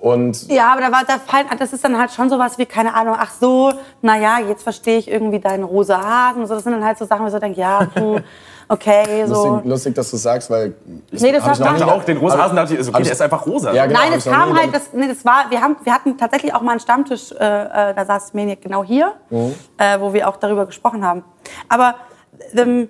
Und 0.05 0.51
Ja, 0.51 0.71
aber 0.71 0.81
da 0.81 0.91
war, 0.91 1.01
da 1.03 1.17
fallen, 1.17 1.47
das 1.57 1.73
ist 1.73 1.83
dann 1.83 1.97
halt 1.97 2.11
schon 2.11 2.29
sowas 2.29 2.59
wie, 2.59 2.67
keine 2.67 2.93
Ahnung, 2.93 3.15
ach 3.17 3.31
so, 3.31 3.73
naja, 4.03 4.37
jetzt 4.47 4.61
verstehe 4.61 4.99
ich 4.99 5.09
irgendwie 5.09 5.39
deinen 5.39 5.63
rosa 5.63 5.99
Hasen. 5.99 6.43
und 6.43 6.47
So, 6.47 6.53
das 6.53 6.63
sind 6.63 6.73
dann 6.73 6.85
halt 6.85 6.99
so 6.99 7.05
Sachen, 7.05 7.23
wo 7.23 7.25
ich 7.25 7.33
so 7.33 7.39
denke, 7.39 7.59
ja, 7.59 7.87
puh, 7.95 8.19
okay, 8.69 9.25
so. 9.25 9.33
Lustig, 9.55 9.65
lustig, 9.71 9.95
dass 9.95 10.11
du 10.11 10.17
sagst, 10.17 10.51
weil. 10.51 10.75
Nee, 11.09 11.31
das 11.31 11.41
hab 11.43 11.49
hat- 11.49 11.59
ich 11.59 11.65
Ich 11.65 11.79
dachte 11.79 11.87
auch 11.91 12.03
den 12.03 12.17
rosa 12.17 12.37
Hasen 12.37 12.55
dachte 12.55 12.75
ich, 12.75 12.81
ist 12.81 12.89
okay, 12.89 12.99
ich- 12.99 13.05
der 13.05 13.13
ist 13.13 13.21
einfach 13.23 13.47
rosa. 13.47 13.73
Ja, 13.73 13.87
genau, 13.87 13.99
Nein, 13.99 14.13
es 14.15 14.27
ich 14.27 14.31
kam 14.31 14.55
halt, 14.55 14.75
das, 14.75 14.93
nee, 14.93 15.07
das 15.07 15.25
war, 15.25 15.45
wir, 15.49 15.59
haben, 15.59 15.75
wir 15.83 15.93
hatten 15.95 16.15
tatsächlich 16.19 16.53
auch 16.53 16.61
mal 16.61 16.71
einen 16.73 16.81
Stammtisch, 16.81 17.31
äh, 17.31 17.35
äh, 17.89 17.93
da 17.95 18.05
saß 18.05 18.35
Maniac 18.35 18.61
genau 18.61 18.83
hier, 18.83 19.13
äh, 19.31 19.99
wo 19.99 20.13
wir 20.13 20.29
auch 20.29 20.37
darüber 20.37 20.67
gesprochen 20.67 21.03
haben. 21.03 21.23
Aber 21.67 21.95
ähm, 22.55 22.89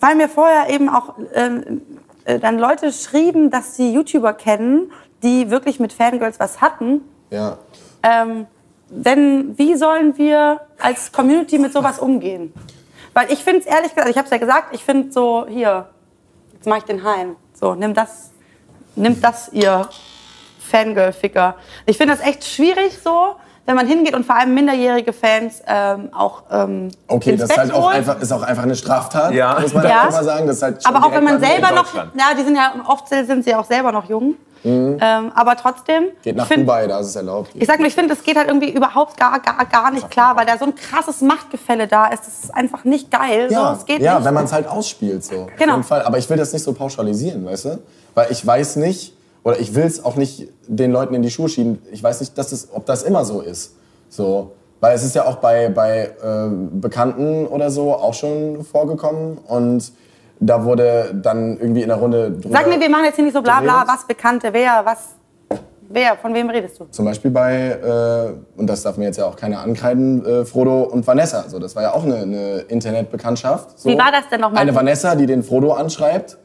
weil 0.00 0.14
mir 0.14 0.30
vorher 0.30 0.70
eben 0.70 0.88
auch 0.88 1.16
ähm, 1.34 1.82
äh, 2.24 2.38
dann 2.38 2.58
Leute 2.58 2.92
schrieben, 2.92 3.50
dass 3.50 3.76
sie 3.76 3.92
YouTuber 3.92 4.32
kennen, 4.32 4.90
die 5.22 5.50
wirklich 5.50 5.80
mit 5.80 5.92
Fangirls 5.92 6.38
was 6.40 6.60
hatten, 6.60 7.00
Ja. 7.30 7.58
ähm, 8.02 8.46
denn 8.88 9.58
wie 9.58 9.74
sollen 9.76 10.16
wir 10.16 10.60
als 10.78 11.10
Community 11.10 11.58
mit 11.58 11.72
sowas 11.72 11.98
umgehen? 11.98 12.52
Weil 13.14 13.32
ich 13.32 13.42
finde 13.42 13.60
es 13.60 13.66
ehrlich 13.66 13.90
gesagt, 13.94 14.08
ich 14.10 14.16
habe 14.16 14.26
es 14.26 14.30
ja 14.30 14.36
gesagt, 14.38 14.74
ich 14.74 14.84
finde 14.84 15.10
so, 15.10 15.46
hier, 15.48 15.88
jetzt 16.52 16.66
mache 16.66 16.78
ich 16.80 16.84
den 16.84 17.02
Hein. 17.02 17.34
So, 17.54 17.74
nimm 17.74 17.94
das, 17.94 18.30
nimm 18.94 19.20
das, 19.20 19.48
ihr 19.52 19.88
Fangirl-Ficker. 20.60 21.56
Ich 21.86 21.96
finde 21.96 22.14
das 22.16 22.24
echt 22.26 22.44
schwierig 22.44 22.98
so, 23.02 23.36
wenn 23.66 23.76
man 23.76 23.86
hingeht 23.86 24.14
und 24.14 24.24
vor 24.24 24.36
allem 24.36 24.54
minderjährige 24.54 25.12
Fans 25.12 25.62
ähm, 25.66 26.08
auch 26.16 26.42
ähm, 26.50 26.90
Okay, 27.08 27.32
ins 27.32 27.40
das 27.40 27.48
Bett 27.48 27.56
ist 27.58 27.62
halt 27.64 27.74
auch 27.74 27.86
holt. 27.86 27.96
einfach, 27.96 28.20
ist 28.20 28.32
auch 28.32 28.42
einfach 28.42 28.62
eine 28.62 28.76
Straftat, 28.76 29.32
Ja. 29.34 29.58
muss 29.60 29.74
man 29.74 29.84
Ja. 29.84 29.90
ja. 29.90 30.08
immer 30.08 30.24
sagen. 30.24 30.46
Das 30.46 30.56
ist 30.56 30.62
halt 30.62 30.86
Aber 30.86 31.04
auch 31.04 31.12
wenn 31.12 31.24
man 31.24 31.40
mal- 31.40 31.46
selber 31.48 31.72
noch, 31.72 31.92
ja, 31.94 32.02
die 32.38 32.42
sind 32.44 32.56
ja 32.56 32.72
oft 32.86 33.08
sind 33.08 33.44
sie 33.44 33.54
auch 33.54 33.64
selber 33.64 33.92
noch 33.92 34.08
jung. 34.08 34.34
Ähm, 34.64 34.98
aber 35.36 35.54
trotzdem. 35.56 36.04
Mhm. 36.04 36.08
Geht 36.22 36.34
nach 36.36 36.44
ich 36.44 36.48
find- 36.48 36.62
Dubai, 36.66 36.88
da 36.88 36.98
ist 36.98 37.06
es 37.08 37.14
erlaubt. 37.16 37.50
Ich 37.54 37.68
sag 37.68 37.78
nur, 37.78 37.86
ich 37.86 37.94
finde, 37.94 38.14
es 38.14 38.24
geht 38.24 38.36
halt 38.36 38.48
irgendwie 38.48 38.70
überhaupt 38.70 39.16
gar, 39.16 39.38
gar, 39.38 39.64
gar 39.64 39.92
nicht 39.92 40.10
klar, 40.10 40.34
weil 40.36 40.44
da 40.44 40.58
so 40.58 40.64
ein 40.64 40.74
krasses 40.74 41.20
Machtgefälle 41.20 41.86
da 41.86 42.06
ist. 42.06 42.26
Das 42.26 42.44
ist 42.44 42.54
einfach 42.54 42.82
nicht 42.82 43.08
geil. 43.12 43.46
Ja, 43.48 43.68
so, 43.74 43.78
es 43.80 43.86
geht 43.86 44.00
ja 44.00 44.16
nicht. 44.16 44.24
wenn 44.26 44.34
man 44.34 44.44
es 44.46 44.52
halt 44.52 44.66
ausspielt. 44.66 45.22
So. 45.24 45.42
Auf 45.42 45.50
Genau. 45.56 45.74
jeden 45.74 45.84
Fall. 45.84 46.02
Aber 46.02 46.18
ich 46.18 46.28
will 46.28 46.36
das 46.36 46.52
nicht 46.52 46.64
so 46.64 46.72
pauschalisieren, 46.72 47.44
weißt 47.46 47.64
du? 47.66 47.78
Weil 48.14 48.26
ich 48.32 48.44
weiß 48.44 48.76
nicht, 48.76 49.15
oder 49.46 49.60
ich 49.60 49.76
will 49.76 49.84
es 49.84 50.04
auch 50.04 50.16
nicht 50.16 50.48
den 50.66 50.90
Leuten 50.90 51.14
in 51.14 51.22
die 51.22 51.30
Schuhe 51.30 51.48
schieben. 51.48 51.80
Ich 51.92 52.02
weiß 52.02 52.18
nicht, 52.18 52.36
dass 52.36 52.50
es, 52.50 52.66
ob 52.72 52.84
das 52.84 53.04
immer 53.04 53.24
so 53.24 53.42
ist. 53.42 53.76
So. 54.08 54.50
Weil 54.80 54.96
es 54.96 55.04
ist 55.04 55.14
ja 55.14 55.24
auch 55.24 55.36
bei, 55.36 55.68
bei 55.68 56.10
äh, 56.20 56.48
Bekannten 56.72 57.46
oder 57.46 57.70
so 57.70 57.94
auch 57.94 58.12
schon 58.12 58.64
vorgekommen. 58.64 59.38
Und 59.46 59.92
da 60.40 60.64
wurde 60.64 61.14
dann 61.14 61.60
irgendwie 61.60 61.82
in 61.82 61.88
der 61.90 61.98
Runde 61.98 62.32
drüber... 62.32 62.58
Sag 62.58 62.66
mir, 62.66 62.80
wir 62.80 62.90
machen 62.90 63.04
jetzt 63.04 63.14
hier 63.14 63.24
nicht 63.24 63.34
so 63.34 63.40
bla 63.40 63.60
bla, 63.60 63.84
was 63.86 64.04
Bekannte, 64.04 64.48
wer, 64.50 64.82
was. 64.84 65.14
Wer, 65.90 66.16
von 66.16 66.34
wem 66.34 66.50
redest 66.50 66.80
du? 66.80 66.86
Zum 66.90 67.04
Beispiel 67.04 67.30
bei, 67.30 67.54
äh, 67.54 68.58
und 68.58 68.66
das 68.66 68.82
darf 68.82 68.96
mir 68.96 69.04
jetzt 69.04 69.18
ja 69.18 69.26
auch 69.26 69.36
keiner 69.36 69.60
ankreiden, 69.60 70.26
äh, 70.26 70.44
Frodo 70.44 70.82
und 70.82 71.06
Vanessa. 71.06 71.48
So, 71.48 71.60
das 71.60 71.76
war 71.76 71.84
ja 71.84 71.94
auch 71.94 72.02
eine, 72.02 72.16
eine 72.16 72.56
Internetbekanntschaft. 72.62 73.78
So. 73.78 73.90
Wie 73.90 73.96
war 73.96 74.10
das 74.10 74.28
denn 74.28 74.40
nochmal? 74.40 74.60
Eine 74.60 74.74
Vanessa, 74.74 75.14
die 75.14 75.26
den 75.26 75.44
Frodo 75.44 75.72
anschreibt 75.72 76.36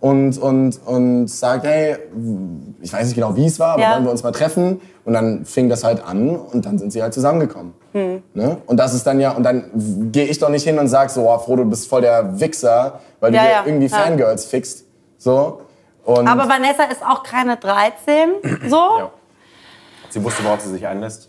und, 0.00 0.38
und, 0.38 0.80
und 0.86 1.26
sagt, 1.28 1.64
hey, 1.66 1.96
ich 2.80 2.92
weiß 2.92 3.06
nicht 3.06 3.14
genau, 3.16 3.34
wie 3.36 3.46
es 3.46 3.58
war, 3.58 3.72
aber 3.74 3.82
Ja. 3.82 3.94
wollen 3.94 4.04
wir 4.04 4.10
uns 4.10 4.22
mal 4.22 4.32
treffen? 4.32 4.80
Und 5.04 5.14
dann 5.14 5.44
fing 5.44 5.68
das 5.68 5.84
halt 5.84 6.04
an 6.04 6.36
und 6.36 6.66
dann 6.66 6.78
sind 6.78 6.92
sie 6.92 7.02
halt 7.02 7.14
zusammengekommen. 7.14 7.72
Hm. 7.92 8.22
Ne? 8.34 8.58
Und 8.66 8.76
das 8.76 8.94
ist 8.94 9.06
dann 9.06 9.18
ja, 9.20 9.32
und 9.32 9.42
dann 9.42 9.64
gehe 10.12 10.26
ich 10.26 10.38
doch 10.38 10.50
nicht 10.50 10.64
hin 10.64 10.78
und 10.78 10.88
sag 10.88 11.10
so, 11.10 11.28
oh, 11.28 11.38
Frodo, 11.38 11.64
du 11.64 11.70
bist 11.70 11.88
voll 11.88 12.02
der 12.02 12.38
Wichser, 12.38 13.00
weil 13.20 13.32
du 13.32 13.38
Ja, 13.38 13.42
dir 13.44 13.50
ja, 13.50 13.62
irgendwie. 13.66 13.88
Fangirls 13.88 14.44
fixt. 14.44 14.84
So. 15.16 15.62
Und 16.04 16.28
Aber 16.28 16.48
Vanessa 16.48 16.84
ist 16.84 17.02
auch 17.04 17.22
keine 17.22 17.56
13, 17.56 18.30
so. 18.68 19.10
Sie 20.10 20.22
wusste, 20.22 20.44
worauf 20.44 20.60
sie 20.60 20.70
sich 20.70 20.86
einlässt. 20.86 21.28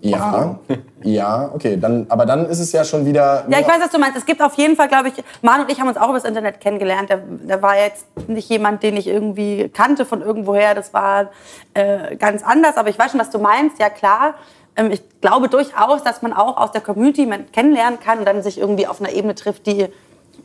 Ja, 0.00 0.58
ja, 1.02 1.50
okay. 1.52 1.76
Dann, 1.78 2.06
aber 2.08 2.26
dann 2.26 2.46
ist 2.46 2.60
es 2.60 2.72
ja 2.72 2.84
schon 2.84 3.04
wieder. 3.06 3.44
Ja, 3.48 3.58
ich 3.58 3.66
weiß, 3.66 3.80
was 3.80 3.90
du 3.90 3.98
meinst. 3.98 4.16
Es 4.16 4.26
gibt 4.26 4.40
auf 4.42 4.54
jeden 4.54 4.76
Fall, 4.76 4.88
glaube 4.88 5.08
ich, 5.08 5.14
Manu 5.42 5.64
und 5.64 5.72
ich 5.72 5.80
haben 5.80 5.88
uns 5.88 5.96
auch 5.96 6.10
über 6.10 6.18
das 6.18 6.24
Internet 6.24 6.60
kennengelernt. 6.60 7.10
Der 7.10 7.62
war 7.62 7.76
jetzt 7.76 8.06
nicht 8.28 8.48
jemand, 8.48 8.82
den 8.82 8.96
ich 8.96 9.06
irgendwie 9.06 9.68
kannte 9.68 10.04
von 10.04 10.22
irgendwoher. 10.22 10.74
Das 10.74 10.94
war 10.94 11.30
äh, 11.74 12.16
ganz 12.16 12.42
anders. 12.42 12.76
Aber 12.76 12.88
ich 12.88 12.98
weiß 12.98 13.10
schon, 13.10 13.20
was 13.20 13.30
du 13.30 13.38
meinst. 13.38 13.78
Ja, 13.78 13.90
klar. 13.90 14.34
Ähm, 14.76 14.90
ich 14.90 15.02
glaube 15.20 15.48
durchaus, 15.48 16.02
dass 16.04 16.22
man 16.22 16.32
auch 16.32 16.56
aus 16.56 16.72
der 16.72 16.80
Community 16.82 17.26
man 17.26 17.50
kennenlernen 17.50 17.98
kann 17.98 18.18
und 18.20 18.24
dann 18.26 18.42
sich 18.42 18.58
irgendwie 18.58 18.86
auf 18.86 19.00
einer 19.00 19.10
Ebene 19.10 19.34
trifft, 19.34 19.66
die 19.66 19.88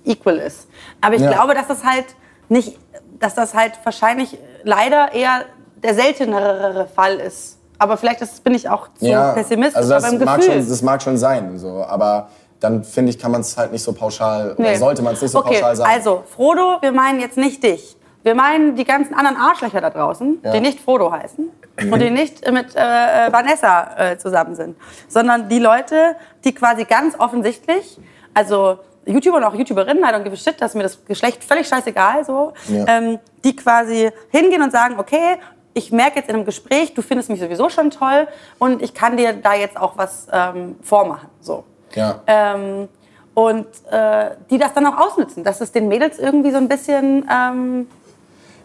equal 0.06 0.38
ist. 0.38 0.68
Aber 1.02 1.16
ich 1.16 1.22
Ja. 1.22 1.32
glaube, 1.32 1.54
dass 1.54 1.68
das 1.68 1.84
halt 1.84 2.06
nicht, 2.50 2.78
dass 3.20 3.36
das 3.36 3.54
halt 3.54 3.74
wahrscheinlich 3.84 4.38
leider 4.64 5.14
eher 5.14 5.46
der 5.84 5.94
seltenere 5.94 6.88
Fall 6.94 7.16
ist. 7.16 7.58
Aber 7.82 7.98
vielleicht 7.98 8.22
ist, 8.22 8.44
bin 8.44 8.54
ich 8.54 8.70
auch 8.70 8.90
zu 8.94 9.06
pessimistisch. 9.34 9.76
also 9.76 9.90
das 9.90 10.04
mag, 10.20 10.40
Gefühl. 10.40 10.54
schon, 10.62 10.70
das 10.70 10.82
mag 10.84 11.02
schon 11.02 11.18
sein, 11.18 11.58
so, 11.58 11.84
aber 11.84 12.30
dann 12.60 12.84
finde 12.84 13.10
ich, 13.10 13.18
kann 13.18 13.32
man 13.32 13.42
es 13.42 13.58
halt 13.58 13.72
nicht 13.72 13.82
so 13.84 13.92
pauschal, 13.92 14.52
oder 14.52 14.62
Nee. 14.70 14.76
sollte 14.76 15.02
man 15.02 15.14
es 15.16 15.22
nicht 15.24 15.32
so 15.32 15.40
okay, 15.40 15.56
pauschal 15.56 15.76
sagen. 15.76 15.92
Also, 15.92 16.24
Frodo, 16.36 16.78
wir 16.82 16.92
meinen 16.92 17.20
jetzt 17.20 17.38
nicht 17.38 17.64
dich. 17.64 17.98
Wir 18.22 18.36
meinen 18.36 18.76
die 18.76 18.84
ganzen 18.86 19.16
anderen 19.16 19.36
Arschlöcher 19.38 19.82
da 19.82 19.90
draußen, 19.90 20.42
Ja. 20.44 20.52
die 20.52 20.60
nicht 20.60 20.80
Frodo 20.80 21.12
heißen 21.12 21.50
und 21.92 22.00
die 22.00 22.12
nicht 22.12 22.48
mit 22.52 22.76
äh, 22.76 22.80
äh, 23.28 23.34
Vanessa 23.34 23.90
äh, 23.98 24.18
zusammen 24.20 24.54
sind, 24.54 24.78
sondern 25.08 25.50
die 25.50 25.58
Leute, 25.58 26.16
die 26.44 26.54
quasi 26.54 26.84
ganz 26.86 27.16
offensichtlich, 27.20 27.98
also 28.36 28.78
YouTuber 29.08 29.38
und 29.38 29.44
auch 29.44 29.56
YouTuberinnen, 29.56 30.04
I 30.04 30.08
don't 30.14 30.22
give 30.22 30.34
a 30.36 30.38
shit, 30.38 30.62
das 30.62 30.72
ist 30.72 30.76
mir 30.76 30.84
das 30.84 31.04
Geschlecht 31.04 31.44
völlig 31.44 31.68
scheißegal, 31.68 32.24
so, 32.24 32.54
Ja. 32.68 32.86
ähm, 32.88 33.18
die 33.44 33.56
quasi 33.56 34.12
hingehen 34.30 34.62
und 34.62 34.72
sagen, 34.72 35.00
okay, 35.00 35.38
ich 35.74 35.92
merke 35.92 36.18
jetzt 36.18 36.30
in 36.30 36.36
einem 36.36 36.46
Gespräch, 36.46 36.94
du 36.94 37.02
findest 37.02 37.30
mich 37.30 37.40
sowieso 37.40 37.70
schon 37.70 37.92
toll 37.92 38.28
und 38.60 38.82
ich 38.82 38.94
kann 38.94 39.18
dir 39.18 39.34
da 39.34 39.54
jetzt 39.54 39.78
auch 39.78 39.98
was 39.98 40.28
ähm, 40.32 40.76
vormachen, 40.82 41.30
so. 41.40 41.64
ja. 41.94 42.22
Ähm, 42.28 42.90
und 43.34 43.68
äh, 43.90 44.32
die 44.50 44.58
das 44.58 44.74
dann 44.74 44.86
auch 44.86 44.98
ausnutzen, 44.98 45.44
dass 45.44 45.62
es 45.62 45.72
den 45.72 45.88
Mädels 45.88 46.20
irgendwie 46.20 46.52
so 46.52 46.58
ein 46.58 46.68
bisschen, 46.68 47.26
ähm, 47.32 47.88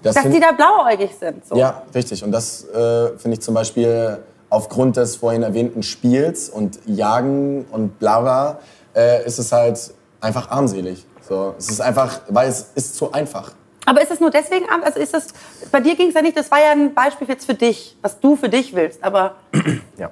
das 0.02 0.16
dass 0.16 0.24
die 0.24 0.40
da 0.40 0.50
blauäugig 0.52 1.14
sind. 1.14 1.46
So. 1.46 1.56
Ja, 1.56 1.82
richtig. 1.94 2.24
Und 2.24 2.32
das 2.32 2.64
äh, 2.70 3.16
finde 3.16 3.36
ich 3.36 3.40
zum 3.42 3.54
Beispiel 3.54 4.18
aufgrund 4.50 4.96
des 4.96 5.16
vorhin 5.16 5.44
erwähnten 5.44 5.82
Spiels 5.82 6.48
und 6.48 6.80
Jagen 6.86 7.64
und 7.70 7.98
bla 8.00 8.20
bla, 8.20 8.58
äh, 8.94 9.24
ist 9.24 9.38
es 9.38 9.52
halt 9.52 9.94
einfach 10.20 10.50
armselig. 10.50 11.06
So, 11.28 11.54
es 11.58 11.70
ist 11.70 11.80
einfach, 11.80 12.20
weil 12.28 12.48
es 12.48 12.70
ist 12.74 12.96
zu 12.96 13.12
einfach. 13.12 13.52
Aber 13.86 14.02
ist 14.02 14.10
es 14.10 14.20
nur 14.20 14.30
deswegen, 14.30 14.66
also 14.68 14.98
ist 15.00 15.14
das, 15.14 15.28
bei 15.70 15.80
dir 15.80 15.94
ging 15.94 16.08
es 16.08 16.14
ja 16.14 16.20
nicht, 16.20 16.36
das 16.36 16.50
war 16.50 16.60
ja 16.60 16.72
ein 16.72 16.92
Beispiel 16.92 17.28
jetzt 17.28 17.46
für 17.46 17.54
dich, 17.54 17.96
was 18.02 18.20
du 18.20 18.36
für 18.36 18.48
dich 18.48 18.74
willst, 18.74 19.02
aber 19.02 19.36
Ja. 19.96 20.10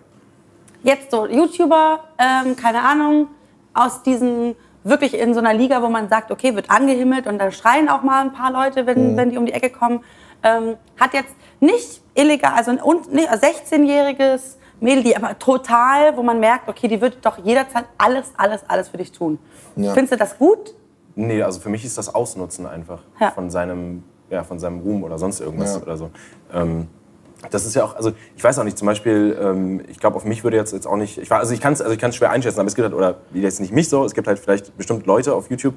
jetzt 0.85 1.11
so 1.11 1.27
YouTuber, 1.27 2.05
ähm, 2.19 2.57
keine 2.57 2.83
Ahnung, 2.83 3.29
aus 3.75 4.03
diesen 4.03 4.55
wirklich 4.85 5.15
in 5.15 5.35
so 5.35 5.41
einer 5.41 5.55
Liga, 5.55 5.83
wo 5.83 5.89
man 5.89 6.09
sagt, 6.09 6.31
okay, 6.31 6.55
wird 6.55 6.71
angehimmelt 6.71 7.27
und 7.27 7.39
da 7.39 7.51
schreien 7.51 7.89
auch 7.89 8.03
mal 8.03 8.21
ein 8.21 8.33
paar 8.33 8.53
Leute, 8.53 8.87
wenn, 8.87 9.17
wenn 9.17 9.31
die 9.31 9.39
um 9.39 9.47
die 9.47 9.53
Ecke 9.53 9.71
kommen, 9.71 10.05
ähm, 10.45 10.77
hat 11.01 11.15
jetzt 11.15 11.35
nicht 11.59 12.01
illegal, 12.15 12.53
also 12.55 12.71
ein 12.71 12.79
16-jähriges 12.79 14.57
Mädel, 14.81 15.03
die 15.03 15.17
aber 15.17 15.39
total, 15.39 16.17
wo 16.17 16.23
man 16.23 16.39
merkt, 16.39 16.69
okay, 16.69 16.87
die 16.87 17.01
wird 17.01 17.25
doch 17.25 17.39
jederzeit 17.39 17.87
alles, 17.99 18.33
alles, 18.37 18.63
alles 18.69 18.89
für 18.89 18.99
dich 18.99 19.11
tun. 19.11 19.39
Ja. 19.77 19.95
Findest 19.95 20.13
du 20.13 20.17
das 20.19 20.39
gut? 20.39 20.75
Nee, 21.17 21.43
also 21.43 21.61
für 21.61 21.69
mich 21.69 21.85
ist 21.85 21.97
das 21.99 22.15
Ausnutzen 22.15 22.67
einfach 22.67 23.03
Ja. 23.21 23.31
von, 23.31 23.51
seinem, 23.51 24.03
ja, 24.31 24.43
von 24.43 24.59
seinem 24.59 24.81
Ruhm 24.81 25.05
oder 25.05 25.19
sonst 25.19 25.41
irgendwas 25.41 25.77
Ja. 25.77 25.83
oder 25.83 25.97
so. 25.97 26.11
Ähm, 26.53 26.89
das 27.51 27.67
ist 27.67 27.75
ja 27.75 27.85
auch, 27.85 27.95
also 27.95 28.13
ich 28.37 28.43
weiß 28.43 28.59
auch 28.59 28.65
nicht, 28.65 28.79
zum 28.79 28.87
Beispiel, 28.87 29.37
ähm, 29.41 29.83
ich 29.89 30.01
glaube, 30.01 30.17
auf 30.17 30.25
mich 30.25 30.45
würde 30.45 30.57
jetzt, 30.57 30.73
jetzt 30.73 30.87
auch 30.87 30.97
nicht, 30.97 31.19
ich, 31.19 31.31
war- 31.31 31.41
also 31.41 31.53
ich 31.53 31.61
kann 31.61 31.73
es 31.75 31.83
also 31.83 31.95
ich 31.95 32.15
schwer 32.17 32.31
einschätzen, 32.31 32.59
aber 32.61 32.69
es 32.69 32.75
gibt 32.75 32.85
halt, 32.85 32.95
oder 32.95 33.17
jetzt 33.35 33.61
nicht 33.61 33.73
mich 33.73 33.89
so, 33.89 34.05
es 34.05 34.15
gibt 34.15 34.27
halt 34.27 34.39
vielleicht 34.39 34.77
bestimmt 34.79 35.07
Leute 35.07 35.35
auf 35.35 35.51
YouTube, 35.51 35.75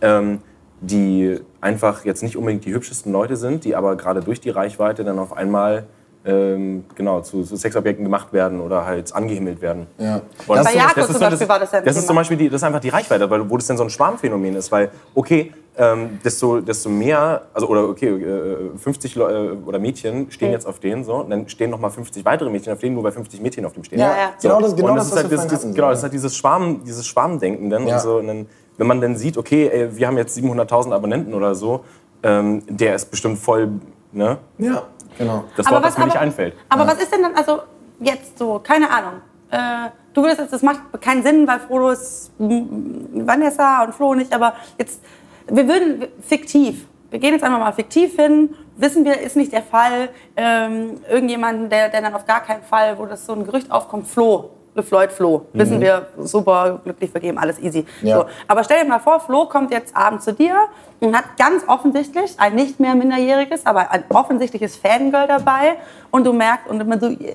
ähm, 0.00 0.40
die 0.80 1.40
einfach 1.60 2.04
jetzt 2.04 2.22
nicht 2.22 2.36
unbedingt 2.36 2.64
die 2.64 2.72
hübschesten 2.72 3.12
Leute 3.12 3.36
sind, 3.36 3.64
die 3.64 3.74
aber 3.74 3.96
gerade 3.96 4.20
durch 4.20 4.40
die 4.40 4.50
Reichweite 4.50 5.02
dann 5.02 5.18
auf 5.18 5.36
einmal 5.36 5.86
ähm, 6.24 6.84
genau, 6.94 7.20
zu, 7.20 7.42
zu 7.44 7.56
Sexobjekten 7.56 8.04
gemacht 8.04 8.32
werden 8.32 8.60
oder 8.60 8.84
halt 8.84 9.14
angehimmelt 9.14 9.60
werden. 9.62 9.86
Ja. 9.98 10.20
Das 10.36 10.46
Bei 10.46 10.60
ist 10.60 10.72
so- 10.72 10.78
Jakob 10.78 11.04
zum 11.04 11.14
so 11.14 11.20
Beispiel 11.20 11.48
war 11.48 11.58
das 11.60 11.72
ja 11.72 11.78
ein 11.78 11.84
Das 11.84 11.96
ist 11.96 12.06
zum 12.06 12.16
Beispiel 12.16 12.36
die, 12.36 12.48
das 12.48 12.60
ist 12.60 12.64
einfach 12.64 12.80
die 12.80 12.88
Reichweite, 12.90 13.28
weil, 13.30 13.48
wo 13.48 13.56
das 13.56 13.66
denn 13.66 13.76
so 13.76 13.84
ein 13.84 13.90
Schwarmphänomen 13.90 14.56
ist. 14.56 14.70
Weil, 14.72 14.90
okay, 15.14 15.52
ähm, 15.80 16.18
desto, 16.24 16.60
desto 16.60 16.88
mehr, 16.88 17.42
also 17.54 17.68
oder 17.68 17.88
okay, 17.88 18.08
äh, 18.08 18.76
50 18.76 19.14
Leu- 19.14 19.30
äh, 19.30 19.50
oder 19.64 19.78
Mädchen 19.78 20.28
stehen 20.30 20.48
Mhm. 20.48 20.54
jetzt 20.54 20.66
auf 20.66 20.80
denen 20.80 21.04
so, 21.04 21.14
und 21.14 21.30
dann 21.30 21.48
stehen 21.48 21.70
noch 21.70 21.78
mal 21.78 21.88
50 21.90 22.24
weitere 22.24 22.50
Mädchen 22.50 22.72
auf 22.72 22.80
denen, 22.80 22.94
nur 22.96 23.04
weil 23.04 23.12
50 23.12 23.40
Mädchen 23.40 23.64
auf 23.64 23.72
dem 23.74 23.84
stehen. 23.84 24.00
Ja, 24.00 24.06
ja. 24.10 24.32
Genau 24.42 24.60
das- 24.60 24.74
genau 24.74 24.88
und 24.90 24.96
das, 24.96 25.06
ist 25.06 25.16
halt 25.16 25.30
hatten, 25.30 25.56
so, 25.56 25.72
genau, 25.72 25.88
das 25.90 25.98
ist 25.98 26.02
halt 26.02 26.12
dieses 26.12 26.36
Schwarm, 26.36 26.82
dieses 26.84 27.06
Schwarmdenken 27.06 27.70
dann 27.70 27.86
Ja. 27.86 27.94
und 27.94 28.00
so. 28.02 28.16
Und 28.18 28.26
dann, 28.26 28.46
wenn 28.76 28.86
man 28.88 29.00
dann 29.00 29.16
sieht, 29.16 29.38
okay, 29.38 29.68
ey, 29.72 29.96
wir 29.96 30.06
haben 30.08 30.16
jetzt 30.18 30.34
700.000 30.36 30.92
Abonnenten 30.92 31.32
oder 31.32 31.54
so, 31.54 31.84
ähm, 32.24 32.62
der 32.68 32.96
ist 32.96 33.08
bestimmt 33.12 33.38
voll, 33.38 33.68
ne? 34.10 34.38
Ja, 34.58 34.82
genau. 35.18 35.44
Das 35.56 35.70
Wort, 35.70 35.84
das 35.84 35.98
mir 35.98 36.06
nicht 36.06 36.16
einfällt. 36.16 36.54
Aber 36.68 36.86
was 36.86 37.00
ist 37.02 37.12
denn 37.12 37.22
dann, 37.22 37.34
also 37.34 37.60
jetzt 38.00 38.38
so, 38.38 38.60
keine 38.62 38.90
Ahnung. 38.90 39.20
Äh, 39.50 39.90
du 40.12 40.22
würdest 40.22 40.40
jetzt, 40.40 40.52
das 40.52 40.62
macht 40.62 40.80
keinen 41.00 41.22
Sinn, 41.22 41.46
weil 41.46 41.60
Frodo 41.60 41.90
ist 41.90 42.32
mm, 42.38 43.26
Vanessa 43.26 43.84
und 43.84 43.94
Flo 43.94 44.14
nicht, 44.14 44.32
aber 44.32 44.54
jetzt, 44.78 45.00
wir 45.46 45.66
würden 45.66 46.06
fiktiv, 46.20 46.86
wir 47.10 47.18
gehen 47.18 47.32
jetzt 47.32 47.42
einfach 47.42 47.58
mal 47.58 47.72
fiktiv 47.72 48.16
hin, 48.16 48.54
wissen 48.76 49.04
wir, 49.04 49.18
ist 49.20 49.36
nicht 49.36 49.52
der 49.52 49.62
Fall, 49.62 50.10
ähm, 50.36 51.00
irgendjemanden, 51.10 51.70
der, 51.70 51.88
der 51.88 52.02
dann 52.02 52.14
auf 52.14 52.26
gar 52.26 52.40
keinen 52.40 52.62
Fall, 52.62 52.98
wo 52.98 53.06
das 53.06 53.24
so 53.24 53.32
ein 53.32 53.44
Gerücht 53.44 53.70
aufkommt, 53.70 54.06
Flo 54.06 54.50
LeFloid 54.78 55.12
Flo. 55.12 55.46
Wissen 55.52 55.80
wir, 55.80 56.06
super 56.18 56.80
glücklich 56.82 57.10
vergeben, 57.10 57.38
alles 57.38 57.58
easy. 57.60 57.84
Ja. 58.02 58.18
So. 58.18 58.24
Aber 58.46 58.64
stell 58.64 58.82
dir 58.82 58.88
mal 58.88 58.98
vor, 58.98 59.20
Flo 59.20 59.46
kommt 59.46 59.70
jetzt 59.70 59.94
abends 59.94 60.24
zu 60.24 60.32
dir 60.32 60.54
und 61.00 61.16
hat 61.16 61.36
ganz 61.38 61.64
offensichtlich 61.66 62.34
ein 62.38 62.54
nicht 62.54 62.80
mehr 62.80 62.94
minderjähriges, 62.94 63.66
aber 63.66 63.90
ein 63.90 64.04
offensichtliches 64.08 64.76
Fangirl 64.76 65.26
dabei 65.26 65.76
und 66.10 66.24
du 66.24 66.32
merkst 66.32 66.68
und 66.68 66.80
immer 66.80 66.98
so, 66.98 67.08
yeah. 67.08 67.34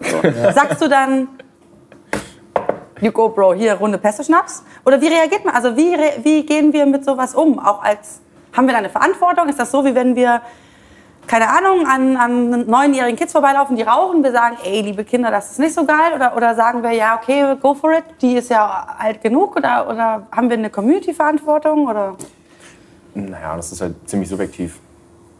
so. 0.00 0.20
sagst 0.52 0.80
du 0.80 0.88
dann, 0.88 1.28
you 3.00 3.10
go 3.10 3.28
bro, 3.28 3.54
hier 3.54 3.74
Runde 3.74 3.98
Pesto-Schnaps? 3.98 4.64
Oder 4.84 5.00
wie 5.00 5.08
reagiert 5.08 5.44
man? 5.44 5.54
Also 5.54 5.76
wie, 5.76 5.96
wie 6.22 6.46
gehen 6.46 6.72
wir 6.72 6.86
mit 6.86 7.04
sowas 7.04 7.34
um? 7.34 7.58
Auch 7.58 7.82
als, 7.82 8.20
haben 8.52 8.66
wir 8.66 8.72
da 8.72 8.78
eine 8.78 8.90
Verantwortung? 8.90 9.48
Ist 9.48 9.58
das 9.58 9.70
so, 9.70 9.84
wie 9.84 9.94
wenn 9.94 10.14
wir 10.16 10.42
keine 11.28 11.48
Ahnung, 11.48 11.86
an, 11.86 12.16
an 12.16 12.66
neunjährigen 12.66 13.16
Kids 13.16 13.32
vorbeilaufen, 13.32 13.76
die 13.76 13.82
rauchen, 13.82 14.24
wir 14.24 14.32
sagen, 14.32 14.56
ey, 14.64 14.80
liebe 14.80 15.04
Kinder, 15.04 15.30
das 15.30 15.52
ist 15.52 15.58
nicht 15.58 15.74
so 15.74 15.84
geil? 15.84 16.12
Oder, 16.16 16.36
oder 16.36 16.54
sagen 16.54 16.82
wir, 16.82 16.92
ja, 16.92 17.16
okay, 17.16 17.54
go 17.60 17.74
for 17.74 17.92
it, 17.92 18.04
die 18.20 18.36
ist 18.36 18.50
ja 18.50 18.96
alt 18.98 19.22
genug? 19.22 19.56
Oder, 19.56 19.88
oder 19.88 20.26
haben 20.32 20.50
wir 20.50 20.56
eine 20.56 20.70
Community-Verantwortung? 20.70 21.86
Oder 21.86 22.16
Naja, 23.14 23.56
das 23.56 23.72
ist 23.72 23.80
halt 23.80 23.94
ziemlich 24.08 24.28
subjektiv. 24.28 24.80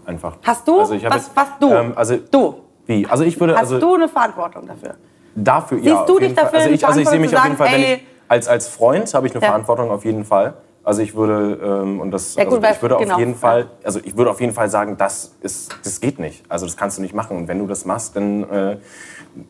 Einfach. 0.07 0.37
hast 0.43 0.67
du? 0.67 0.81
Also 0.81 0.95
was, 0.95 1.03
jetzt, 1.03 1.31
was 1.35 1.49
du? 1.61 1.71
Ähm, 1.71 1.93
also, 1.95 2.17
du. 2.17 2.55
Wie? 2.87 3.07
Also 3.07 3.25
ich 3.25 3.39
würde. 3.39 3.53
Hast 3.53 3.61
also, 3.61 3.79
du 3.79 3.95
eine 3.95 4.09
Verantwortung 4.09 4.67
dafür? 4.67 4.95
Dafür, 5.35 5.79
Siehst 5.79 5.91
ja. 5.91 6.05
du 6.05 6.13
auf 6.15 6.19
dich 6.19 6.35
dafür 6.35 6.59
Also 6.61 6.71
ich, 6.71 6.87
also 6.87 7.01
ich 7.01 7.09
sehe 7.09 7.19
mich 7.19 7.37
auf 7.37 7.45
jeden 7.45 7.57
Fall, 7.59 7.67
wenn 7.73 7.83
sagen, 7.83 7.93
ich, 7.95 8.07
als, 8.27 8.49
als 8.49 8.69
Freund 8.69 9.13
habe 9.13 9.27
ich 9.27 9.35
eine 9.35 9.43
Ja. 9.43 9.49
Verantwortung 9.49 9.91
auf 9.91 10.07
jeden 10.07 10.25
Fall. 10.25 10.55
Also 10.89 11.03
ich 11.03 11.15
würde 11.15 11.61
ähm, 11.63 12.01
und 12.01 12.11
das 12.13 12.35
Ja, 12.35 12.45
gut, 12.45 12.55
also 12.55 12.63
weil- 12.63 12.73
ich 12.73 12.81
würde 12.81 12.97
auf 12.97 13.03
genau. 13.03 13.19
jeden 13.19 13.35
Fall 13.35 13.67
also 13.85 14.01
ich 14.03 14.17
würde 14.17 14.31
auf 14.31 14.41
jeden 14.41 14.55
Fall 14.55 14.71
sagen 14.71 14.97
das 14.97 15.35
ist 15.43 15.77
das 15.85 16.01
geht 16.01 16.19
nicht 16.19 16.43
also 16.49 16.65
das 16.65 16.79
kannst 16.79 16.97
du 16.97 17.03
nicht 17.03 17.13
machen 17.15 17.37
und 17.37 17.47
wenn 17.47 17.59
du 17.59 17.67
das 17.67 17.85
machst 17.85 18.17
dann 18.17 18.45
äh, 18.51 18.77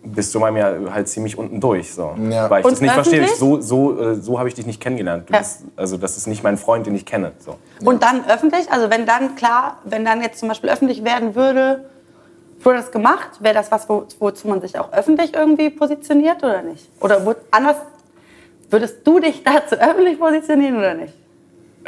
bist 0.03 0.35
du 0.35 0.41
bei 0.41 0.51
mir 0.51 0.89
halt 0.93 1.07
ziemlich 1.09 1.39
unten 1.39 1.61
durch 1.61 1.95
so 1.95 2.17
Ja. 2.29 2.51
weil 2.51 2.59
ich 2.61 2.67
Und 2.67 2.73
das 2.73 2.81
nicht 2.81 2.93
verstehe 2.93 3.23
ich, 3.23 3.37
so 3.37 3.61
so 3.61 4.01
äh, 4.01 4.15
so 4.17 4.41
habe 4.41 4.49
ich 4.49 4.55
dich 4.57 4.67
nicht 4.67 4.81
kennengelernt 4.81 5.29
du 5.29 5.33
Ja. 5.35 5.39
bist, 5.39 5.61
also 5.77 5.97
das 5.97 6.17
ist 6.17 6.27
nicht 6.27 6.43
mein 6.43 6.59
Freund 6.59 6.89
den 6.89 6.97
ich 6.97 7.07
kenne 7.07 7.31
so 7.39 7.55
Und 7.85 8.03
dann 8.03 8.25
öffentlich, 8.29 8.73
also 8.73 8.91
wenn 8.91 9.07
dann 9.07 9.37
klar, 9.37 9.79
wenn 9.85 10.05
dann 10.05 10.21
jetzt 10.23 10.41
zum 10.41 10.49
Beispiel 10.49 10.71
öffentlich 10.71 11.05
werden 11.05 11.37
würde, 11.37 11.85
wurde 12.65 12.79
das 12.79 12.91
gemacht, 12.91 13.29
wäre 13.39 13.55
das 13.55 13.71
was, 13.71 13.89
wo, 13.89 14.07
wozu 14.19 14.49
man 14.49 14.61
sich 14.61 14.77
auch 14.77 14.93
öffentlich 14.93 15.35
irgendwie 15.35 15.71
positioniert 15.71 16.39
oder 16.43 16.63
nicht? 16.63 16.91
Oder 17.01 17.25
wo, 17.25 17.37
anders, 17.53 17.77
würdest 18.71 19.07
du 19.07 19.21
dich 19.21 19.45
dazu 19.45 19.77
öffentlich 19.77 20.19
positionieren 20.19 20.77
oder 20.79 20.95
nicht? 20.95 21.15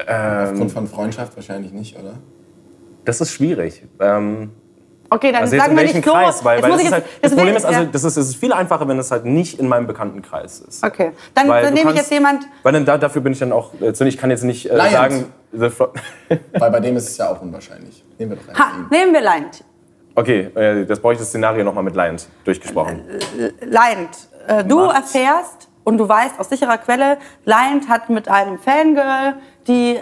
Aufgrund 0.08 0.72
von 0.72 0.86
Freundschaft 0.86 1.34
wahrscheinlich 1.36 1.72
nicht, 1.72 1.96
oder? 1.98 2.14
das 3.04 3.20
ist 3.20 3.32
schwierig 3.32 3.82
ähm, 3.98 4.50
Okay, 5.12 5.32
dann 5.32 5.42
Also 5.42 5.56
sagen 5.56 5.76
wir 5.76 5.82
nicht. 5.82 6.02
Kreis? 6.02 6.44
Weil, 6.44 6.62
weil 6.62 6.70
muss 6.70 6.82
das, 6.82 6.86
ich 6.86 6.92
ist 6.92 6.92
jetzt- 6.92 6.92
halt, 6.92 7.04
das 7.24 7.32
Problem 7.32 7.48
ich- 7.50 7.56
ist, 7.56 7.64
also 7.64 7.84
das 7.86 8.04
ist, 8.04 8.16
es 8.16 8.28
ist 8.28 8.36
viel 8.36 8.52
einfacher, 8.52 8.86
wenn 8.86 8.96
es 9.00 9.10
halt 9.10 9.24
nicht 9.24 9.58
in 9.58 9.66
meinem 9.66 9.88
Bekanntenkreis 9.88 10.60
ist. 10.60 10.84
Okay, 10.84 11.10
dann, 11.34 11.48
dann 11.48 11.64
nehme 11.64 11.76
ich 11.78 11.82
kannst- 11.82 11.96
jetzt 11.96 12.12
jemand. 12.12 12.44
Weil 12.62 12.72
dann 12.74 12.84
da, 12.84 12.96
dafür 12.96 13.20
bin 13.20 13.32
ich 13.32 13.40
dann 13.40 13.50
auch, 13.50 13.72
äh, 13.80 13.90
ich 14.06 14.16
kann 14.16 14.30
jetzt 14.30 14.44
nicht 14.44 14.70
äh, 14.70 14.76
sagen, 14.90 15.24
Weil 15.50 16.70
bei 16.70 16.78
dem 16.78 16.96
ist 16.96 17.08
es 17.08 17.16
ja 17.18 17.28
auch 17.30 17.42
unwahrscheinlich. 17.42 18.04
Nehmen 18.18 18.30
wir 18.32 18.38
doch 18.38 18.56
Ha, 18.56 18.86
nehmen 18.88 19.12
wir 19.12 19.20
Lind. 19.20 19.64
okay, 20.14 20.42
äh, 20.54 20.86
das 20.86 21.00
brauche 21.00 21.14
ich 21.14 21.18
das 21.18 21.28
Szenario 21.30 21.64
nochmal 21.64 21.82
mit 21.82 21.96
Lions 21.96 22.28
durchgesprochen. 22.44 23.02
Lind, 23.62 24.10
äh, 24.46 24.62
du 24.62 24.76
Macht's. 24.86 25.12
erfährst 25.12 25.68
und 25.82 25.98
du 25.98 26.08
weißt 26.08 26.38
aus 26.38 26.48
sicherer 26.48 26.78
Quelle, 26.78 27.18
Lind 27.44 27.88
hat 27.88 28.10
mit 28.10 28.28
einem 28.28 28.58
Fangirl, 28.60 29.34
die, 29.66 29.96
äh, 29.96 30.00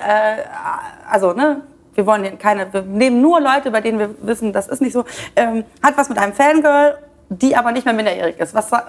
also, 1.10 1.32
ne, 1.32 1.62
wir 1.94 2.06
wollen 2.06 2.38
keine, 2.38 2.72
wir 2.72 2.82
nehmen 2.82 3.20
nur 3.20 3.40
Leute, 3.40 3.70
bei 3.70 3.80
denen 3.80 3.98
wir 3.98 4.10
wissen, 4.22 4.52
das 4.52 4.68
ist 4.68 4.80
nicht 4.80 4.92
so, 4.92 5.04
ähm, 5.36 5.64
hat 5.82 5.96
was 5.96 6.08
mit 6.08 6.18
einem 6.18 6.32
Fangirl, 6.32 6.98
die 7.28 7.56
aber 7.56 7.72
nicht 7.72 7.84
mehr 7.84 7.94
minderjährig 7.94 8.38
ist. 8.38 8.54
Was 8.54 8.70
sa- 8.70 8.84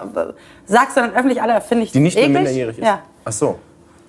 sagst 0.66 0.96
du 0.96 1.00
dann 1.00 1.12
öffentlich 1.14 1.42
alle, 1.42 1.60
finde 1.60 1.84
ich 1.84 1.92
Die 1.92 2.00
nicht 2.00 2.14
mehr 2.14 2.24
eklig? 2.24 2.36
minderjährig 2.36 2.78
ist? 2.78 2.84
Ja. 2.84 3.00
Ach 3.24 3.32
so. 3.32 3.58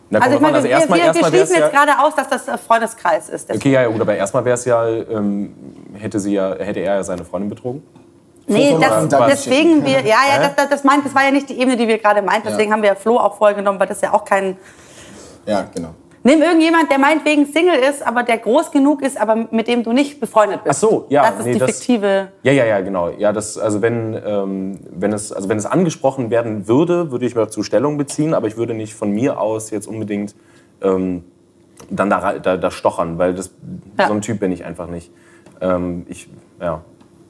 Na, 0.10 0.20
Also 0.20 0.36
ich 0.36 0.42
meine, 0.42 0.62
wir, 0.64 0.70
erstmal, 0.70 1.00
wir, 1.00 1.06
erstmal 1.06 1.30
schließen 1.32 1.56
ja, 1.56 1.62
jetzt 1.64 1.72
gerade 1.74 2.00
aus, 2.00 2.16
dass 2.16 2.28
das 2.30 2.48
äh, 2.48 2.58
Freundeskreis 2.58 3.30
ist. 3.30 3.50
Deswegen- 3.50 3.60
Okay, 3.62 3.72
ja, 3.72 3.82
ja, 3.84 3.88
gut, 3.88 4.02
aber 4.02 4.16
erstmal 4.16 4.46
wäre 4.46 4.56
es 4.56 4.66
ja, 4.66 4.86
ähm, 4.88 5.54
hätte, 5.98 6.20
sie 6.20 6.34
ja, 6.34 6.54
hätte 6.56 6.80
er 6.82 6.96
ja 6.96 7.04
seine 7.04 7.24
Freundin 7.26 7.50
betrogen. 7.50 7.82
Nee, 8.48 8.76
das, 8.80 9.08
deswegen 9.30 9.86
wir, 9.86 10.02
ja, 10.02 10.18
ja, 10.30 10.40
das, 10.42 10.56
das, 10.56 10.70
das, 10.70 10.84
meint, 10.84 11.06
das 11.06 11.16
war 11.16 11.24
ja 11.24 11.32
nicht 11.32 11.48
die 11.50 11.60
Ebene, 11.60 11.78
die 11.78 11.88
wir 11.88 11.98
gerade 11.98 12.22
meinten. 12.22 12.48
Deswegen 12.50 12.70
Ja. 12.70 12.76
haben 12.76 12.82
wir 12.82 12.90
ja 12.90 12.96
Flo 12.96 13.18
auch 13.18 13.38
vorgenommen, 13.38 13.80
weil 13.80 13.88
das 13.88 14.02
ja 14.02 14.14
auch 14.14 14.26
kein. 14.26 14.58
Ja, 15.46 15.66
genau. 15.74 15.90
Nimm 16.24 16.42
irgendjemand, 16.44 16.92
der 16.92 17.00
meinetwegen 17.00 17.48
Single 17.48 17.80
ist, 17.80 18.06
aber 18.06 18.22
der 18.22 18.38
groß 18.38 18.70
genug 18.72 19.02
ist, 19.02 19.20
aber 19.20 19.48
mit 19.50 19.68
dem 19.68 19.82
du 19.84 19.92
nicht 19.92 20.20
befreundet 20.20 20.64
bist. 20.64 20.76
Ach 20.84 20.90
so, 20.90 21.06
ja, 21.10 21.24
Das 21.30 21.40
ist 21.40 21.46
nee, 21.48 21.54
die 21.54 21.60
das- 21.60 21.72
fiktive. 21.80 22.28
Ja, 22.44 22.52
ja, 22.52 22.66
ja, 22.66 22.82
genau. 22.82 23.10
Ja, 23.10 23.34
das, 23.34 23.58
also 23.58 23.82
wenn, 23.82 24.16
ähm, 24.24 24.80
wenn, 24.92 25.14
es, 25.14 25.32
also 25.34 25.50
wenn 25.50 25.58
es 25.58 25.66
angesprochen 25.66 26.30
werden 26.30 26.68
würde, 26.68 27.12
würde 27.12 27.26
ich 27.26 27.34
dazu 27.34 27.64
Stellung 27.64 27.98
beziehen, 27.98 28.36
aber 28.36 28.48
ich 28.48 28.56
würde 28.56 28.76
nicht 28.76 28.94
von 28.94 29.12
mir 29.12 29.40
aus 29.40 29.72
jetzt 29.72 29.88
unbedingt 29.88 30.36
ähm, 30.84 31.24
dann 31.90 32.12
da, 32.12 32.34
da, 32.38 32.56
da 32.58 32.70
stochern, 32.72 33.18
weil 33.18 33.34
das, 33.34 33.52
Ja. 33.98 34.08
so 34.08 34.14
ein 34.14 34.22
Typ 34.22 34.40
bin 34.40 34.52
ich 34.52 34.64
einfach 34.64 34.88
nicht. 34.88 35.12
Ähm, 35.60 36.06
ich, 36.08 36.30
ja, 36.60 36.82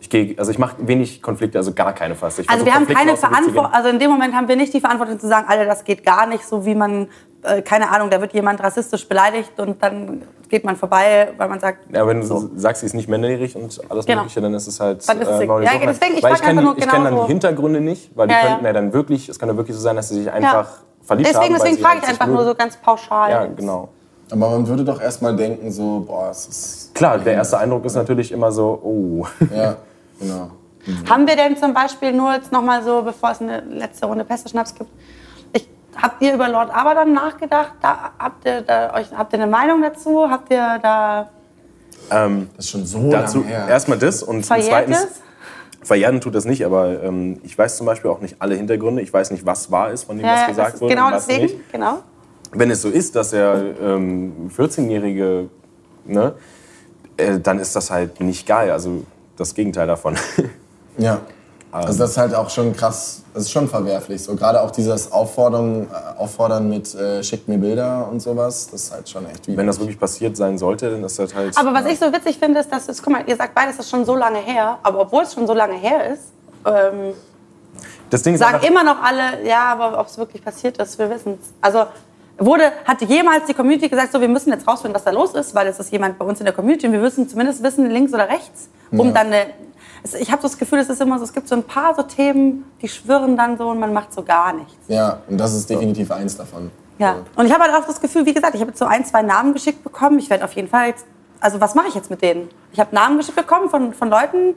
ich 0.01 0.09
gehe, 0.09 0.35
also 0.37 0.51
ich 0.51 0.57
mache 0.59 0.75
wenig 0.79 1.21
Konflikte, 1.21 1.57
also 1.57 1.73
gar 1.73 1.93
keine 1.93 2.15
fast. 2.15 2.39
Ich 2.39 2.49
Also 2.49 2.65
wir 2.65 2.73
haben 2.75 2.87
keine. 2.87 3.15
Verantwortung, 3.15 3.67
also 3.71 3.87
in 3.87 3.99
dem 3.99 4.09
Moment 4.11 4.33
haben 4.35 4.49
wir 4.49 4.57
nicht 4.57 4.73
die 4.73 4.81
Verantwortung 4.81 5.17
zu 5.19 5.27
sagen, 5.27 5.45
Alter, 5.47 5.65
das 5.65 5.85
geht 5.85 6.03
gar 6.03 6.25
nicht, 6.25 6.43
so 6.45 6.65
wie 6.65 6.75
man, 6.75 7.07
äh, 7.43 7.61
keine 7.61 7.89
Ahnung, 7.89 8.09
da 8.09 8.19
wird 8.21 8.33
jemand 8.33 8.61
rassistisch 8.63 9.07
beleidigt 9.07 9.59
und 9.59 9.81
dann 9.81 10.23
geht 10.49 10.63
man 10.63 10.75
vorbei, 10.75 11.29
weil 11.37 11.47
man 11.49 11.59
sagt, 11.59 11.93
Ja, 11.93 12.05
wenn 12.05 12.19
du 12.21 12.25
So. 12.25 12.49
sagst, 12.55 12.81
sie 12.81 12.85
ist 12.87 12.93
nicht 12.93 13.07
männlich 13.07 13.55
und 13.55 13.79
alles 13.89 14.05
Genau. 14.05 14.19
Mögliche, 14.21 14.41
dann 14.41 14.53
ist 14.53 14.67
es 14.67 14.79
halt. 14.79 15.07
Dann 15.07 15.21
ist 15.21 15.27
es 15.27 15.47
Mauli 15.47 15.65
ja, 15.65 15.71
deswegen, 15.85 16.17
ich 16.17 16.23
weil 16.23 16.33
ich 16.33 16.41
kenne 16.41 16.59
einfach 16.59 16.63
nur 16.63 16.77
ich 16.77 16.83
kenn 16.87 17.03
dann 17.03 17.13
genau 17.13 17.23
die. 17.25 17.31
Hintergründe 17.31 17.81
nicht, 17.81 18.11
weil 18.15 18.27
die 18.27 18.33
Ja, 18.33 18.41
könnten 18.41 18.65
ja 18.65 18.73
dann 18.73 18.93
wirklich, 18.93 19.29
es 19.29 19.39
kann 19.39 19.49
ja 19.49 19.55
wirklich 19.57 19.75
so 19.75 19.81
sein, 19.81 19.95
dass 19.95 20.09
sie 20.09 20.15
sich 20.23 20.31
einfach 20.31 20.67
verliebt 21.03 21.29
deswegen, 21.29 21.53
haben. 21.53 21.59
deswegen 21.59 21.75
sie 21.77 21.81
frage 21.81 21.99
ich 22.03 22.07
einfach 22.09 22.27
nur 22.27 22.35
mögen. 22.37 22.49
so 22.49 22.55
ganz 22.55 22.77
pauschal. 22.77 23.31
Ja, 23.31 23.45
genau. 23.45 23.89
Aber 24.31 24.49
man 24.49 24.65
würde 24.67 24.83
doch 24.85 25.01
erstmal 25.01 25.35
denken, 25.35 25.71
so, 25.71 26.05
boah, 26.07 26.29
es 26.31 26.47
ist. 26.47 26.95
Klar, 26.95 27.17
der 27.19 27.33
erste 27.33 27.57
Eindruck 27.57 27.83
ist 27.85 27.95
natürlich 27.95 28.31
immer 28.31 28.51
so, 28.51 28.79
oh. 28.83 29.25
Ja, 29.55 29.75
genau. 30.19 30.51
Haben 31.09 31.27
wir 31.27 31.35
denn 31.35 31.55
zum 31.57 31.73
Beispiel 31.73 32.11
nur 32.11 32.33
jetzt 32.33 32.51
noch 32.51 32.61
mal 32.63 32.81
so, 32.83 33.01
bevor 33.03 33.31
es 33.31 33.41
eine 33.41 33.61
letzte 33.61 34.05
Runde 34.05 34.23
Pesteschnaps 34.25 34.73
gibt, 34.73 34.89
habt 35.99 36.21
ihr 36.21 36.33
über 36.33 36.49
Lord 36.49 36.69
Abaddon 36.73 37.13
nachgedacht? 37.13 37.73
Da, 37.81 38.11
habt, 38.19 38.45
ihr 38.45 38.61
da, 38.61 38.93
euch, 38.93 39.07
habt 39.15 39.33
ihr 39.33 39.39
eine 39.41 39.51
Meinung 39.51 39.81
dazu? 39.81 40.29
Habt 40.29 40.51
ihr 40.51 40.79
da 40.81 41.29
Ähm, 42.11 42.49
Das 42.55 42.65
ist 42.65 42.71
schon 42.71 42.85
so 42.85 43.09
dazu 43.11 43.43
her. 43.43 43.67
erstmal 43.69 43.97
das 43.97 44.21
und 44.23 44.45
zweitens, 44.45 45.07
verjähren 45.83 46.21
tut 46.21 46.35
das 46.35 46.45
nicht, 46.45 46.65
aber 46.65 47.01
ähm, 47.03 47.39
ich 47.43 47.57
weiß 47.57 47.77
zum 47.77 47.85
Beispiel 47.85 48.11
auch 48.11 48.21
nicht 48.21 48.35
alle 48.39 48.55
Hintergründe. 48.55 49.01
Ich 49.01 49.11
weiß 49.13 49.31
nicht, 49.31 49.45
was 49.45 49.71
wahr 49.71 49.91
ist, 49.91 50.03
von 50.03 50.17
dem 50.17 50.25
Ja, 50.25 50.33
was 50.41 50.47
gesagt 50.47 50.81
wurde 50.81 50.93
genau 50.93 51.07
und 51.07 51.13
was 51.13 51.27
deswegen, 51.27 51.57
nicht. 51.57 51.71
genau. 51.71 51.99
Wenn 52.53 52.69
es 52.69 52.81
so 52.81 52.89
ist, 52.89 53.15
dass 53.15 53.31
er 53.33 53.79
ähm, 53.81 54.51
14-Jährige, 54.55 55.49
ne, 56.05 56.33
äh, 57.17 57.39
dann 57.39 57.59
ist 57.59 57.75
das 57.75 57.89
halt 57.91 58.19
nicht 58.19 58.45
geil. 58.45 58.71
Also 58.71 59.03
das 59.37 59.53
Gegenteil 59.53 59.87
davon. 59.87 60.15
Ja. 60.97 61.21
Also 61.71 61.99
das 61.99 62.11
ist 62.11 62.17
halt 62.17 62.35
auch 62.35 62.49
schon 62.49 62.75
krass, 62.75 63.21
das 63.33 63.43
ist 63.43 63.51
schon 63.51 63.67
verwerflich. 63.69 64.21
So 64.23 64.35
gerade 64.35 64.61
auch 64.61 64.71
dieses 64.71 65.11
Auffordern, 65.11 65.87
äh, 65.89 66.19
Auffordern 66.19 66.67
mit 66.69 66.93
äh, 66.95 67.23
schickt 67.23 67.47
mir 67.47 67.57
Bilder 67.57 68.09
und 68.11 68.19
sowas, 68.21 68.67
das 68.71 68.83
ist 68.83 68.91
halt 68.93 69.09
schon 69.09 69.25
echt 69.29 69.47
Wenn 69.47 69.67
das 69.67 69.79
wirklich 69.79 69.99
passiert 69.99 70.35
sein 70.35 70.57
sollte, 70.57 70.91
dann 70.91 71.03
ist 71.03 71.17
das 71.17 71.33
halt. 71.33 71.57
Aber 71.57 71.73
was 71.73 71.85
ich 71.85 71.97
so 71.97 72.11
witzig 72.11 72.37
finde, 72.39 72.59
ist, 72.59 72.71
dass 72.71 72.89
es, 72.89 73.01
guck 73.01 73.13
mal, 73.13 73.23
ihr 73.25 73.35
sagt 73.37 73.55
beides 73.55 73.79
ist 73.79 73.89
schon 73.89 74.03
so 74.05 74.15
lange 74.15 74.39
her, 74.39 74.79
aber 74.83 74.99
obwohl 75.01 75.23
es 75.23 75.33
schon 75.33 75.47
so 75.47 75.53
lange 75.53 75.75
her 75.75 76.13
ist, 76.13 76.23
ähm, 76.65 77.13
das 78.09 78.21
Ding 78.23 78.33
ist 78.33 78.41
sagen 78.41 78.55
einfach, 78.55 78.67
immer 78.67 78.83
noch 78.83 79.01
alle, 79.01 79.47
ja, 79.47 79.63
aber 79.71 79.97
ob 79.99 80.07
es 80.07 80.17
wirklich 80.17 80.43
passiert 80.43 80.77
ist, 80.77 80.99
wir 80.99 81.09
wissen 81.09 81.37
es. 81.41 81.49
Also 81.61 81.85
wurde, 82.37 82.71
hat 82.85 83.01
jemals 83.01 83.45
die 83.47 83.53
Community 83.53 83.87
gesagt, 83.87 84.11
so, 84.11 84.19
wir 84.19 84.27
müssen 84.27 84.49
jetzt 84.51 84.67
rausfinden, 84.67 84.95
was 84.95 85.03
da 85.05 85.11
los 85.11 85.33
ist, 85.35 85.55
weil 85.55 85.67
es 85.67 85.79
ist 85.79 85.91
jemand 85.91 86.17
bei 86.19 86.25
uns 86.25 86.39
in 86.39 86.45
der 86.45 86.53
Community 86.53 86.87
und 86.87 86.93
wir 86.93 86.99
müssen 86.99 87.29
zumindest 87.29 87.63
wissen, 87.63 87.89
links 87.89 88.13
oder 88.13 88.27
rechts, 88.27 88.67
um 88.91 89.07
Ja. 89.07 89.13
dann 89.13 89.27
eine, 89.27 89.45
ich 90.19 90.31
habe 90.31 90.41
so 90.41 90.47
das 90.47 90.57
Gefühl, 90.57 90.79
es 90.79 90.89
ist 90.89 91.01
immer 91.01 91.17
so, 91.17 91.23
es 91.23 91.33
gibt 91.33 91.47
so 91.47 91.55
ein 91.55 91.63
paar 91.63 91.95
so 91.95 92.01
Themen, 92.03 92.65
die 92.81 92.87
schwirren 92.87 93.37
dann 93.37 93.57
so 93.57 93.69
und 93.69 93.79
man 93.79 93.93
macht 93.93 94.13
so 94.13 94.23
gar 94.23 94.53
nichts. 94.53 94.87
Ja, 94.87 95.21
und 95.27 95.37
das 95.37 95.53
ist 95.53 95.69
definitiv 95.69 96.11
eins 96.11 96.35
davon. 96.35 96.71
Ja, 96.97 97.17
und 97.35 97.45
ich 97.45 97.53
habe 97.53 97.63
halt 97.63 97.73
auch 97.73 97.85
das 97.85 97.99
Gefühl, 97.99 98.25
wie 98.25 98.33
gesagt, 98.33 98.53
ich 98.55 98.61
habe 98.61 98.71
jetzt 98.71 98.79
so 98.79 98.85
ein, 98.85 99.05
zwei 99.05 99.21
Namen 99.21 99.53
geschickt 99.53 99.83
bekommen. 99.83 100.19
Ich 100.19 100.29
werde 100.29 100.43
auf 100.43 100.53
jeden 100.53 100.67
Fall 100.67 100.87
jetzt, 100.87 101.05
also 101.39 101.59
was 101.59 101.75
mache 101.75 101.87
ich 101.87 101.95
jetzt 101.95 102.09
mit 102.09 102.21
denen? 102.21 102.49
Ich 102.73 102.79
habe 102.79 102.93
Namen 102.93 103.17
geschickt 103.17 103.37
bekommen 103.37 103.69
von, 103.69 103.93
von 103.93 104.09
Leuten, 104.09 104.55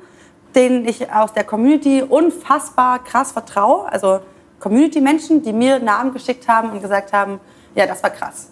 denen 0.54 0.86
ich 0.86 1.10
aus 1.12 1.32
der 1.32 1.44
Community 1.44 2.02
unfassbar 2.02 3.02
krass 3.02 3.32
vertraue. 3.32 3.90
Also 3.90 4.20
Community-Menschen, 4.60 5.42
die 5.42 5.52
mir 5.52 5.78
Namen 5.78 6.12
geschickt 6.12 6.48
haben 6.48 6.70
und 6.70 6.80
gesagt 6.80 7.12
haben, 7.12 7.40
ja, 7.74 7.86
das 7.86 8.02
war 8.02 8.10
krass. 8.10 8.48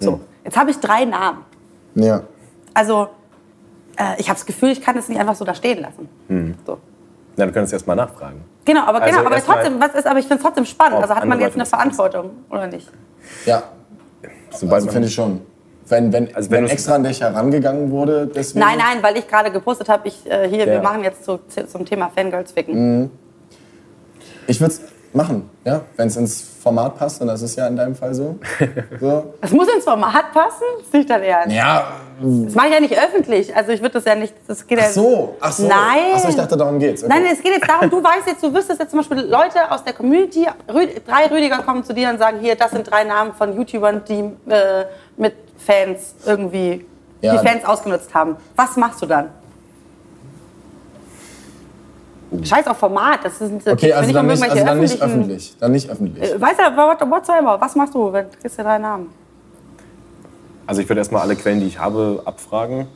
So, 0.00 0.20
jetzt 0.44 0.56
habe 0.56 0.70
ich 0.70 0.78
drei 0.78 1.04
Namen. 1.04 1.44
Ja. 1.94 2.22
Also 2.74 3.08
äh, 4.00 4.18
ich 4.20 4.28
habe 4.28 4.38
das 4.38 4.46
Gefühl, 4.46 4.70
ich 4.70 4.80
kann 4.80 4.96
es 4.96 5.08
nicht 5.08 5.20
einfach 5.20 5.34
so 5.34 5.44
da 5.44 5.54
stehen 5.54 5.80
lassen. 5.80 6.08
So. 6.66 6.78
Na, 7.36 7.46
du 7.46 7.52
könntest 7.52 7.72
erst 7.72 7.86
mal 7.86 7.94
nachfragen. 7.94 8.42
Genau, 8.64 8.82
aber, 8.84 9.00
Also 9.02 9.16
genau, 9.18 9.26
aber, 9.30 9.40
trotzdem, 9.42 9.80
was 9.80 9.94
ist, 9.94 10.06
aber 10.06 10.18
ich 10.18 10.26
finde 10.26 10.36
es 10.36 10.42
trotzdem 10.42 10.64
spannend. 10.66 11.00
Also 11.02 11.14
hat 11.14 11.24
man 11.24 11.40
jetzt 11.40 11.54
eine. 11.54 11.66
Verantwortung 11.66 12.30
oder 12.50 12.66
nicht? 12.66 12.88
Ja, 13.46 13.62
Sobald 14.50 14.74
also 14.74 14.86
man- 14.86 14.92
finde 14.94 15.08
ich 15.08 15.14
schon. 15.14 15.40
Wenn, 15.88 16.12
wenn, 16.12 16.32
Also 16.34 16.50
wenn 16.52 16.64
wenn 16.64 16.70
extra 16.70 16.94
an 16.94 17.02
dich 17.04 17.20
herangegangen 17.20 17.90
wurde, 17.90 18.26
deswegen. 18.32 18.60
Nein, 18.64 18.78
nein, 18.78 19.02
weil 19.02 19.16
ich 19.16 19.26
gerade 19.26 19.50
gepostet 19.50 19.88
habe, 19.88 20.06
ich, 20.06 20.24
äh, 20.30 20.48
hier, 20.48 20.66
wir 20.66 20.74
Ja. 20.74 20.82
machen 20.82 21.02
jetzt 21.02 21.24
zu, 21.24 21.40
zum 21.66 21.84
Thema 21.84 22.10
Fangirls 22.14 22.52
ficken. 22.52 23.10
Ich 24.46 24.60
würde 24.60 24.74
machen. 25.12 25.48
Ja? 25.64 25.80
Wenn 25.96 26.08
es 26.08 26.16
ins 26.16 26.40
Format 26.62 26.98
passt, 26.98 27.20
und 27.20 27.26
das 27.28 27.42
ist 27.42 27.56
ja 27.56 27.66
in 27.66 27.76
deinem 27.76 27.94
Fall 27.94 28.14
so. 28.14 28.36
so. 29.00 29.34
Das 29.40 29.50
muss 29.50 29.68
ins 29.68 29.84
Format 29.84 30.32
passen? 30.32 30.62
Das 30.78 30.86
ist 30.86 30.92
nicht 30.94 31.10
dein 31.10 31.22
Ernst. 31.22 31.54
Ja, 31.56 31.84
Das 32.20 32.54
mache 32.54 32.66
ich 32.68 32.74
ja 32.74 32.80
nicht 32.80 32.98
öffentlich. 32.98 33.54
Also 33.56 33.72
ich 33.72 33.80
würde 33.80 33.94
das 33.94 34.04
ja 34.04 34.14
nicht. 34.14 34.34
Das 34.46 34.66
geht 34.66 34.78
ach 34.78 34.84
ja 34.84 34.90
so, 34.90 35.36
ach 35.40 35.52
so. 35.52 35.66
Nein. 35.66 36.12
Ach 36.14 36.18
so, 36.20 36.28
ich 36.28 36.36
dachte, 36.36 36.56
darum 36.56 36.78
geht's. 36.78 37.02
Okay. 37.02 37.12
Nein, 37.14 37.24
es 37.32 37.42
geht 37.42 37.52
jetzt 37.54 37.68
darum, 37.68 37.88
du 37.90 38.02
weißt 38.02 38.26
jetzt, 38.26 38.42
du 38.42 38.52
wüsstest 38.54 38.78
jetzt 38.80 38.90
zum 38.90 39.00
Beispiel 39.00 39.20
Leute 39.20 39.70
aus 39.70 39.82
der 39.84 39.92
Community, 39.94 40.46
Rü 40.72 40.86
drei 41.06 41.26
Rüdiger 41.34 41.58
kommen 41.62 41.82
zu 41.82 41.94
dir 41.94 42.10
und 42.10 42.18
sagen, 42.18 42.38
hier, 42.40 42.54
das 42.56 42.70
sind 42.70 42.90
drei 42.90 43.04
Namen 43.04 43.32
von 43.34 43.56
YouTubern, 43.56 44.02
die 44.08 44.20
äh, 44.50 44.84
mit 45.16 45.34
Fans 45.58 46.14
irgendwie, 46.26 46.84
Ja. 47.22 47.36
die 47.36 47.46
Fans 47.48 47.64
ausgenutzt 47.64 48.12
haben. 48.14 48.36
Was 48.56 48.76
machst 48.76 49.02
du 49.02 49.06
dann? 49.06 49.30
Scheiß 52.42 52.66
auf 52.68 52.76
Format, 52.76 53.24
das 53.24 53.38
sind 53.38 53.66
Okay, 53.66 53.92
also 53.92 54.06
nicht 54.06 54.16
dann 54.16 54.26
nicht, 54.26 54.42
also 54.42 54.64
dann 54.64 54.80
nicht 54.80 55.02
öffentlich. 55.02 55.56
Dann 55.58 55.72
nicht 55.72 55.90
öffentlich. 55.90 56.32
Äh, 56.32 56.40
Weißt 56.40 56.60
du, 56.60 56.62
what- 56.76 57.10
whatsoever, 57.10 57.60
was 57.60 57.74
machst 57.74 57.94
du, 57.94 58.12
wenn 58.12 58.26
du 58.30 58.36
kriegst 58.40 58.56
ja 58.56 58.64
drei 58.64 58.78
Namen? 58.78 59.08
Also 60.66 60.82
ich 60.82 60.88
würde 60.88 61.00
erstmal 61.00 61.22
alle 61.22 61.34
Quellen, 61.34 61.58
die 61.60 61.66
ich 61.66 61.80
habe, 61.80 62.22
abfragen, 62.24 62.86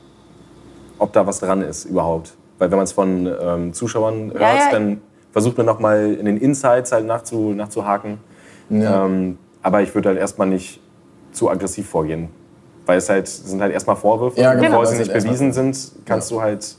ob 0.99 1.13
da 1.13 1.27
was 1.27 1.41
dran 1.41 1.63
ist 1.63 1.87
überhaupt. 1.87 2.35
Weil 2.59 2.71
wenn 2.71 2.77
man 2.79 2.85
es 2.85 2.93
von 2.93 3.27
ähm, 3.41 3.73
Zuschauern 3.73 4.31
hört, 4.33 4.41
ja. 4.41 4.71
dann 4.71 5.01
versucht 5.33 5.57
man 5.57 5.67
nochmal 5.67 6.13
in 6.15 6.27
den 6.27 6.37
Insights 6.37 6.93
halt 6.93 7.05
nachzu, 7.05 7.53
nachzuhaken. 7.53 8.19
Ja. 8.71 9.05
Ähm, 9.05 9.39
aber 9.63 9.83
ich 9.83 9.93
würde 9.95 10.11
halt 10.11 10.19
erstmal 10.19 10.47
nicht 10.47 10.81
zu 11.33 11.51
aggressiv 11.51 11.89
vorgehen. 11.89 12.29
Weil 12.87 12.99
es 12.99 13.09
halt, 13.09 13.27
es 13.27 13.39
sind 13.39 13.61
halt 13.61 13.73
erstmal 13.73 13.97
Vorwürfe. 13.97 14.41
Ja, 14.41 14.53
und 14.53 14.59
genau, 14.59 14.69
Bevor 14.69 14.83
das 14.83 14.93
sie 14.93 14.99
nicht 14.99 15.13
bewiesen 15.13 15.53
sind, 15.53 15.77
kannst 16.05 16.31
du 16.31 16.41
halt 16.41 16.77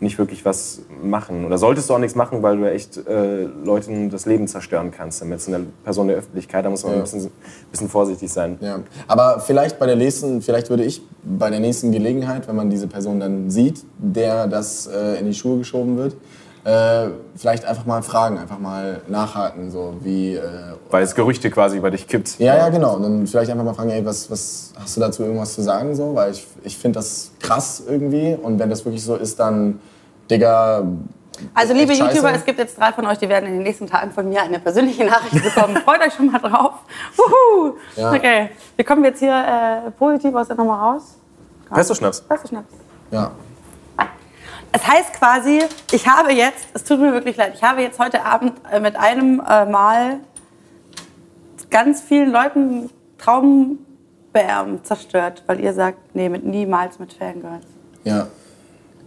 nicht 0.00 0.18
wirklich 0.18 0.44
was 0.44 0.80
machen. 1.02 1.44
Oder 1.44 1.58
solltest 1.58 1.90
du 1.90 1.94
auch 1.94 1.98
nichts 1.98 2.14
machen, 2.14 2.42
weil 2.42 2.56
du 2.56 2.70
echt 2.70 2.96
äh, 3.06 3.44
Leuten 3.64 4.10
das 4.10 4.26
Leben 4.26 4.46
zerstören 4.46 4.90
kannst. 4.90 5.20
Damit 5.20 5.38
ist 5.38 5.48
eine 5.48 5.66
Person 5.84 6.08
der 6.08 6.16
Öffentlichkeit, 6.18 6.64
da 6.64 6.70
muss 6.70 6.82
man 6.84 6.92
Ja. 6.92 6.98
ein 6.98 7.02
bisschen, 7.02 7.30
bisschen 7.70 7.88
vorsichtig 7.88 8.30
sein. 8.32 8.58
Ja. 8.60 8.80
Aber 9.06 9.40
vielleicht 9.40 9.78
bei 9.78 9.86
der 9.86 9.96
nächsten, 9.96 10.40
vielleicht 10.42 10.70
würde 10.70 10.84
ich 10.84 11.02
bei 11.24 11.50
der 11.50 11.60
nächsten 11.60 11.90
Gelegenheit, 11.92 12.46
wenn 12.48 12.56
man 12.56 12.70
diese 12.70 12.86
Person 12.86 13.20
dann 13.20 13.50
sieht, 13.50 13.84
der 13.98 14.46
das 14.46 14.86
äh, 14.86 15.18
in 15.18 15.26
die 15.26 15.34
Schuhe 15.34 15.58
geschoben 15.58 15.96
wird, 15.96 16.16
äh, 16.68 17.10
vielleicht 17.34 17.64
einfach 17.64 17.86
mal 17.86 18.02
fragen, 18.02 18.36
einfach 18.38 18.58
mal 18.58 19.00
nachhaken, 19.08 19.70
so 19.70 19.94
wie. 20.00 20.34
Äh, 20.34 20.42
Weil 20.90 21.02
es 21.02 21.14
Gerüchte 21.14 21.50
quasi 21.50 21.78
über 21.78 21.90
dich 21.90 22.06
kippt. 22.06 22.38
ja, 22.38 22.56
ja, 22.56 22.68
genau. 22.68 22.96
Und 22.96 23.02
dann 23.04 23.26
vielleicht 23.26 23.50
einfach 23.50 23.64
mal 23.64 23.72
fragen, 23.72 23.90
ey, 23.90 24.04
was, 24.04 24.30
was 24.30 24.74
hast 24.78 24.96
du 24.96 25.00
dazu 25.00 25.22
irgendwas 25.22 25.54
zu 25.54 25.62
sagen, 25.62 25.94
so? 25.94 26.14
Weil 26.14 26.32
ich, 26.32 26.46
ich 26.64 26.76
finde 26.76 26.98
das 26.98 27.30
krass 27.40 27.82
irgendwie. 27.88 28.34
Und 28.34 28.58
wenn 28.58 28.68
das 28.68 28.84
wirklich 28.84 29.02
so 29.02 29.16
ist, 29.16 29.40
dann, 29.40 29.80
Digga. 30.30 30.84
Also 31.54 31.72
liebe 31.72 31.94
scheiße. 31.94 32.16
YouTuber, 32.16 32.34
es 32.34 32.44
gibt 32.44 32.58
jetzt 32.58 32.78
drei 32.78 32.92
von 32.92 33.06
euch, 33.06 33.16
die 33.16 33.28
werden 33.30 33.46
in 33.46 33.54
den 33.54 33.62
nächsten 33.62 33.86
Tagen 33.86 34.10
von 34.10 34.28
mir 34.28 34.42
eine 34.42 34.58
persönliche 34.58 35.04
Nachricht 35.06 35.42
bekommen. 35.42 35.76
Freut 35.84 36.02
euch 36.02 36.12
schon 36.12 36.30
mal 36.30 36.38
drauf. 36.38 36.74
Wuhu. 37.16 37.76
Ja. 37.96 38.12
Okay, 38.12 38.50
wir 38.76 38.84
kommen 38.84 39.04
jetzt 39.04 39.20
hier 39.20 39.32
äh, 39.32 39.90
positiv 39.92 40.34
aus 40.34 40.48
der 40.48 40.56
Nummer 40.56 40.78
raus. 40.78 41.16
Pesto 41.72 41.94
Schnaps. 41.94 42.24
Was 42.28 42.42
ist 42.42 42.50
Schnaps? 42.50 42.74
Ja. 43.10 43.30
Es 44.72 44.86
heißt 44.86 45.14
quasi, 45.14 45.60
ich 45.92 46.06
habe 46.06 46.32
jetzt, 46.32 46.66
es 46.74 46.84
tut 46.84 47.00
mir 47.00 47.12
wirklich 47.12 47.36
leid, 47.36 47.52
ich 47.54 47.62
habe 47.62 47.82
jetzt 47.82 47.98
heute 47.98 48.24
Abend 48.24 48.52
äh, 48.70 48.80
mit 48.80 48.96
einem 48.96 49.40
äh, 49.40 49.64
Mal 49.64 50.20
ganz 51.70 52.02
vielen 52.02 52.30
Leuten 52.30 52.90
Traumbeerben 53.18 54.84
zerstört, 54.84 55.42
weil 55.46 55.60
ihr 55.60 55.72
sagt, 55.72 56.14
nee, 56.14 56.28
mit, 56.28 56.44
niemals 56.44 56.98
mit 56.98 57.12
Fangirls. 57.12 57.66
Ja. 58.04 58.28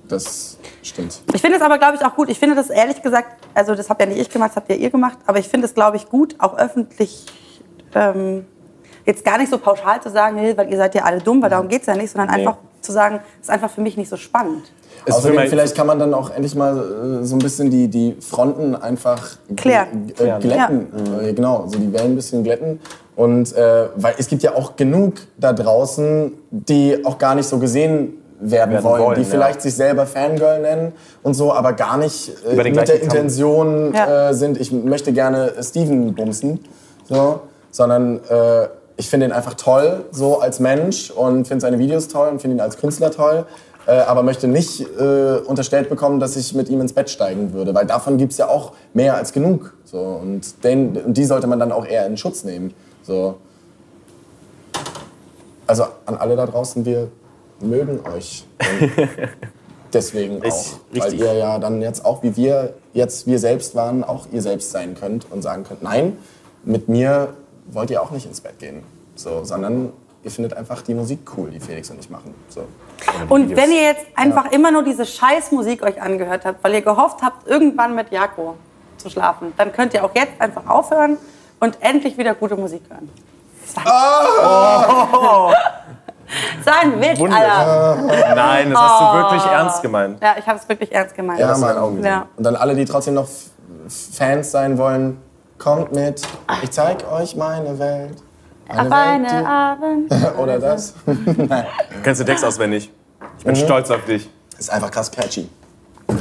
Das 0.08 0.58
stimmt. 0.84 1.22
Ich 1.34 1.40
finde 1.40 1.56
es 1.56 1.64
aber, 1.64 1.78
glaube 1.78 1.96
ich, 1.96 2.04
auch 2.04 2.16
gut. 2.16 2.28
Ich 2.28 2.38
finde 2.38 2.56
das 2.56 2.70
ehrlich 2.70 3.02
gesagt, 3.02 3.48
also 3.54 3.76
das 3.76 3.90
habt 3.90 4.02
ja 4.02 4.08
nicht 4.08 4.20
ich 4.20 4.30
gemacht, 4.30 4.50
das 4.50 4.58
habt 4.58 4.70
ja 4.70 4.76
ihr 4.76 4.90
gemacht, 4.90 5.18
aber 5.26 5.40
ich 5.40 5.48
finde 5.48 5.68
es, 5.68 5.74
glaube 5.74 5.96
ich, 5.96 6.10
gut, 6.10 6.36
auch 6.40 6.58
öffentlich 6.58 7.28
ähm, 7.96 8.46
jetzt 9.06 9.24
gar 9.24 9.38
nicht 9.38 9.50
so 9.50 9.58
pauschal 9.58 10.02
zu 10.02 10.10
sagen, 10.10 10.36
nee, 10.36 10.58
weil 10.58 10.70
ihr 10.70 10.76
seid 10.76 10.96
ja 10.96 11.04
alle 11.04 11.20
dumm, 11.20 11.42
weil 11.42 11.50
darum 11.50 11.70
geht 11.70 11.82
es 11.82 11.88
ja 11.88 11.96
nicht, 11.96 12.12
sondern 12.12 12.36
Nee. 12.36 12.46
einfach 12.46 12.58
zu 12.92 12.96
sagen, 12.96 13.20
das 13.40 13.48
ist 13.48 13.50
einfach 13.50 13.70
für 13.72 13.82
mich 13.82 13.98
nicht 13.98 14.10
so 14.10 14.18
spannend. 14.18 14.64
Es 15.06 15.16
Außerdem, 15.16 15.38
mich- 15.38 15.50
vielleicht 15.50 15.76
kann 15.76 15.88
man 15.88 15.98
dann 16.00 16.14
auch 16.14 16.30
endlich 16.30 16.54
mal 16.56 16.78
äh, 17.22 17.26
so 17.26 17.36
ein 17.36 17.40
bisschen 17.40 17.70
die, 17.72 17.88
die 17.88 18.18
Fronten 18.20 18.76
einfach 18.76 19.38
Klären. 19.56 20.12
Äh, 20.20 20.40
glätten. 20.40 20.88
Äh, 21.22 21.34
genau, 21.34 21.64
so 21.68 21.80
die 21.80 21.92
Wellen 21.94 22.12
ein 22.12 22.16
bisschen 22.16 22.44
glätten. 22.44 22.80
Und 23.16 23.54
äh, 23.56 23.88
weil 23.96 24.14
es 24.18 24.28
gibt 24.28 24.44
ja 24.44 24.56
auch 24.56 24.76
genug 24.76 25.14
da 25.38 25.54
draußen, 25.54 26.34
die 26.52 27.04
auch 27.06 27.18
gar 27.18 27.36
nicht 27.36 27.48
so 27.48 27.58
gesehen 27.60 28.18
werden, 28.40 28.72
Werden 28.72 28.84
wollen, 28.84 29.04
wollen, 29.04 29.16
die 29.16 29.22
ja. 29.22 29.28
vielleicht 29.30 29.62
sich 29.62 29.76
selber 29.76 30.06
Fangirl 30.08 30.62
nennen 30.62 30.94
und 31.24 31.34
so, 31.36 31.54
aber 31.54 31.74
gar 31.74 31.98
nicht 31.98 32.32
äh, 32.50 32.56
mit 32.56 32.88
der. 32.88 33.02
Intention 33.02 33.94
Ja. 33.94 34.30
äh, 34.30 34.34
sind, 34.34 34.60
ich 34.60 34.72
möchte 34.72 35.14
gerne 35.14 35.54
Steven 35.62 36.14
bumsen, 36.16 36.60
so, 37.08 37.42
sondern 37.70 38.20
äh, 38.30 38.68
ich 39.02 39.10
finde 39.10 39.26
ihn 39.26 39.32
einfach 39.32 39.56
toll, 39.56 40.06
so 40.12 40.42
als 40.42 40.60
Mensch 40.60 41.10
und 41.10 41.48
finde 41.48 41.62
seine 41.62 41.80
Videos 41.80 42.08
toll 42.08 42.30
und 42.30 42.40
finde 42.40 42.58
ihn 42.58 42.62
als 42.62 42.78
Künstler 42.78 43.10
toll, 43.10 43.48
äh, 43.88 43.94
aber 43.94 44.22
möchte 44.22 44.48
nicht 44.48 44.82
äh, 44.82 45.38
unterstellt 45.44 45.90
bekommen, 45.90 46.20
dass 46.20 46.36
ich 46.36 46.54
mit 46.54 46.70
ihm 46.70 46.82
ins 46.82 46.94
Bett 46.94 47.10
steigen 47.10 47.52
würde, 47.52 47.74
weil 47.74 47.88
davon 47.88 48.20
gibt 48.20 48.34
es 48.34 48.38
ja 48.38 48.48
auch 48.48 48.74
mehr 48.94 49.16
als 49.16 49.34
genug. 49.34 49.74
So, 49.86 49.98
und, 49.98 50.64
den, 50.64 51.16
die 51.16 51.26
sollte 51.26 51.48
man 51.48 51.58
dann 51.58 51.72
auch 51.72 51.84
eher 51.84 52.06
in 52.06 52.16
Schutz 52.16 52.44
nehmen. 52.44 52.76
So. 53.02 53.38
Also 55.66 55.86
an 56.06 56.18
alle 56.18 56.36
da 56.36 56.46
draußen, 56.46 56.86
wir 56.86 57.08
mögen 57.60 58.02
euch. 58.16 58.46
Deswegen 59.92 60.44
auch. 60.46 60.66
Weil 60.92 61.16
ihr 61.16 61.34
ja 61.34 61.58
dann 61.58 61.82
jetzt 61.82 62.06
auch, 62.06 62.22
wie 62.22 62.38
wir 62.38 62.76
jetzt 62.94 63.26
wir 63.26 63.40
selbst 63.40 63.74
waren, 63.74 64.04
auch 64.04 64.28
ihr 64.32 64.44
selbst 64.44 64.70
sein 64.70 64.94
könnt 64.94 65.26
und 65.32 65.42
sagen 65.42 65.64
könnt, 65.64 65.82
nein, 65.82 66.18
mit 66.64 66.88
mir 66.88 67.30
wollt 67.68 67.90
ihr 67.90 68.02
auch 68.02 68.12
nicht 68.12 68.26
ins 68.26 68.42
Bett 68.42 68.60
gehen. 68.60 68.84
So, 69.16 69.44
sondern 69.44 69.92
ihr 70.24 70.32
findet 70.32 70.54
einfach 70.56 70.82
die 70.82 70.94
Musik 70.94 71.20
cool, 71.38 71.50
die 71.50 71.60
Felix 71.60 71.90
und 71.90 72.00
ich 72.00 72.10
machen. 72.10 72.34
So. 72.50 72.66
Und 73.30 73.56
wenn 73.56 73.72
ihr 73.72 73.84
jetzt 73.84 74.06
einfach 74.16 74.52
immer 74.52 74.72
nur 74.72 74.84
diese 74.84 75.06
Scheißmusik 75.06 75.84
euch 75.84 76.02
angehört 76.02 76.46
habt, 76.46 76.64
weil 76.64 76.74
ihr 76.76 76.82
gehofft 76.82 77.22
habt, 77.22 77.48
irgendwann 77.48 77.96
mit 77.96 78.12
Jako 78.12 78.56
zu 78.98 79.10
schlafen, 79.10 79.54
dann 79.58 79.74
könnt 79.74 79.94
ihr 79.94 80.04
auch 80.04 80.16
jetzt 80.16 80.40
einfach 80.40 80.68
aufhören 80.68 81.18
und 81.60 81.78
endlich 81.82 82.18
wieder 82.18 82.36
gute 82.36 82.56
Musik 82.56 82.84
hören. 82.90 83.10
Sei 83.66 83.82
Sein 86.64 87.02
Witz, 87.02 87.20
Alter. 87.20 88.36
Nein, 88.36 88.72
das 88.72 88.80
hast 88.80 89.02
du 89.02 89.18
wirklich 89.18 89.44
ernst 89.52 89.82
gemeint. 89.82 90.22
Ja, 90.22 90.36
ich 90.38 90.46
habe 90.48 90.60
es 90.60 90.70
wirklich 90.70 90.92
ernst 90.92 91.16
gemeint. 91.16 91.40
Ja, 91.40 91.50
hast 91.50 91.62
du 91.62 91.66
Mann. 91.66 91.76
in 91.76 91.82
Augen 91.82 91.96
gesehen. 91.98 92.12
Ja. 92.12 92.28
Und 92.38 92.44
dann 92.44 92.56
alle, 92.56 92.76
die 92.76 92.86
trotzdem 92.86 93.16
noch 93.16 93.28
Fans 93.88 94.52
sein 94.52 94.78
wollen, 94.78 95.22
kommt 95.62 95.92
mit. 95.94 96.22
Ich 96.64 96.72
zeig 96.72 97.10
euch 97.12 97.36
meine 97.36 97.78
Welt. 97.78 98.18
Eine 98.68 98.82
Auf 98.82 98.92
eine 98.92 99.48
Abend. 99.48 100.12
oder 100.38 100.60
das. 100.60 100.94
Nein. 101.06 101.66
Kennst 102.04 102.22
du 102.22 102.26
Text 102.26 102.44
auswendig? 102.44 102.92
Ich 103.38 103.46
Mhm. 103.46 103.54
bin 103.54 103.56
stolz 103.56 103.90
auf 103.92 104.04
dich. 104.06 104.30
Ist 104.58 104.72
einfach 104.72 104.92
krass 104.92 105.12
catchy. 105.12 105.50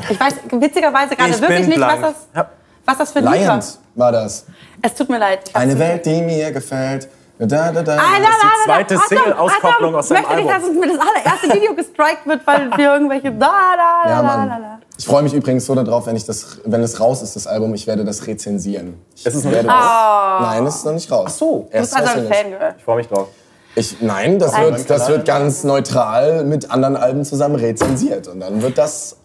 Ich 0.08 0.20
weiß 0.20 0.34
witzigerweise 0.52 1.16
gerade 1.16 1.30
Ich 1.30 1.40
wirklich 1.40 1.66
nicht, 1.68 1.80
was 1.80 2.00
das, 2.00 2.46
was 2.84 2.98
das 2.98 3.12
für 3.12 3.18
ein 3.20 3.24
Lied 3.24 3.32
war. 3.32 3.38
Lions 3.56 3.80
war 3.94 4.12
das. 4.12 4.46
Es 4.82 4.94
tut 4.94 5.08
mir 5.08 5.18
leid. 5.18 5.50
Eine 5.54 5.78
Welt, 5.78 6.04
die 6.06 6.22
mir 6.22 6.50
gefällt. 6.52 7.08
Da, 7.38 7.72
da, 7.72 7.82
da. 7.82 7.96
Ah, 7.96 8.18
da, 8.18 8.28
ist 8.28 8.42
die 8.42 8.64
zweite 8.66 8.98
Single-Auskopplung 8.98 9.94
aus 9.94 10.08
seinem 10.08 10.22
Ich 10.22 10.28
möchte 10.28 10.42
nicht, 10.42 10.52
Album. 10.52 10.60
dass 10.60 10.70
uns 10.70 10.80
mir 10.86 10.98
das 10.98 11.08
allererste 11.08 11.56
Video 11.56 11.74
gestrikt 11.74 12.26
wird, 12.26 12.46
weil 12.46 12.70
wir 12.76 12.92
irgendwelche 12.92 13.32
da, 13.32 13.46
da, 13.76 14.02
da, 14.04 14.10
Ja, 14.10 14.22
da, 14.22 14.36
da, 14.46 14.58
da. 14.58 14.79
Ich 15.00 15.06
freue 15.06 15.22
mich 15.22 15.32
übrigens 15.32 15.64
so 15.64 15.74
darauf, 15.74 16.04
wenn, 16.04 16.14
ich 16.14 16.26
das, 16.26 16.58
wenn 16.66 16.82
es 16.82 17.00
raus 17.00 17.22
ist, 17.22 17.34
das 17.34 17.46
Album. 17.46 17.72
Ich 17.72 17.86
werde 17.86 18.04
das 18.04 18.26
rezensieren. 18.26 19.00
Ich 19.16 19.24
Es 19.24 19.34
ist 19.34 19.44
noch 19.44 19.50
nicht 19.50 19.64
das, 19.64 20.40
Nein, 20.42 20.66
es 20.66 20.74
ist 20.76 20.84
noch 20.84 20.92
nicht 20.92 21.10
raus. 21.10 21.24
Ach 21.26 21.30
so. 21.30 21.68
Du 21.72 21.78
bist 21.78 21.96
also 21.96 22.20
ein 22.20 22.28
Fangirl. 22.30 22.74
Ich 22.76 22.84
freue 22.84 22.96
mich 22.96 23.08
drauf. 23.08 23.28
Ich, 23.76 24.00
nein, 24.00 24.38
das 24.40 24.58
wird, 24.58 24.90
das 24.90 25.08
wird 25.08 25.24
ganz 25.26 25.62
neutral 25.62 26.44
mit 26.44 26.70
anderen 26.70 26.96
Alben 26.96 27.24
zusammen 27.24 27.54
rezensiert. 27.54 28.26
Und 28.26 28.40
dann 28.40 28.60
wird 28.62 28.76
das. 28.76 29.16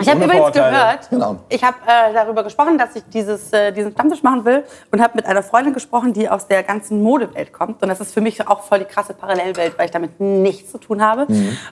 Ich 0.00 0.08
habe 0.08 0.24
übrigens 0.24 0.52
gehört, 0.52 1.10
Genau. 1.10 1.36
ich 1.48 1.64
habe 1.64 1.76
äh, 1.86 2.12
darüber 2.12 2.44
gesprochen, 2.44 2.76
dass 2.78 2.94
ich 2.94 3.02
dieses, 3.12 3.52
äh, 3.52 3.72
diesen 3.72 3.92
Stammtisch 3.92 4.22
machen 4.22 4.44
will 4.44 4.62
und 4.92 5.02
habe 5.02 5.14
mit 5.16 5.26
einer 5.26 5.42
Freundin 5.42 5.72
gesprochen, 5.72 6.12
die 6.12 6.28
aus 6.28 6.46
der 6.46 6.62
ganzen 6.62 7.02
Modewelt 7.02 7.52
kommt. 7.52 7.82
Und 7.82 7.88
das 7.88 7.98
ist 8.00 8.12
für 8.12 8.20
mich 8.20 8.46
auch 8.46 8.62
voll 8.62 8.80
die 8.80 8.84
krasse 8.84 9.14
Parallelwelt, 9.14 9.76
weil 9.78 9.86
ich 9.86 9.90
damit 9.90 10.20
nichts 10.20 10.70
zu 10.70 10.78
tun 10.78 11.02
habe. 11.02 11.26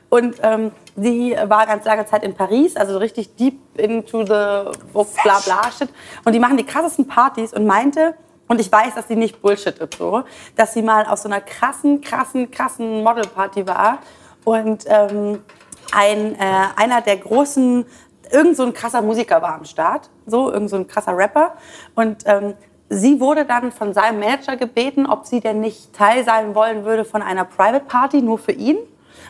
Und 0.09 0.37
ähm, 0.43 0.73
sie 0.97 1.37
war 1.47 1.67
ganz 1.67 1.85
lange 1.85 2.07
Zeit 2.07 2.25
in 2.25 2.35
Paris, 2.35 2.77
also 2.77 2.99
richtig 2.99 3.37
deep 3.37 3.61
into 3.79 4.23
the 4.23 4.73
bla 4.93 5.39
bla 5.45 5.71
shit. 5.77 5.91
Und 6.25 6.33
die 6.33 6.41
machen 6.41 6.57
die 6.57 6.65
krassesten 6.65 7.07
Partys 7.07 7.53
und 7.53 7.67
meinte, 7.67 8.15
und 8.49 8.61
ich 8.61 8.71
weiß, 8.71 8.95
dass 8.95 9.09
sie 9.09 9.17
nicht 9.17 9.43
bullshittet 9.43 9.95
so, 9.95 10.25
dass 10.55 10.73
sie 10.73 10.83
mal 10.83 11.07
auf 11.07 11.19
so 11.19 11.29
einer 11.29 11.41
krassen, 11.41 12.01
krassen, 12.01 12.51
krassen 12.51 13.03
Modelparty 13.03 13.67
war 13.67 13.99
und 14.45 14.85
ähm, 14.87 15.43
ein, 15.93 16.35
äh, 16.35 16.39
einer 16.77 17.01
der 17.01 17.17
großen, 17.17 17.85
irgend 18.31 18.57
so 18.57 18.65
ein 18.65 18.73
krasser 18.73 19.03
Musiker 19.03 19.43
war 19.43 19.55
am 19.55 19.65
Start, 19.65 20.11
so 20.27 20.53
irgend 20.53 20.71
so 20.71 20.77
ein 20.77 20.87
krasser 20.87 21.17
Rapper. 21.17 21.55
Und 21.95 22.25
ähm, 22.27 22.55
sie 22.89 23.21
wurde 23.21 23.45
dann 23.45 23.73
von 23.73 23.93
seinem 23.93 24.21
Manager 24.21 24.57
gebeten, 24.57 25.07
ob 25.07 25.27
sie 25.27 25.41
denn 25.41 25.61
nicht 25.61 25.93
Teil 25.93 26.25
sein 26.25 26.55
wollen 26.55 26.85
würde 26.85 27.05
von 27.05 27.23
einer 27.23 27.45
Private 27.45 27.85
Party 27.85 28.23
nur 28.23 28.39
für 28.39 28.53
ihn. 28.53 28.79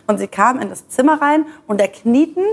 Und 0.07 0.19
sie 0.19 0.29
kam 0.29 0.61
in 0.61 0.69
das 0.69 0.89
Zimmer 0.89 1.21
rein 1.21 1.47
und 1.67 1.81
da 1.81 1.87
knieten 1.87 2.45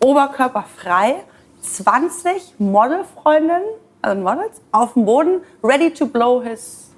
oberkörperfrei 0.00 1.16
20 1.60 2.54
Modelfreundinnen 2.58 3.62
also 4.02 4.20
Models, 4.20 4.60
auf 4.72 4.94
dem 4.94 5.04
Boden, 5.04 5.40
ready 5.62 5.92
to 5.92 6.06
blow 6.06 6.42
his. 6.42 6.90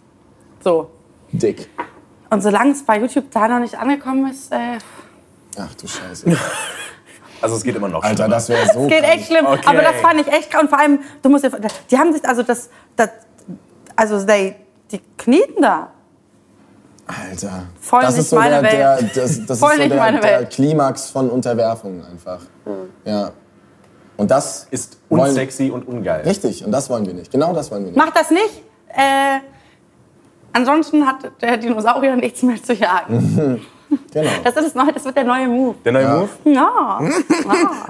So. 0.62 0.90
Dick. 1.32 1.68
Und 2.30 2.42
solange 2.42 2.72
es 2.72 2.82
bei 2.82 2.98
YouTube 2.98 3.30
da 3.30 3.48
noch 3.48 3.58
nicht 3.60 3.78
angekommen 3.78 4.30
ist, 4.30 4.52
äh, 4.52 4.78
Ach 5.58 5.74
du 5.74 5.86
Scheiße. 5.86 6.36
Also 7.42 7.56
es 7.56 7.64
geht 7.64 7.74
immer 7.74 7.88
noch. 7.88 8.04
Alter, 8.04 8.14
schlimmer. 8.22 8.34
das 8.36 8.48
wäre 8.48 8.66
so 8.72 8.82
es 8.84 8.88
geht 8.88 9.02
krank. 9.02 9.14
echt 9.16 9.26
schlimm. 9.26 9.46
Okay. 9.46 9.62
Aber 9.66 9.82
das 9.82 9.96
fand 10.00 10.20
ich 10.20 10.28
echt 10.28 10.48
krass. 10.48 10.62
Und 10.62 10.68
vor 10.68 10.78
allem, 10.78 11.00
du 11.22 11.28
musst 11.28 11.42
dir, 11.42 11.50
die 11.90 11.98
haben 11.98 12.12
sich, 12.12 12.24
also 12.24 12.44
das, 12.44 12.70
das 12.94 13.08
also 13.96 14.24
they, 14.24 14.54
die 14.92 15.00
knien 15.18 15.60
da. 15.60 15.88
Alter. 17.08 17.64
Voll 17.80 18.02
das 18.02 18.12
nicht 18.12 18.20
ist 18.20 18.30
so 18.30 18.36
meine 18.36 18.62
der, 18.62 18.70
der, 18.70 18.96
Welt. 19.02 19.16
das, 19.16 19.44
das 19.46 19.58
Voll 19.58 19.70
ist 19.70 19.76
so 19.76 19.82
nicht 19.82 19.92
der, 19.92 19.98
meine 20.00 20.20
der 20.20 20.40
Welt. 20.40 20.50
Klimax 20.50 21.10
von 21.10 21.28
Unterwerfung 21.30 22.04
einfach. 22.06 22.42
Ja. 23.04 23.32
Und 24.22 24.30
das 24.30 24.68
ist 24.70 24.98
unsexy 25.08 25.72
und 25.72 25.88
ungeil. 25.88 26.20
Richtig, 26.20 26.64
und 26.64 26.70
das 26.70 26.88
wollen 26.88 27.04
wir 27.04 27.12
nicht. 27.12 27.32
Genau 27.32 27.52
das 27.52 27.72
wollen 27.72 27.86
wir 27.86 27.90
nicht. 27.90 27.98
Mach 27.98 28.12
das 28.12 28.30
nicht. 28.30 28.62
Äh, 28.86 29.40
ansonsten 30.52 31.04
hat 31.04 31.16
der 31.40 31.56
Dinosaurier 31.56 32.14
nichts 32.14 32.40
mehr 32.44 32.62
zu 32.62 32.72
jagen. 32.72 33.60
Genau. 34.10 34.30
Das, 34.42 34.56
ist 34.56 34.68
das, 34.68 34.74
neue, 34.74 34.90
das 34.94 35.04
wird 35.04 35.18
der 35.18 35.24
neue 35.24 35.46
Move. 35.46 35.74
Der 35.84 35.92
neue 35.92 36.08
Move? 36.08 36.30
Ja. 36.44 36.98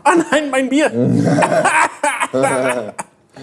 Ah 0.03 0.15
nein, 0.33 0.51
mein 0.51 0.69
Bier! 0.69 0.91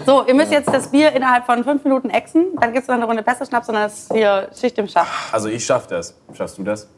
So, 0.06 0.24
ihr 0.26 0.34
müsst 0.34 0.52
jetzt 0.52 0.68
das 0.68 0.88
Bier 0.88 1.12
innerhalb 1.12 1.46
von 1.46 1.64
fünf 1.64 1.84
Minuten 1.84 2.10
exen. 2.10 2.48
Dann 2.60 2.72
gibt 2.72 2.82
es 2.82 2.88
noch 2.88 2.96
eine 2.96 3.06
Runde 3.06 3.22
besser 3.22 3.46
Schnaps 3.46 3.68
und 3.68 3.74
dann 3.74 3.86
ist 3.86 4.12
hier 4.12 4.48
Schicht 4.58 4.78
im 4.78 4.88
Schacht. 4.88 5.08
Also 5.32 5.48
ich 5.48 5.64
schaff 5.64 5.86
das. 5.86 6.14
Schaffst 6.32 6.58
du 6.58 6.62
das? 6.62 6.88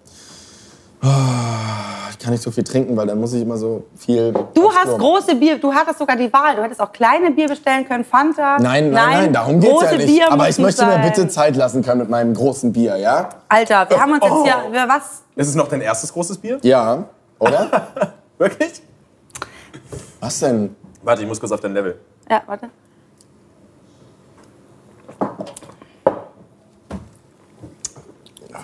Ich 1.05 2.19
kann 2.19 2.33
nicht 2.33 2.43
so 2.43 2.53
viel 2.53 2.63
trinken, 2.63 2.97
weil 2.97 3.09
dann 3.09 3.19
muss 3.19 3.33
ich 3.33 3.43
immer 3.43 3.57
so 3.57 3.85
viel. 3.97 4.33
Du 4.55 4.71
hast 4.71 4.85
Klo. 4.85 4.99
große 4.99 5.35
Bier, 5.35 5.59
du 5.59 5.75
hattest 5.75 5.99
sogar 5.99 6.15
die 6.15 6.33
Wahl. 6.33 6.55
Du 6.55 6.63
hättest 6.63 6.81
auch 6.81 6.93
kleine 6.93 7.33
Bier 7.33 7.49
bestellen 7.49 7.87
können, 7.89 8.05
Fanta. 8.05 8.59
Nein, 8.61 8.91
nein, 8.91 9.11
nein, 9.11 9.33
darum 9.33 9.59
geht's 9.59 9.73
große 9.73 9.87
ja 9.87 9.97
nicht. 9.97 10.07
Bier 10.07 10.31
Aber 10.33 10.49
ich 10.49 10.59
möchte 10.59 10.87
mir 10.87 10.99
bitte 11.01 11.27
Zeit 11.27 11.57
lassen 11.57 11.83
können 11.83 12.01
mit 12.03 12.09
meinem 12.09 12.35
großen 12.35 12.73
Bier, 12.73 12.97
ja? 12.97 13.29
Alter, 13.49 13.91
wir 13.91 14.01
haben 14.01 14.13
uns 14.13 14.23
jetzt 14.23 14.33
Oh. 14.33 14.45
hier. 14.45 14.55
Wir, 14.71 14.89
was? 14.89 15.23
Ist 15.35 15.49
es 15.49 15.55
noch 15.57 15.67
dein 15.69 15.81
erstes 15.81 16.13
großes 16.13 16.39
Bier? 16.39 16.59
Ja, 16.63 17.05
oder? 17.41 17.69
Wirklich? 18.39 18.81
Was 20.21 20.39
denn? 20.39 20.77
Warte, 21.03 21.23
ich 21.23 21.29
muss 21.29 21.41
kurz 21.41 21.51
auf 21.51 21.61
dein 21.61 21.75
Level. 21.75 21.99
Ja, 22.31 22.43
warte. 22.47 22.69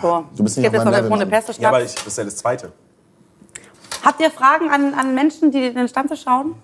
So. 0.01 0.25
Du 0.37 0.45
bist 0.45 0.57
nicht 0.57 0.65
Gibt 0.65 0.77
auf 0.81 0.85
jetzt 0.87 1.09
noch 1.09 1.17
eine. 1.19 1.27
Pesto 1.27 1.53
Ja, 1.61 1.69
aber 1.69 1.83
ich, 1.83 1.95
das 1.95 2.07
ist 2.07 2.19
ja 2.19 2.25
das 2.25 2.37
zweite. 2.37 2.73
Habt 4.05 4.21
ihr 4.21 4.31
Fragen 4.31 4.71
an, 4.71 4.95
an 4.95 5.15
Menschen, 5.15 5.51
die 5.51 5.73
den 5.73 5.89
Stammtisch 5.89 6.23
schauen? 6.23 6.55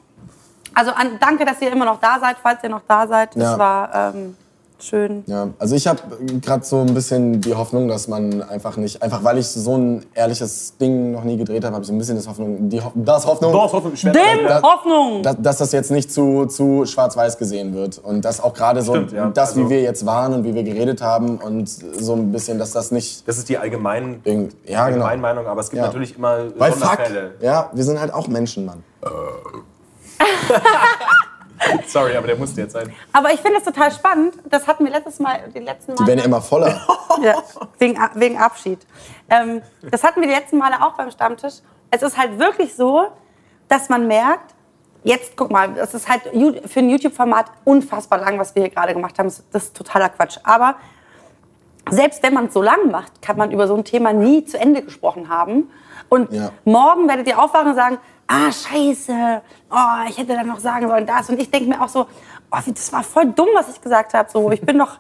Also 0.75 0.93
an, 0.93 1.19
danke, 1.21 1.45
dass 1.45 1.61
ihr 1.61 1.71
immer 1.73 1.85
noch 1.85 2.01
da 2.01 2.19
seid, 2.21 2.37
falls 2.43 2.63
ihr 2.63 2.69
noch 2.71 2.83
da 2.87 3.07
seid. 3.07 3.35
Das 3.37 3.43
Ja. 3.43 3.59
war 3.59 4.13
ähm, 4.15 4.37
schön. 4.85 5.23
Ja, 5.27 5.49
also 5.59 5.75
ich 5.75 5.87
habe 5.87 6.01
gerade 6.43 6.65
so 6.65 6.81
ein 6.81 6.93
bisschen 6.95 7.41
die 7.41 7.55
Hoffnung, 7.55 7.89
dass 7.89 8.09
man 8.09 8.43
einfach 8.43 8.77
nicht, 8.77 9.03
einfach 9.03 9.25
weil 9.25 9.39
ich 9.39 9.49
so 9.49 9.77
ein 9.77 10.05
ehrliches 10.15 10.77
Ding 10.79 11.13
noch 11.13 11.25
nie 11.25 11.37
gedreht 11.37 11.65
habe, 11.65 11.75
habe 11.75 11.83
ich 11.83 11.89
so 11.89 11.95
ein 11.95 11.99
bisschen 11.99 12.17
das 12.17 12.29
Hoffnung, 12.29 12.69
die 12.69 12.83
Ho 12.83 12.93
das 12.95 13.27
Hoffnung, 13.27 13.53
Doch, 13.53 13.73
hoffentlich 13.73 14.01
schwer. 14.01 14.13
Dem 14.13 14.47
da- 14.47 14.63
Hoffnung! 14.63 15.23
dass, 15.23 15.37
dass 15.41 15.59
das 15.59 15.73
jetzt 15.73 15.91
nicht 15.91 16.13
zu, 16.13 16.47
zu 16.47 16.85
schwarz-weiß 16.87 17.39
gesehen 17.39 17.75
wird 17.75 17.99
und 17.99 18.25
dass 18.25 18.41
auch 18.41 18.55
gerade 18.55 18.83
so 18.83 18.95
Stimmt, 18.95 19.13
ja. 19.13 19.31
das, 19.31 19.57
wie 19.57 19.61
Also- 19.61 19.71
wir 19.71 19.83
jetzt 19.83 20.07
waren 20.07 20.35
und 20.35 20.45
wie 20.45 20.55
wir 20.55 20.63
geredet 20.63 21.03
haben 21.03 21.39
und 21.39 21.69
so 21.69 22.15
ein 22.15 22.33
bisschen, 22.33 22.59
dass 22.59 22.73
das 22.73 22.91
nicht 22.91 23.27
Das 23.27 23.39
ist 23.39 23.49
die 23.49 23.59
allgemein, 23.59 24.21
irgend, 24.25 24.55
ja 24.67 24.89
genau, 24.89 25.05
Allgemeinmeinung, 25.07 25.47
aber 25.47 25.61
es 25.61 25.71
gibt 25.71 25.81
Ja. 25.81 25.87
natürlich 25.87 26.17
immer 26.17 26.39
weil 26.59 26.73
fuck, 26.73 26.83
Sonderfälle. 26.89 27.35
ja, 27.41 27.71
wir 27.73 27.85
sind 27.85 28.01
halt 28.01 28.13
auch 28.13 28.29
Menschen, 28.29 28.67
Mann. 28.67 28.83
Sorry, 31.87 32.17
aber 32.17 32.27
der 32.27 32.37
musste 32.37 32.61
jetzt 32.63 32.73
sein. 32.73 32.93
Aber 33.13 33.33
ich 33.33 33.41
finde 33.41 33.59
das 33.59 33.65
total 33.65 33.91
spannend. 33.93 34.35
Das 34.49 34.67
hatten 34.67 34.85
wir 34.85 34.93
letztes 34.93 35.19
Mal, 35.21 35.41
die 35.55 35.61
letzten 35.61 35.93
Mal. 35.95 35.99
Die 36.03 36.07
werden 36.07 36.19
ja 36.21 36.25
immer 36.25 36.41
voller. 36.43 36.81
Ja, 37.23 37.37
wegen, 37.79 37.97
wegen 38.15 38.39
Abschied. 38.39 38.81
Ähm, 39.31 39.63
das 39.89 40.03
hatten 40.03 40.21
wir 40.21 40.27
die 40.27 40.35
letzten 40.35 40.59
Male 40.59 40.83
auch 40.85 40.95
beim 40.95 41.13
Stammtisch. 41.13 41.55
Es 41.93 42.03
ist 42.03 42.19
halt 42.19 42.41
wirklich 42.41 42.75
so, 42.75 43.07
dass 43.69 43.89
man 43.89 44.09
merkt, 44.09 44.53
jetzt 45.05 45.37
guck 45.37 45.53
mal, 45.53 45.73
das 45.75 45.95
ist 45.95 46.09
halt 46.09 46.23
für 46.67 46.81
ein 46.81 46.91
YouTube-Format 46.91 47.47
unfassbar 47.63 48.19
lang, 48.19 48.37
was 48.41 48.57
wir 48.57 48.63
hier 48.63 48.71
gerade 48.73 48.95
gemacht 48.95 49.17
haben. 49.21 49.33
Das 49.53 49.63
ist 49.63 49.77
totaler 49.77 50.09
Quatsch. 50.09 50.39
Aber 50.43 50.75
selbst 51.89 52.21
wenn 52.25 52.35
man 52.35 52.47
es 52.47 52.55
so 52.55 52.63
lang 52.63 52.91
macht, 52.91 53.23
kann 53.23 53.37
man 53.37 53.53
über 53.53 53.69
so 53.69 53.77
ein 53.77 53.85
Thema 53.85 54.13
nie 54.13 54.45
zu 54.45 54.59
Ende 54.59 54.83
gesprochen 54.83 55.29
haben. 55.29 55.71
Und 56.09 56.33
Ja. 56.33 56.51
morgen 56.65 57.07
werdet 57.09 57.29
ihr 57.29 57.39
aufwachen 57.41 57.69
und 57.69 57.75
sagen, 57.77 57.99
ah, 58.27 58.51
scheiße, 58.53 59.43
oh, 59.71 60.09
ich 60.09 60.19
hätte 60.19 60.35
dann 60.35 60.47
noch 60.47 60.59
sagen 60.61 60.89
sollen 60.89 61.07
das. 61.07 61.29
Und 61.31 61.41
ich 61.41 61.51
denke 61.51 61.69
mir 61.69 61.81
auch 61.83 61.89
so, 61.89 62.07
oh, 62.51 62.59
das 62.67 62.93
war 62.93 63.03
voll 63.03 63.27
dumm, 63.27 63.49
was 63.55 63.69
ich 63.69 63.81
gesagt 63.81 64.15
habe. 64.15 64.29
So, 64.31 64.51
ich 64.51 64.61
bin 64.61 64.79
doch, 64.79 64.99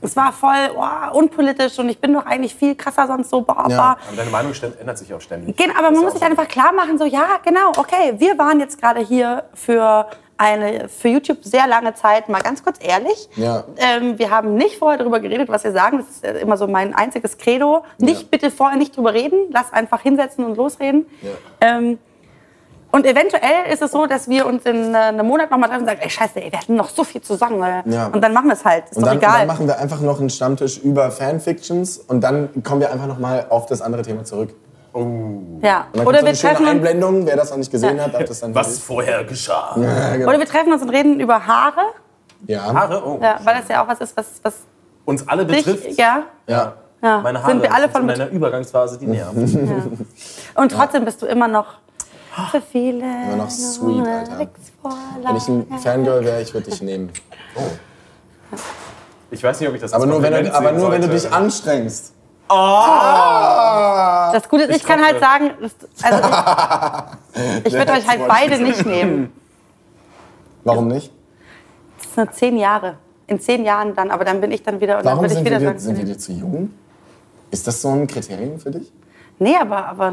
es 0.00 0.16
war 0.16 0.32
voll 0.32 0.70
oh, 0.76 1.16
unpolitisch 1.18 1.78
und 1.78 1.88
ich 1.88 1.98
bin 2.00 2.12
doch 2.14 2.26
eigentlich 2.26 2.54
viel 2.54 2.74
krasser 2.74 3.06
sonst 3.06 3.30
so, 3.30 3.42
boah, 3.42 3.66
Ja. 3.68 3.78
Aber 3.80 3.98
deine 4.16 4.30
Meinung 4.30 4.52
ändert 4.80 4.98
sich 4.98 5.12
auch 5.14 5.20
ständig. 5.20 5.56
Gen- 5.56 5.70
aber 5.76 5.90
man 5.90 6.02
muss 6.02 6.14
sich 6.14 6.22
einfach 6.22 6.48
klar 6.48 6.72
machen, 6.72 6.98
so 6.98 7.04
ja, 7.04 7.38
genau, 7.44 7.70
okay, 7.76 8.14
wir 8.18 8.36
waren 8.38 8.58
jetzt 8.60 8.80
gerade 8.80 9.00
hier 9.00 9.44
für 9.54 10.06
eine 10.38 10.88
für 10.88 11.06
YouTube 11.08 11.44
sehr 11.44 11.68
lange 11.68 11.94
Zeit 11.94 12.28
mal 12.28 12.40
ganz 12.40 12.64
kurz 12.64 12.78
ehrlich. 12.80 13.28
Ja. 13.36 13.62
Ähm, 13.76 14.18
wir 14.18 14.30
haben 14.30 14.54
nicht 14.54 14.76
vorher 14.76 14.98
darüber 14.98 15.20
geredet, 15.20 15.48
was 15.48 15.62
wir 15.62 15.70
sagen. 15.70 15.98
Das 15.98 16.08
ist 16.08 16.24
äh, 16.24 16.40
immer 16.40 16.56
so 16.56 16.66
mein 16.66 16.96
einziges 16.96 17.38
Credo. 17.38 17.84
Nicht 17.98 18.22
Ja. 18.22 18.28
bitte 18.28 18.50
vorher 18.50 18.76
nicht 18.76 18.96
drüber 18.96 19.14
reden, 19.14 19.50
lass 19.50 19.72
einfach 19.72 20.00
hinsetzen 20.00 20.44
und 20.44 20.56
losreden. 20.56 21.06
Ja. 21.20 21.30
Ähm, 21.60 21.98
und 22.92 23.04
eventuell 23.06 23.72
ist 23.72 23.82
es 23.82 23.90
so, 23.90 24.06
dass 24.06 24.28
wir 24.28 24.46
uns 24.46 24.64
in 24.64 24.94
äh, 24.94 24.98
einem 24.98 25.26
Monat 25.26 25.50
nochmal 25.50 25.68
treffen 25.70 25.82
und 25.82 25.88
sagen, 25.88 26.00
ey 26.02 26.10
scheiße, 26.10 26.40
ey, 26.42 26.52
wir 26.52 26.58
hatten 26.60 26.76
noch 26.76 26.88
so 26.90 27.02
viel 27.04 27.20
zu 27.22 27.34
sagen. 27.34 27.60
äh. 27.62 27.82
Ja. 27.86 28.06
Und 28.06 28.20
dann 28.22 28.32
machen 28.32 28.46
wir 28.46 28.52
es 28.54 28.64
halt. 28.64 28.84
Ist 28.90 28.96
Und 28.98 29.02
doch 29.02 29.08
dann, 29.10 29.18
egal. 29.18 29.38
dann 29.38 29.46
machen 29.48 29.66
wir 29.66 29.78
einfach 29.78 30.00
noch 30.00 30.20
einen 30.20 30.30
Stammtisch 30.30 30.78
über 30.78 31.10
Fanfictions 31.10 31.98
und 31.98 32.20
dann 32.20 32.62
kommen 32.62 32.80
wir 32.80 32.92
einfach 32.92 33.06
noch 33.08 33.18
mal 33.18 33.46
auf 33.48 33.66
das 33.66 33.82
andere 33.82 34.02
Thema 34.02 34.24
zurück. 34.24 34.50
ja. 34.94 34.98
Und 35.00 35.60
dann 35.62 36.06
Oder 36.06 36.06
Oder 36.06 36.18
wir 36.20 36.28
eine 36.28 36.36
schöne 36.36 36.52
treffen 36.54 36.66
uns 36.66 36.70
Einblendung, 36.70 37.26
wer 37.26 37.36
das 37.36 37.50
noch 37.50 37.56
nicht 37.56 37.70
gesehen 37.72 38.00
hat, 38.00 38.12
darf 38.14 38.24
das 38.24 38.40
dann 38.40 38.54
Was 38.54 38.78
vorher 38.78 39.24
geschah. 39.24 39.74
Ja, 39.80 40.16
genau. 40.16 40.28
Oder 40.28 40.38
wir 40.38 40.46
treffen 40.46 40.72
uns 40.72 40.82
und 40.82 40.90
reden 40.90 41.18
über 41.18 41.46
Haare, 41.46 41.80
ja. 42.46 42.72
Haare? 42.74 43.02
Oh. 43.06 43.18
ja, 43.22 43.38
weil 43.42 43.56
das 43.56 43.68
ja 43.68 43.82
auch 43.82 43.88
was 43.88 44.00
ist, 44.00 44.16
was, 44.16 44.26
was 44.42 44.54
Uns 45.06 45.26
alle 45.26 45.46
dich, 45.46 45.64
betrifft. 45.64 45.98
ja, 45.98 46.24
Ja. 46.46 46.74
ja, 47.02 47.20
Meine 47.20 47.38
Haare 47.42 47.52
sind 47.52 47.62
wir 47.62 47.72
alle 47.74 47.88
von 47.88 48.02
in 48.02 48.10
einer 48.10 48.28
Übergangsphase, 48.30 48.98
die 48.98 49.06
nervt. 49.06 49.34
Und 50.54 50.72
trotzdem 50.72 51.04
bist 51.06 51.22
du 51.22 51.26
immer 51.26 51.48
noch 51.48 51.66
für 52.50 52.60
viele. 52.60 53.04
Immer 53.04 53.36
noch 53.36 53.50
sweet, 53.50 54.06
Alter. 54.06 54.48
Wenn 55.22 55.36
ich 55.36 55.48
ein 55.48 55.78
Fangirl 55.78 56.24
wäre, 56.24 56.42
ich 56.42 56.52
würde 56.54 56.70
dich 56.70 56.82
nehmen. 56.82 57.10
Ich 59.30 59.42
weiß 59.42 59.60
nicht, 59.60 59.68
ob 59.68 59.74
ich 59.74 59.80
das 59.80 59.92
Aber 59.92 60.06
nur, 60.06 60.22
wenn 60.22 60.44
du, 60.44 60.54
aber 60.54 60.72
nur 60.72 60.90
wenn 60.90 61.02
du 61.02 61.08
dich 61.08 61.30
anstrengst. 61.32 62.12
Das 64.32 64.48
Gute 64.48 64.64
ist, 64.64 64.76
ich, 64.76 64.84
kann 64.84 65.02
halt 65.02 65.20
sagen, 65.20 65.52
also 65.60 65.76
ich, 67.34 67.66
ich 67.66 67.72
würde 67.72 67.92
euch 67.92 68.06
halt 68.06 68.28
beide 68.28 68.62
nicht 68.62 68.84
nehmen. 68.94 69.32
Warum 70.64 70.88
nicht? 70.88 71.10
Das 71.96 72.14
sind 72.14 72.16
nur 72.16 72.32
zehn 72.32 72.58
Jahre. 72.58 72.96
In 73.26 73.40
zehn 73.40 73.64
Jahren 73.64 73.94
dann, 73.94 74.10
aber 74.10 74.24
dann 74.24 74.40
bin 74.40 74.50
ich 74.50 74.62
dann 74.62 74.80
wieder 74.80 74.98
und 74.98 75.06
dann 75.06 75.12
Warum 75.12 75.24
würde 75.24 75.32
ich 75.32 75.38
sind 75.38 75.44
wir, 75.44 75.52
wieder 75.52 75.60
dir, 75.60 75.66
sagen. 75.66 75.78
sind 75.78 75.96
wir 75.96 76.04
dir 76.04 76.18
zu 76.18 76.32
jung? 76.32 76.70
Ist 77.50 77.66
das 77.66 77.80
so 77.80 77.88
ein 77.90 78.06
Kriterium 78.06 78.58
für 78.58 78.70
dich? 78.70 78.92
Nee, 79.38 79.56
aber, 79.56 79.86
aber 79.86 80.12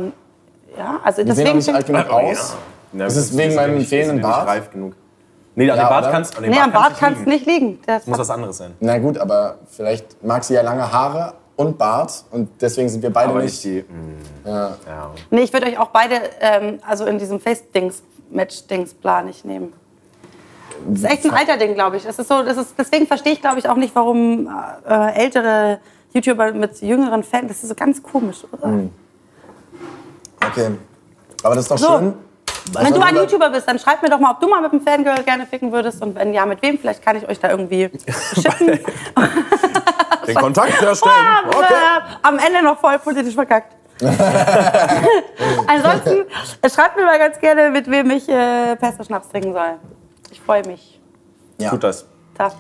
ja, 0.78 1.00
also 1.04 1.26
Wir 1.26 1.34
sehen 1.36 1.48
auch 1.48 1.54
deswegen. 1.54 1.58
nicht 1.58 1.74
alt 1.74 1.86
genug 1.88 2.06
Oh, 2.10 2.14
aus. 2.14 2.58
Ja, 2.94 3.06
Ist 3.06 3.18
das 3.18 3.26
es 3.26 3.38
wegen 3.38 3.56
meinem 3.56 3.78
nicht- 3.78 3.90
fehlenden 3.90 4.16
nicht 4.18 4.24
Bart? 4.24 4.48
reif 4.48 4.72
genug. 4.72 4.94
Nee, 5.56 5.70
an 5.70 5.78
Ja, 5.78 5.84
dem 5.86 5.90
Bart 5.90 6.12
kannst 6.12 6.38
an 6.38 6.44
dem 6.44 6.52
Nee, 6.52 6.60
am 6.60 6.72
Bart 6.72 6.94
du 7.02 7.30
nicht 7.30 7.46
liegen. 7.46 7.80
Das 7.86 8.08
muss 8.08 8.18
was 8.18 8.30
anderes 8.30 8.58
sein. 8.58 8.74
Na 8.80 8.98
gut, 8.98 9.18
aber 9.18 9.56
vielleicht 9.70 10.24
mag 10.24 10.44
sie 10.44 10.54
ja 10.54 10.62
lange 10.62 10.92
Haare 10.92 11.34
und 11.58 11.78
Bart 11.78 12.24
und 12.32 12.50
deswegen 12.62 12.88
sind 12.88 13.02
wir 13.04 13.12
beide 13.12 13.30
Aber 13.32 13.42
nicht. 13.42 13.66
nicht 13.66 13.86
die. 13.86 14.50
Ja. 14.50 14.70
Ja. 14.88 15.12
Nee, 15.30 15.42
ich 15.42 15.52
würde 15.54 15.68
euch 15.68 15.78
auch 15.78 15.90
beide, 15.90 16.16
ähm, 16.40 16.80
also 16.88 17.06
in 17.06 17.18
diesem 17.20 17.40
Face-Dings-Match-Dings-Plan 17.42 19.26
nicht 19.26 19.44
nehmen. 19.46 19.74
Das 20.88 21.00
ist 21.00 21.12
echt 21.12 21.26
ein 21.26 21.32
Alterding, 21.32 21.74
glaube 21.74 21.98
ich. 21.98 22.04
Das 22.06 22.18
ist 22.18 22.28
so, 22.30 22.42
das 22.42 22.56
ist, 22.58 22.74
deswegen 22.78 23.06
verstehe 23.06 23.34
ich, 23.34 23.42
glaube 23.42 23.60
ich, 23.60 23.68
auch 23.68 23.76
nicht, 23.76 23.94
warum 23.96 24.48
äh, 24.88 25.14
ältere 25.16 25.80
YouTuber 26.14 26.54
mit 26.54 26.82
jüngeren 26.82 27.24
Fans, 27.24 27.50
das 27.50 27.64
ist 27.64 27.70
so 27.70 27.76
ganz 27.76 28.02
komisch, 28.02 28.46
oder? 28.52 28.84
Okay. 30.46 30.72
Aber 31.44 31.56
das 31.56 31.66
ist 31.66 31.72
doch 31.72 31.78
So. 31.78 31.98
schön. 31.98 32.14
Wenn 32.74 32.94
du 32.94 33.02
ein 33.02 33.16
YouTuber 33.16 33.50
bist, 33.50 33.68
dann 33.68 33.80
schreibt 33.80 34.04
mir 34.04 34.10
doch 34.10 34.20
mal, 34.20 34.32
ob 34.32 34.40
du 34.40 34.48
mal 34.48 34.62
mit 34.62 34.72
einem 34.72 34.82
Fangirl 34.82 35.24
gerne 35.24 35.48
ficken 35.48 35.72
würdest 35.72 36.02
und 36.02 36.16
wenn 36.16 36.34
ja, 36.34 36.46
mit 36.46 36.62
wem. 36.62 36.78
Vielleicht 36.78 37.04
kann 37.04 37.16
ich 37.16 37.28
euch 37.28 37.40
da 37.40 37.50
irgendwie 37.50 37.90
schippen. 38.36 38.80
Den 40.28 40.36
Kontakt 40.36 40.80
herstellen. 40.82 41.16
Okay. 41.48 41.74
Äh, 41.74 42.16
am 42.22 42.38
Ende 42.38 42.62
noch 42.64 42.78
voll 42.80 43.00
politisch 43.00 43.34
verkackt. 43.34 43.76
Ansonsten 45.68 46.26
schreibt 46.74 46.96
mir 46.96 47.06
mal 47.06 47.18
ganz 47.18 47.40
gerne, 47.40 47.70
mit 47.70 47.90
wem 47.90 48.12
ich 48.12 48.30
äh, 48.30 48.76
Pesto 48.76 49.04
Schnaps 49.04 49.30
trinken 49.30 49.54
soll. 49.54 49.78
Ich 50.32 50.40
freue 50.40 50.66
mich. 50.66 51.02
Ja. 51.58 51.72
Tut 51.72 51.84
das. 51.84 52.06
Da. 52.38 52.52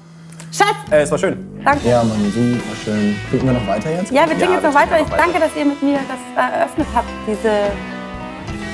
Schatz, 0.51 0.75
Äh, 0.91 1.01
es 1.03 1.11
war 1.11 1.17
schön. 1.17 1.37
danke. 1.63 1.87
ja, 1.89 2.03
Mann, 2.03 2.31
super 2.33 2.75
schön. 2.83 3.15
Gucken 3.31 3.47
wir 3.47 3.53
noch 3.53 3.67
weiter 3.67 3.91
jetzt? 3.91 4.11
Ja, 4.11 4.21
wir 4.21 4.27
trinken 4.29 4.41
Ja, 4.43 4.51
jetzt 4.55 4.63
noch 4.63 4.73
weiter. 4.73 4.95
trinken 4.95 5.05
Ich 5.05 5.09
noch 5.09 5.17
danke, 5.17 5.39
dass 5.39 5.55
ihr 5.55 5.65
mit 5.65 5.81
mir 5.83 5.99
das 6.07 6.17
äh, 6.35 6.57
eröffnet 6.59 6.87
habt, 6.95 7.07
diese 7.27 7.71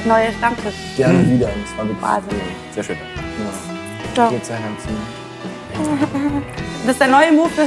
neue 0.07 0.32
Stammtisch. 0.38 0.76
Gerne 0.95 1.30
wieder. 1.30 1.47
Das 1.47 1.78
war 1.78 1.86
wirklich 1.88 2.01
Wahnsinn. 2.01 2.41
Sehr 2.73 2.84
schön. 2.84 2.97
Ja. 4.15 4.23
So. 4.26 4.30
Geht 4.32 4.45
sehr 4.45 4.55
Herzen. 4.57 4.97
Das 6.86 6.91
ist 6.93 6.99
der 7.01 7.07
neue 7.07 7.32
Move. 7.34 7.49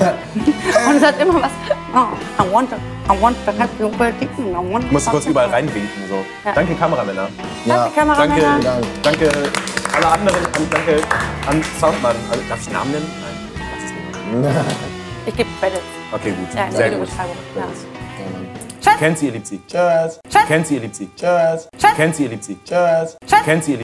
Und 0.00 0.96
es 0.96 1.02
hat 1.04 1.20
immer 1.20 1.42
was. 1.42 1.50
Oh, 1.94 2.42
I 2.42 2.52
want 2.52 2.70
to, 2.70 2.76
I 3.10 3.18
want 3.20 3.36
to 3.44 3.50
have 3.50 3.70
you 3.80 3.88
I 3.88 4.72
want 4.72 4.84
Ich 4.84 4.92
musste 4.92 5.10
kurz 5.10 5.26
überall 5.26 5.48
reinwinken. 5.48 6.08
So. 6.08 6.24
Ja. 6.44 6.52
Danke, 6.54 6.76
Kameramänner. 6.76 7.28
Danke, 7.66 7.90
Danke, 7.90 8.00
Kameramänner. 8.00 8.60
Dank. 8.62 8.86
danke 9.02 9.30
alle 9.92 10.06
anderen. 10.06 10.46
Und 10.56 10.72
danke 10.72 11.02
an 11.48 11.60
Soundmann. 11.80 12.14
Also, 12.30 12.44
Darf 12.48 12.60
ich 12.60 12.72
Namen 12.72 12.92
nennen? 12.92 13.10
Nein, 13.20 13.64
lass 13.74 14.54
es 14.54 14.62
nicht. 14.62 15.26
Ich 15.26 15.36
gebe 15.36 15.50
Credits. 15.58 15.82
Okay, 16.12 16.30
gut. 16.30 16.54
Ja, 16.54 16.70
Sehr 16.70 16.90
gut. 16.92 17.08
Ja. 17.56 18.96
Kennt 19.00 19.18
sie, 19.18 19.26
ihr 19.26 19.32
liebt 19.32 19.46
sie. 19.46 19.60
Tschüss. 19.66 20.20
Kennt 20.46 20.66
sie, 20.66 20.74
ihr 20.74 20.80
liebt 20.82 20.94
sie. 20.94 21.08
Tschüss. 21.16 21.68
Kennt 21.96 22.14
sie, 22.14 22.22
ihr 22.24 22.28
liebt 22.28 22.44
sie. 22.44 22.58
Tschüss. 22.64 23.16
Kennt 23.44 23.64
sie, 23.64 23.72
ihr 23.72 23.78
liebt 23.78 23.78
sie. 23.78 23.78